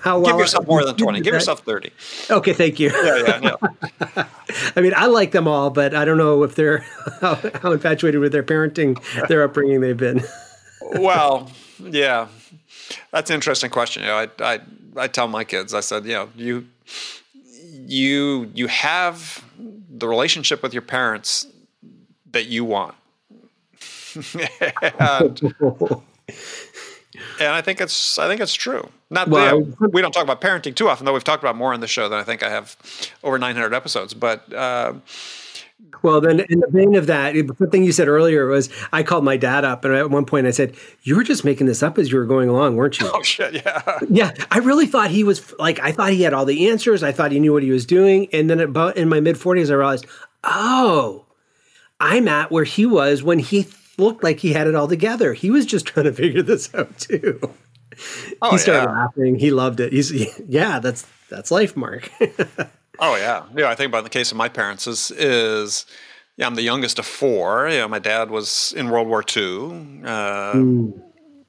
how 0.00 0.18
well 0.18 0.32
give 0.32 0.38
yourself 0.38 0.66
more 0.66 0.84
than 0.84 0.96
20 0.96 1.20
give 1.22 1.34
yourself 1.34 1.60
30 1.60 1.90
okay 2.30 2.52
thank 2.52 2.78
you. 2.80 2.90
Yeah 2.90 3.40
yeah 3.42 3.56
yeah. 4.16 4.26
I 4.76 4.80
mean 4.80 4.92
i 4.96 5.06
like 5.06 5.32
them 5.32 5.48
all 5.48 5.70
but 5.70 5.94
i 5.94 6.04
don't 6.04 6.18
know 6.18 6.42
if 6.42 6.54
they're 6.54 6.78
how, 7.20 7.34
how 7.62 7.72
infatuated 7.72 8.20
with 8.20 8.32
their 8.32 8.42
parenting 8.42 9.00
their 9.28 9.42
upbringing 9.42 9.80
they've 9.80 9.96
been. 9.96 10.22
Well 10.80 11.50
yeah. 11.80 12.28
That's 13.10 13.30
an 13.30 13.34
interesting 13.34 13.70
question. 13.70 14.02
You 14.02 14.08
know, 14.08 14.16
I, 14.16 14.28
I, 14.40 14.60
I 14.96 15.08
tell 15.08 15.28
my 15.28 15.44
kids, 15.44 15.74
I 15.74 15.80
said, 15.80 16.04
you 16.04 16.12
know, 16.12 16.28
you, 16.36 16.66
you, 17.86 18.50
you 18.54 18.66
have 18.68 19.44
the 19.56 20.08
relationship 20.08 20.62
with 20.62 20.72
your 20.72 20.82
parents 20.82 21.46
that 22.30 22.46
you 22.46 22.64
want. 22.64 22.94
And, 24.14 25.54
and 27.40 27.48
I 27.48 27.60
think 27.60 27.80
it's 27.80 28.18
I 28.18 28.28
think 28.28 28.40
it's 28.40 28.54
true. 28.54 28.88
Not 29.10 29.28
well, 29.28 29.60
yeah, 29.62 29.86
we 29.92 30.00
don't 30.00 30.12
talk 30.12 30.24
about 30.24 30.40
parenting 30.40 30.74
too 30.74 30.88
often, 30.88 31.06
though. 31.06 31.12
We've 31.12 31.24
talked 31.24 31.42
about 31.42 31.56
more 31.56 31.72
on 31.72 31.80
the 31.80 31.86
show 31.86 32.08
than 32.08 32.18
I 32.18 32.22
think 32.22 32.42
I 32.42 32.50
have 32.50 32.76
over 33.22 33.38
900 33.38 33.72
episodes. 33.72 34.14
But 34.14 34.52
uh, 34.52 34.94
well, 36.02 36.20
then 36.20 36.40
in 36.40 36.60
the 36.60 36.68
vein 36.68 36.94
of 36.94 37.06
that, 37.06 37.34
the 37.34 37.66
thing 37.66 37.84
you 37.84 37.92
said 37.92 38.08
earlier 38.08 38.46
was 38.46 38.68
I 38.92 39.02
called 39.02 39.24
my 39.24 39.36
dad 39.36 39.64
up, 39.64 39.84
and 39.84 39.94
at 39.94 40.10
one 40.10 40.24
point 40.24 40.46
I 40.46 40.50
said, 40.50 40.74
"You 41.02 41.16
were 41.16 41.24
just 41.24 41.44
making 41.44 41.66
this 41.66 41.82
up 41.82 41.98
as 41.98 42.10
you 42.10 42.18
were 42.18 42.26
going 42.26 42.48
along, 42.48 42.76
weren't 42.76 43.00
you?" 43.00 43.10
Oh 43.14 43.22
shit, 43.22 43.54
yeah, 43.54 43.98
yeah. 44.08 44.32
I 44.50 44.58
really 44.58 44.86
thought 44.86 45.10
he 45.10 45.24
was 45.24 45.54
like 45.58 45.80
I 45.80 45.92
thought 45.92 46.10
he 46.10 46.22
had 46.22 46.34
all 46.34 46.44
the 46.44 46.68
answers. 46.68 47.02
I 47.02 47.12
thought 47.12 47.32
he 47.32 47.40
knew 47.40 47.52
what 47.52 47.62
he 47.62 47.70
was 47.70 47.86
doing, 47.86 48.28
and 48.32 48.50
then 48.50 48.60
about 48.60 48.96
in 48.96 49.08
my 49.08 49.20
mid 49.20 49.36
40s, 49.36 49.70
I 49.70 49.74
realized, 49.74 50.06
oh, 50.42 51.26
I'm 52.00 52.28
at 52.28 52.50
where 52.50 52.64
he 52.64 52.86
was 52.86 53.22
when 53.22 53.38
he 53.38 53.66
looked 53.98 54.22
like 54.22 54.40
he 54.40 54.52
had 54.52 54.66
it 54.66 54.74
all 54.74 54.88
together. 54.88 55.34
He 55.34 55.50
was 55.50 55.66
just 55.66 55.86
trying 55.88 56.04
to 56.04 56.12
figure 56.12 56.42
this 56.42 56.74
out 56.74 56.98
too. 56.98 57.40
Oh, 58.42 58.50
he 58.50 58.58
started 58.58 58.88
yeah. 58.88 58.92
laughing. 58.92 59.38
He 59.38 59.50
loved 59.50 59.80
it. 59.80 59.92
He's 59.92 60.12
yeah, 60.48 60.80
that's 60.80 61.06
that's 61.28 61.50
life, 61.50 61.76
Marc. 61.76 62.10
oh 62.98 63.16
yeah, 63.16 63.44
yeah. 63.56 63.68
I 63.68 63.74
think 63.74 63.88
about 63.88 64.04
the 64.04 64.10
case 64.10 64.30
of 64.30 64.36
my 64.36 64.48
parents 64.48 64.86
is 64.86 65.10
is 65.12 65.86
yeah, 66.36 66.46
I'm 66.46 66.56
the 66.56 66.62
youngest 66.62 66.98
of 66.98 67.06
four. 67.06 67.68
Yeah, 67.68 67.86
my 67.86 68.00
dad 68.00 68.30
was 68.30 68.74
in 68.76 68.90
World 68.90 69.06
War 69.06 69.20
II, 69.22 69.44
uh, 70.04 70.52
mm. 70.54 71.00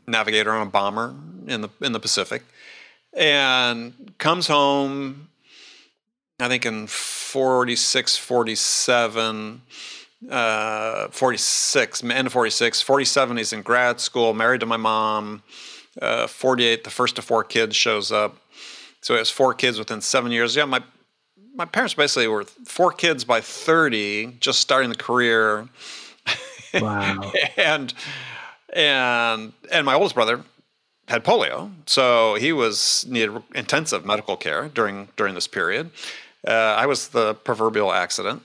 navigator 0.08 0.52
on 0.52 0.68
a 0.68 0.70
bomber 0.70 1.16
in 1.48 1.62
the 1.62 1.70
in 1.82 1.92
the 1.92 2.00
Pacific, 2.00 2.44
and 3.14 4.14
comes 4.18 4.48
home. 4.48 5.30
I 6.38 6.50
think 6.50 6.66
in 6.66 6.88
46, 6.88 8.18
47 8.18 9.62
uh, 10.30 11.08
46, 11.10 12.04
end 12.04 12.28
of 12.28 12.34
46. 12.34 12.82
47, 12.82 13.38
he's 13.38 13.54
in 13.54 13.62
grad 13.62 14.00
school, 14.00 14.34
married 14.34 14.62
to 14.62 14.66
my 14.66 14.78
mom. 14.78 15.44
Uh, 16.02 16.28
48, 16.28 16.84
the 16.84 16.90
first 16.90 17.18
of 17.18 17.26
four 17.26 17.44
kids 17.44 17.76
shows 17.76 18.12
up. 18.12 18.38
So 19.02 19.14
he 19.14 19.20
has 19.20 19.30
four 19.30 19.54
kids 19.54 19.78
within 19.78 20.02
seven 20.02 20.32
years. 20.32 20.56
Yeah, 20.56 20.66
my 20.66 20.82
my 21.56 21.66
parents 21.66 21.94
basically 21.94 22.28
were 22.28 22.44
four 22.66 22.92
kids 22.92 23.24
by 23.24 23.40
30, 23.40 24.38
just 24.42 24.60
starting 24.60 24.90
the 24.90 24.96
career. 24.96 25.70
Wow. 26.74 27.32
and 27.58 27.94
and 28.74 29.54
and 29.72 29.86
my 29.86 29.94
oldest 29.94 30.16
brother 30.16 30.44
had 31.08 31.24
polio, 31.24 31.72
so 31.86 32.36
he 32.36 32.52
was 32.52 33.06
needed 33.08 33.42
intensive 33.54 34.06
medical 34.06 34.36
care 34.36 34.70
during 34.70 35.08
during 35.16 35.36
this 35.36 35.48
period. 35.48 35.92
Uh, 36.46 36.52
I 36.52 36.86
was 36.86 37.10
the 37.10 37.36
proverbial 37.36 37.94
accident 37.94 38.44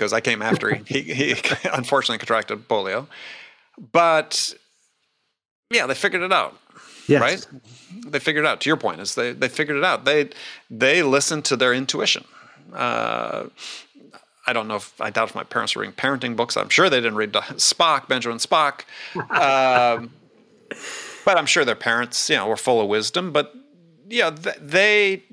because 0.00 0.14
I 0.14 0.20
came 0.22 0.40
after 0.40 0.74
he, 0.74 1.02
he, 1.02 1.34
he 1.34 1.34
unfortunately 1.74 2.16
contracted 2.16 2.66
polio. 2.68 3.06
But 3.92 4.54
yeah, 5.70 5.86
they 5.86 5.94
figured 5.94 6.22
it 6.22 6.32
out. 6.32 6.58
Yes. 7.06 7.20
Right? 7.20 7.46
They 8.06 8.18
figured 8.18 8.46
it 8.46 8.48
out. 8.48 8.62
To 8.62 8.70
your 8.70 8.78
point, 8.78 9.00
is 9.00 9.14
they 9.14 9.32
they 9.32 9.48
figured 9.48 9.76
it 9.76 9.84
out. 9.84 10.06
They 10.06 10.30
they 10.70 11.02
listened 11.02 11.44
to 11.46 11.56
their 11.56 11.74
intuition. 11.74 12.24
Uh, 12.72 13.46
I 14.46 14.52
don't 14.54 14.68
know 14.68 14.76
if 14.76 14.98
I 15.00 15.10
doubt 15.10 15.28
if 15.28 15.34
my 15.34 15.44
parents 15.44 15.76
were 15.76 15.82
reading 15.82 15.94
parenting 15.94 16.34
books. 16.34 16.56
I'm 16.56 16.70
sure 16.70 16.88
they 16.88 17.00
didn't 17.00 17.16
read 17.16 17.32
Spock, 17.32 18.08
Benjamin 18.08 18.38
Spock. 18.38 18.84
Um, 19.16 20.12
but 21.26 21.36
I'm 21.36 21.46
sure 21.46 21.64
their 21.64 21.74
parents, 21.74 22.30
you 22.30 22.36
know, 22.36 22.46
were 22.46 22.56
full 22.56 22.80
of 22.80 22.88
wisdom. 22.88 23.32
But 23.32 23.54
yeah, 24.08 24.30
they 24.30 25.24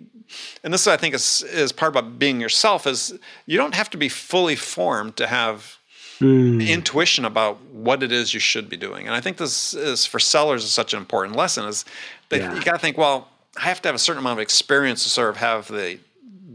and 0.63 0.73
this 0.73 0.87
I 0.87 0.97
think 0.97 1.15
is 1.15 1.43
is 1.43 1.71
part 1.71 1.91
about 1.91 2.19
being 2.19 2.41
yourself 2.41 2.87
is 2.87 3.17
you 3.45 3.57
don't 3.57 3.75
have 3.75 3.89
to 3.91 3.97
be 3.97 4.09
fully 4.09 4.55
formed 4.55 5.15
to 5.17 5.27
have 5.27 5.77
mm. 6.19 6.67
intuition 6.67 7.25
about 7.25 7.61
what 7.65 8.03
it 8.03 8.11
is 8.11 8.33
you 8.33 8.39
should 8.39 8.69
be 8.69 8.77
doing. 8.77 9.07
And 9.07 9.15
I 9.15 9.21
think 9.21 9.37
this 9.37 9.73
is 9.73 10.05
for 10.05 10.19
sellers 10.19 10.63
is 10.63 10.71
such 10.71 10.93
an 10.93 10.99
important 10.99 11.35
lesson 11.35 11.65
is 11.65 11.85
that 12.29 12.39
yeah. 12.39 12.55
you 12.55 12.63
got 12.63 12.73
to 12.73 12.79
think, 12.79 12.97
well, 12.97 13.29
I 13.57 13.61
have 13.61 13.81
to 13.83 13.87
have 13.87 13.95
a 13.95 13.99
certain 13.99 14.19
amount 14.19 14.39
of 14.39 14.43
experience 14.43 15.03
to 15.03 15.09
sort 15.09 15.29
of 15.29 15.37
have 15.37 15.67
the 15.67 15.99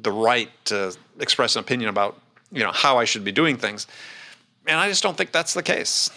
the 0.03 0.13
right 0.13 0.51
to 0.65 0.97
express 1.21 1.55
an 1.57 1.61
opinion 1.61 1.89
about 1.89 2.21
you 2.51 2.63
know 2.63 2.73
how 2.73 2.99
I 2.99 3.05
should 3.05 3.25
be 3.25 3.33
doing 3.33 3.57
things. 3.57 3.87
And 4.67 4.79
I 4.79 4.89
just 4.89 5.03
don't 5.03 5.17
think 5.17 5.33
that's 5.33 5.55
the 5.55 5.63
case. 5.63 6.11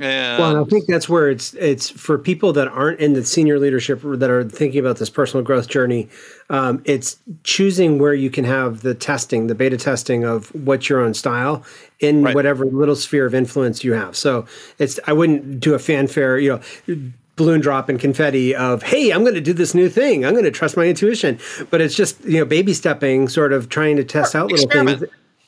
And 0.00 0.38
well, 0.38 0.62
I 0.62 0.64
think 0.68 0.86
that's 0.86 1.08
where 1.08 1.30
it's 1.30 1.54
it's 1.54 1.88
for 1.88 2.18
people 2.18 2.52
that 2.52 2.68
aren't 2.68 3.00
in 3.00 3.14
the 3.14 3.24
senior 3.24 3.58
leadership 3.58 4.00
that 4.02 4.30
are 4.30 4.44
thinking 4.44 4.80
about 4.80 4.98
this 4.98 5.08
personal 5.08 5.42
growth 5.42 5.68
journey. 5.68 6.08
Um, 6.50 6.82
it's 6.84 7.16
choosing 7.42 7.98
where 7.98 8.12
you 8.12 8.28
can 8.28 8.44
have 8.44 8.82
the 8.82 8.94
testing, 8.94 9.46
the 9.46 9.54
beta 9.54 9.78
testing 9.78 10.24
of 10.24 10.54
what's 10.54 10.90
your 10.90 11.00
own 11.00 11.14
style 11.14 11.64
in 12.00 12.22
right. 12.22 12.34
whatever 12.34 12.66
little 12.66 12.96
sphere 12.96 13.24
of 13.24 13.34
influence 13.34 13.82
you 13.82 13.94
have. 13.94 14.14
So 14.14 14.46
it's 14.78 15.00
I 15.06 15.14
wouldn't 15.14 15.60
do 15.60 15.74
a 15.74 15.78
fanfare, 15.78 16.38
you 16.38 16.60
know 16.86 17.10
balloon 17.36 17.60
drop 17.60 17.88
and 17.88 18.00
confetti 18.00 18.52
of 18.52 18.82
hey 18.82 19.12
i'm 19.12 19.22
going 19.22 19.32
to 19.32 19.40
do 19.40 19.52
this 19.52 19.72
new 19.72 19.88
thing 19.88 20.26
i'm 20.26 20.32
going 20.32 20.44
to 20.44 20.50
trust 20.50 20.76
my 20.76 20.86
intuition 20.86 21.38
but 21.70 21.80
it's 21.80 21.94
just 21.94 22.20
you 22.24 22.36
know 22.36 22.44
baby 22.44 22.74
stepping 22.74 23.28
sort 23.28 23.52
of 23.52 23.68
trying 23.68 23.94
to 23.94 24.02
test 24.02 24.34
out 24.34 24.50
little 24.50 24.68
things 24.68 25.04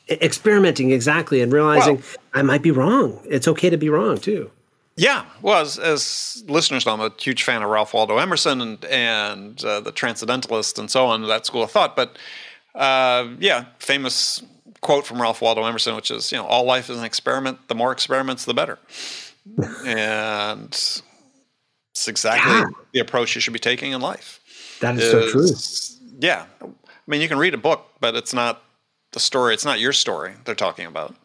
experimenting 0.09 0.91
exactly 0.91 1.41
and 1.41 1.51
realizing 1.51 1.97
well, 1.97 2.05
I 2.33 2.41
might 2.41 2.61
be 2.61 2.71
wrong. 2.71 3.19
It's 3.25 3.47
okay 3.47 3.69
to 3.69 3.77
be 3.77 3.89
wrong 3.89 4.17
too. 4.17 4.51
Yeah, 4.97 5.25
well, 5.41 5.61
as, 5.61 5.79
as, 5.79 6.43
listeners 6.47 6.85
know, 6.85 6.93
I'm 6.93 6.99
a 6.99 7.13
huge 7.17 7.43
fan 7.43 7.63
of 7.63 7.69
Ralph 7.69 7.93
Waldo 7.93 8.17
Emerson 8.17 8.61
and 8.61 8.85
and 8.85 9.63
uh, 9.63 9.79
the 9.79 9.91
Transcendentalist 9.91 10.77
and 10.77 10.91
so 10.91 11.05
on, 11.05 11.25
that 11.27 11.45
school 11.45 11.63
of 11.63 11.71
thought. 11.71 11.95
But 11.95 12.17
uh, 12.75 13.29
yeah, 13.39 13.65
famous 13.79 14.43
quote 14.81 15.05
from 15.05 15.21
Ralph 15.21 15.41
Waldo 15.41 15.63
Emerson, 15.63 15.95
which 15.95 16.11
is, 16.11 16.31
you 16.31 16.37
know, 16.37 16.45
all 16.45 16.65
life 16.65 16.89
is 16.89 16.97
an 16.97 17.05
experiment. 17.05 17.67
The 17.67 17.75
more 17.75 17.91
experiments, 17.91 18.45
the 18.45 18.53
better. 18.53 18.79
and 19.85 20.69
it's 20.69 22.07
exactly 22.07 22.51
yeah. 22.51 22.65
the 22.93 22.99
approach 22.99 23.33
you 23.35 23.41
should 23.41 23.53
be 23.53 23.59
taking 23.59 23.93
in 23.93 24.01
life. 24.01 24.39
That 24.81 24.97
is, 24.97 25.03
is 25.03 25.11
so 25.11 25.29
true. 25.29 26.07
Yeah, 26.19 26.45
I 26.61 26.67
mean, 27.07 27.21
you 27.21 27.27
can 27.27 27.37
read 27.37 27.53
a 27.53 27.57
book, 27.57 27.87
but 27.99 28.15
it's 28.15 28.33
not 28.33 28.63
the 29.11 29.19
story. 29.19 29.53
It's 29.53 29.65
not 29.65 29.79
your 29.79 29.93
story 29.93 30.33
they're 30.45 30.55
talking 30.55 30.85
about. 30.85 31.15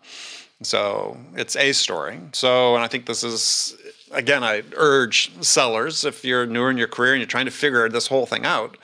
So 0.62 1.18
it's 1.34 1.57
a 1.57 1.72
story. 1.72 2.18
So, 2.32 2.74
and 2.74 2.84
I 2.84 2.89
think 2.89 3.07
this 3.07 3.22
is, 3.22 3.76
again, 4.11 4.43
I 4.43 4.62
urge 4.74 5.30
sellers, 5.45 6.05
if 6.05 6.24
you're 6.24 6.47
newer 6.47 6.70
in 6.70 6.78
your 6.78 6.89
career 6.89 7.12
and 7.12 7.20
you're 7.20 7.26
trying 7.26 7.45
to 7.45 7.51
figure 7.51 7.89
this 7.89 8.07
whole 8.07 8.26
thing 8.26 8.47
out, 8.47 8.78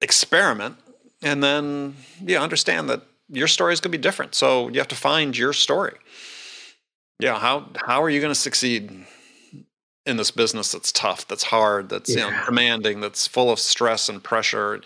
experiment 0.00 0.76
and 1.22 1.42
then 1.42 1.96
yeah, 2.24 2.42
understand 2.42 2.88
that 2.90 3.02
your 3.28 3.48
story 3.48 3.72
is 3.72 3.80
going 3.80 3.90
to 3.90 3.98
be 3.98 4.02
different. 4.02 4.34
So 4.34 4.68
you 4.68 4.78
have 4.78 4.88
to 4.88 4.94
find 4.94 5.36
your 5.36 5.52
story. 5.52 5.96
Yeah, 7.18 7.38
how 7.38 7.70
how 7.76 8.02
are 8.02 8.10
you 8.10 8.20
going 8.20 8.32
to 8.32 8.38
succeed 8.38 9.06
in 10.06 10.16
this 10.16 10.30
business 10.30 10.72
that's 10.72 10.92
tough, 10.92 11.26
that's 11.26 11.44
hard, 11.44 11.88
that's 11.88 12.14
yeah. 12.14 12.26
you 12.26 12.30
know 12.30 12.44
demanding, 12.44 13.00
that's 13.00 13.26
full 13.26 13.50
of 13.50 13.58
stress 13.58 14.08
and 14.08 14.22
pressure? 14.22 14.82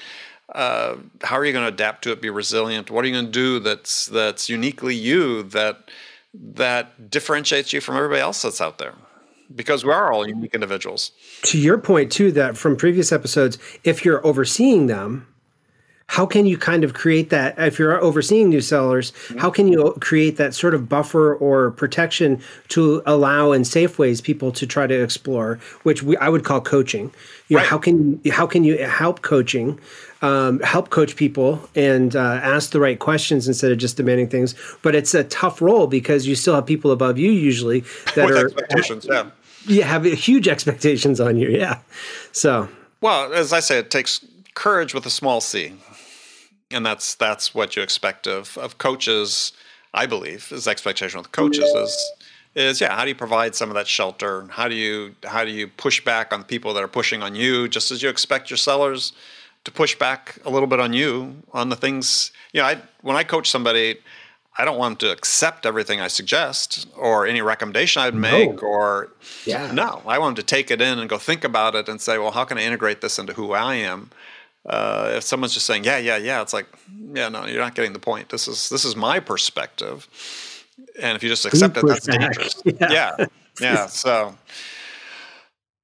Uh, 0.54 0.96
how 1.22 1.36
are 1.36 1.44
you 1.44 1.52
going 1.52 1.64
to 1.64 1.72
adapt 1.72 2.02
to 2.04 2.12
it? 2.12 2.22
Be 2.22 2.30
resilient. 2.30 2.90
What 2.90 3.04
are 3.04 3.08
you 3.08 3.14
going 3.14 3.26
to 3.26 3.30
do 3.30 3.60
that's 3.60 4.06
that's 4.06 4.48
uniquely 4.48 4.94
you 4.94 5.42
that 5.44 5.90
that 6.34 7.10
differentiates 7.10 7.72
you 7.72 7.80
from 7.80 7.96
everybody 7.96 8.20
else 8.20 8.42
that's 8.42 8.60
out 8.60 8.78
there? 8.78 8.94
Because 9.54 9.84
we 9.84 9.92
are 9.92 10.12
all 10.12 10.26
unique 10.26 10.54
individuals. 10.54 11.12
To 11.44 11.58
your 11.58 11.78
point 11.78 12.12
too, 12.12 12.32
that 12.32 12.56
from 12.56 12.76
previous 12.76 13.12
episodes, 13.12 13.58
if 13.84 14.04
you're 14.04 14.26
overseeing 14.26 14.86
them, 14.86 15.26
how 16.08 16.26
can 16.26 16.46
you 16.46 16.58
kind 16.58 16.84
of 16.84 16.94
create 16.94 17.30
that 17.30 17.54
if 17.58 17.78
you're 17.78 18.00
overseeing 18.02 18.48
new 18.48 18.60
sellers 18.60 19.12
mm-hmm. 19.12 19.38
how 19.38 19.50
can 19.50 19.68
you 19.68 19.94
create 20.00 20.36
that 20.36 20.54
sort 20.54 20.74
of 20.74 20.88
buffer 20.88 21.34
or 21.36 21.70
protection 21.70 22.40
to 22.68 23.02
allow 23.06 23.52
in 23.52 23.64
safe 23.64 23.98
ways 23.98 24.20
people 24.20 24.50
to 24.50 24.66
try 24.66 24.86
to 24.86 25.02
explore 25.02 25.58
which 25.82 26.02
we, 26.02 26.16
i 26.18 26.28
would 26.28 26.44
call 26.44 26.60
coaching 26.60 27.12
you 27.48 27.56
know, 27.56 27.62
right. 27.62 27.68
how 27.68 27.78
can 27.78 28.20
how 28.30 28.46
can 28.46 28.64
you 28.64 28.78
help 28.84 29.22
coaching 29.22 29.78
um, 30.22 30.60
help 30.60 30.90
coach 30.90 31.16
people 31.16 31.68
and 31.74 32.16
uh, 32.16 32.40
ask 32.42 32.70
the 32.70 32.80
right 32.80 32.98
questions 32.98 33.46
instead 33.46 33.70
of 33.70 33.78
just 33.78 33.96
demanding 33.96 34.28
things. 34.28 34.54
But 34.82 34.94
it's 34.94 35.14
a 35.14 35.24
tough 35.24 35.62
role 35.62 35.86
because 35.86 36.26
you 36.26 36.34
still 36.34 36.54
have 36.54 36.66
people 36.66 36.90
above 36.90 37.18
you 37.18 37.30
usually 37.30 37.80
that 38.14 38.26
With 38.26 38.36
are 38.36 38.46
expectations. 38.46 39.06
Yeah, 39.08 39.30
you 39.66 39.82
have 39.82 40.04
huge 40.04 40.48
expectations 40.48 41.20
on 41.20 41.36
you. 41.36 41.48
Yeah, 41.48 41.78
so 42.32 42.68
well, 43.00 43.32
as 43.32 43.52
I 43.52 43.60
say, 43.60 43.78
it 43.78 43.90
takes 43.90 44.24
courage 44.54 44.92
with 44.92 45.06
a 45.06 45.10
small 45.10 45.40
c, 45.40 45.72
and 46.70 46.84
that's 46.84 47.14
that's 47.14 47.54
what 47.54 47.76
you 47.76 47.82
expect 47.82 48.26
of 48.26 48.56
of 48.58 48.78
coaches. 48.78 49.52
I 49.94 50.06
believe 50.06 50.52
is 50.52 50.68
expectation 50.68 51.18
with 51.18 51.32
coaches 51.32 51.64
is 51.64 52.12
is 52.54 52.80
yeah 52.80 52.94
how 52.94 53.04
do 53.04 53.08
you 53.08 53.14
provide 53.14 53.54
some 53.54 53.70
of 53.70 53.74
that 53.74 53.86
shelter 53.86 54.46
how 54.50 54.68
do 54.68 54.74
you 54.74 55.14
how 55.24 55.44
do 55.44 55.50
you 55.50 55.66
push 55.66 56.04
back 56.04 56.32
on 56.32 56.44
people 56.44 56.74
that 56.74 56.82
are 56.82 56.88
pushing 56.88 57.22
on 57.22 57.34
you 57.34 57.68
just 57.68 57.90
as 57.90 58.02
you 58.02 58.08
expect 58.08 58.50
your 58.50 58.56
sellers 58.56 59.12
to 59.64 59.70
push 59.70 59.94
back 59.94 60.38
a 60.44 60.50
little 60.50 60.66
bit 60.66 60.78
on 60.78 60.92
you 60.92 61.36
on 61.52 61.68
the 61.68 61.76
things 61.76 62.32
you 62.52 62.60
know 62.60 62.66
I 62.66 62.78
when 63.00 63.16
I 63.16 63.24
coach 63.24 63.48
somebody 63.50 63.96
I 64.60 64.64
don't 64.64 64.76
want 64.76 64.98
them 64.98 65.08
to 65.08 65.12
accept 65.12 65.64
everything 65.64 66.00
I 66.00 66.08
suggest 66.08 66.86
or 66.96 67.26
any 67.26 67.40
recommendation 67.40 68.02
I'd 68.02 68.14
make 68.14 68.60
no. 68.60 68.68
or 68.68 69.10
yeah. 69.46 69.72
no 69.72 70.02
I 70.06 70.18
want 70.18 70.36
them 70.36 70.44
to 70.44 70.54
take 70.54 70.70
it 70.70 70.82
in 70.82 70.98
and 70.98 71.08
go 71.08 71.16
think 71.16 71.44
about 71.44 71.74
it 71.74 71.88
and 71.88 72.00
say 72.00 72.18
well 72.18 72.32
how 72.32 72.44
can 72.44 72.58
I 72.58 72.62
integrate 72.62 73.00
this 73.00 73.18
into 73.18 73.32
who 73.32 73.52
I 73.52 73.76
am 73.76 74.10
uh, 74.68 75.12
if 75.16 75.22
someone's 75.22 75.54
just 75.54 75.66
saying 75.66 75.84
yeah 75.84 75.98
yeah 75.98 76.16
yeah 76.16 76.42
it's 76.42 76.52
like 76.52 76.66
yeah 77.14 77.28
no 77.28 77.46
you're 77.46 77.60
not 77.62 77.74
getting 77.74 77.92
the 77.92 77.98
point 77.98 78.28
this 78.28 78.46
is 78.48 78.68
this 78.68 78.84
is 78.84 78.94
my 78.96 79.18
perspective 79.20 80.06
and 81.02 81.16
if 81.16 81.22
you 81.22 81.28
just 81.28 81.44
accept 81.46 81.76
it 81.76 81.86
that's 81.86 82.06
dangerous 82.06 82.62
yeah. 82.64 82.88
yeah 82.90 83.26
yeah 83.60 83.86
so 83.86 84.34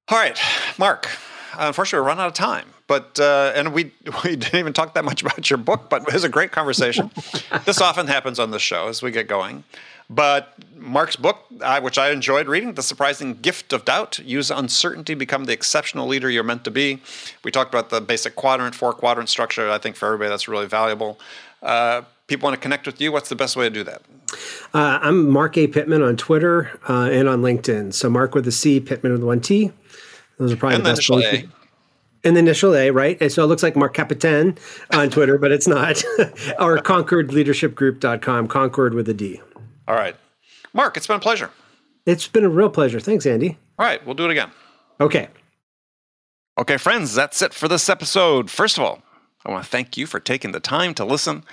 All 0.09 0.17
right, 0.19 0.39
Marc. 0.77 1.09
Unfortunately, 1.57 2.03
we're 2.03 2.07
running 2.07 2.21
out 2.21 2.27
of 2.27 2.33
time, 2.33 2.67
but 2.85 3.19
uh, 3.19 3.53
and 3.55 3.73
we 3.73 3.91
we 4.23 4.35
didn't 4.35 4.55
even 4.59 4.73
talk 4.73 4.93
that 4.93 5.03
much 5.05 5.21
about 5.23 5.49
your 5.49 5.57
book, 5.57 5.89
but 5.89 6.03
it 6.07 6.13
was 6.13 6.23
a 6.23 6.29
great 6.29 6.51
conversation. 6.51 7.09
this 7.65 7.81
often 7.81 8.07
happens 8.07 8.37
on 8.39 8.51
the 8.51 8.59
show 8.59 8.87
as 8.87 9.01
we 9.01 9.09
get 9.11 9.27
going. 9.27 9.63
But 10.09 10.53
Marc's 10.75 11.15
book, 11.15 11.45
uh, 11.61 11.81
which 11.81 11.97
I 11.97 12.11
enjoyed 12.11 12.47
reading, 12.47 12.73
The 12.73 12.83
Surprising 12.83 13.35
Gift 13.41 13.73
of 13.73 13.85
Doubt 13.85 14.19
Use 14.19 14.51
Uncertainty, 14.51 15.15
Become 15.15 15.45
the 15.45 15.53
Exceptional 15.53 16.07
Leader 16.07 16.29
You're 16.29 16.43
Meant 16.43 16.63
to 16.65 16.71
Be. 16.71 17.01
We 17.43 17.51
talked 17.51 17.73
about 17.73 17.89
the 17.89 18.01
basic 18.01 18.35
quadrant, 18.35 18.75
four 18.75 18.93
quadrant 18.93 19.29
structure. 19.29 19.69
I 19.69 19.79
think 19.79 19.95
for 19.95 20.05
everybody 20.05 20.29
that's 20.29 20.47
really 20.47 20.67
valuable. 20.67 21.19
Uh, 21.63 22.03
people 22.27 22.47
want 22.47 22.55
to 22.55 22.61
connect 22.61 22.85
with 22.85 23.01
you. 23.01 23.11
What's 23.11 23.29
the 23.29 23.35
best 23.35 23.55
way 23.55 23.65
to 23.65 23.73
do 23.73 23.83
that? 23.83 24.03
Uh, 24.73 24.99
I'm 25.01 25.29
Marc 25.29 25.57
A. 25.57 25.67
Pitman 25.67 26.03
on 26.03 26.17
Twitter 26.17 26.79
uh, 26.87 27.09
and 27.11 27.27
on 27.27 27.41
LinkedIn. 27.41 27.93
So 27.93 28.09
Marc 28.09 28.35
with 28.35 28.47
a 28.47 28.51
C, 28.51 28.79
Pitman 28.79 29.11
with 29.11 29.23
one 29.23 29.41
T. 29.41 29.71
Those 30.37 30.51
are 30.51 30.55
probably 30.55 30.75
and 30.75 30.85
the 30.85 30.89
the 30.89 30.95
best 30.95 31.09
ones. 31.09 31.25
A. 31.25 31.47
And 32.23 32.35
the 32.35 32.39
initial 32.39 32.75
A, 32.75 32.89
right? 32.89 33.19
And 33.21 33.31
so 33.31 33.43
it 33.43 33.47
looks 33.47 33.61
like 33.61 33.75
Mark 33.75 33.93
Capitan 33.93 34.57
on 34.91 35.09
Twitter, 35.11 35.37
but 35.37 35.51
it's 35.51 35.67
not. 35.67 36.03
or 36.59 36.77
concordleadershipgroup.com, 36.79 38.47
Concord 38.47 38.95
with 38.95 39.07
a 39.09 39.13
D. 39.13 39.41
All 39.87 39.95
right. 39.95 40.15
Marc, 40.73 40.97
it's 40.97 41.07
been 41.07 41.17
a 41.17 41.19
pleasure. 41.19 41.51
It's 42.05 42.27
been 42.27 42.43
a 42.45 42.49
real 42.49 42.69
pleasure. 42.69 42.99
Thanks, 42.99 43.25
Andy. 43.25 43.57
All 43.79 43.85
right, 43.85 44.05
we'll 44.05 44.15
do 44.15 44.25
it 44.25 44.31
again. 44.31 44.51
Okay. 44.99 45.29
Okay, 46.57 46.77
friends, 46.77 47.13
that's 47.13 47.41
it 47.41 47.53
for 47.53 47.67
this 47.67 47.89
episode. 47.89 48.49
First 48.49 48.77
of 48.77 48.83
all, 48.83 49.01
I 49.45 49.51
want 49.51 49.63
to 49.63 49.69
thank 49.69 49.97
you 49.97 50.05
for 50.05 50.19
taking 50.19 50.51
the 50.51 50.59
time 50.59 50.93
to 50.95 51.05
listen. 51.05 51.43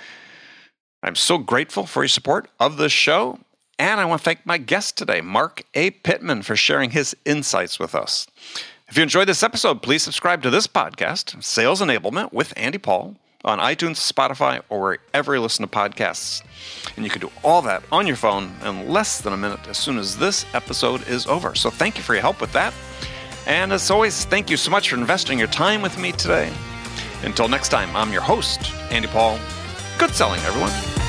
I'm 1.01 1.15
so 1.15 1.37
grateful 1.37 1.85
for 1.85 2.03
your 2.03 2.07
support 2.07 2.47
of 2.59 2.77
this 2.77 2.91
show. 2.91 3.39
And 3.79 3.99
I 3.99 4.05
want 4.05 4.21
to 4.21 4.25
thank 4.25 4.45
my 4.45 4.57
guest 4.57 4.97
today, 4.97 5.19
Marc 5.19 5.63
A. 5.73 5.91
Pitman, 5.91 6.43
for 6.43 6.55
sharing 6.55 6.91
his 6.91 7.15
insights 7.25 7.79
with 7.79 7.95
us. 7.95 8.27
If 8.87 8.95
you 8.97 9.03
enjoyed 9.03 9.27
this 9.27 9.43
episode, 9.43 9.81
please 9.81 10.03
subscribe 10.03 10.43
to 10.43 10.49
this 10.49 10.67
podcast, 10.67 11.43
Sales 11.43 11.81
Enablement 11.81 12.31
with 12.31 12.53
Andy 12.55 12.77
Paul, 12.77 13.15
on 13.43 13.59
iTunes, 13.59 14.11
Spotify, 14.11 14.61
or 14.69 14.81
wherever 14.81 15.35
you 15.35 15.41
listen 15.41 15.67
to 15.67 15.71
podcasts. 15.71 16.41
And 16.95 17.03
you 17.03 17.11
can 17.11 17.21
do 17.21 17.31
all 17.43 17.61
that 17.63 17.83
on 17.91 18.07
your 18.07 18.15
phone 18.15 18.51
in 18.63 18.89
less 18.89 19.21
than 19.21 19.33
a 19.33 19.37
minute 19.37 19.67
as 19.67 19.77
soon 19.77 19.97
as 19.97 20.17
this 20.17 20.45
episode 20.53 21.07
is 21.07 21.27
over. 21.27 21.55
So 21.55 21.69
thank 21.69 21.97
you 21.97 22.03
for 22.03 22.13
your 22.13 22.21
help 22.21 22.39
with 22.39 22.53
that. 22.53 22.73
And 23.45 23.73
as 23.73 23.91
always, 23.91 24.25
thank 24.25 24.49
you 24.49 24.57
so 24.57 24.71
much 24.71 24.89
for 24.89 24.95
investing 24.95 25.37
your 25.37 25.49
time 25.49 25.81
with 25.81 25.97
me 25.97 26.13
today. 26.13 26.51
Until 27.23 27.47
next 27.47 27.69
time, 27.69 27.93
I'm 27.95 28.11
your 28.11 28.21
host, 28.21 28.71
Andy 28.91 29.07
Paul. 29.07 29.39
Good 29.97 30.11
selling, 30.11 30.41
everyone. 30.41 31.02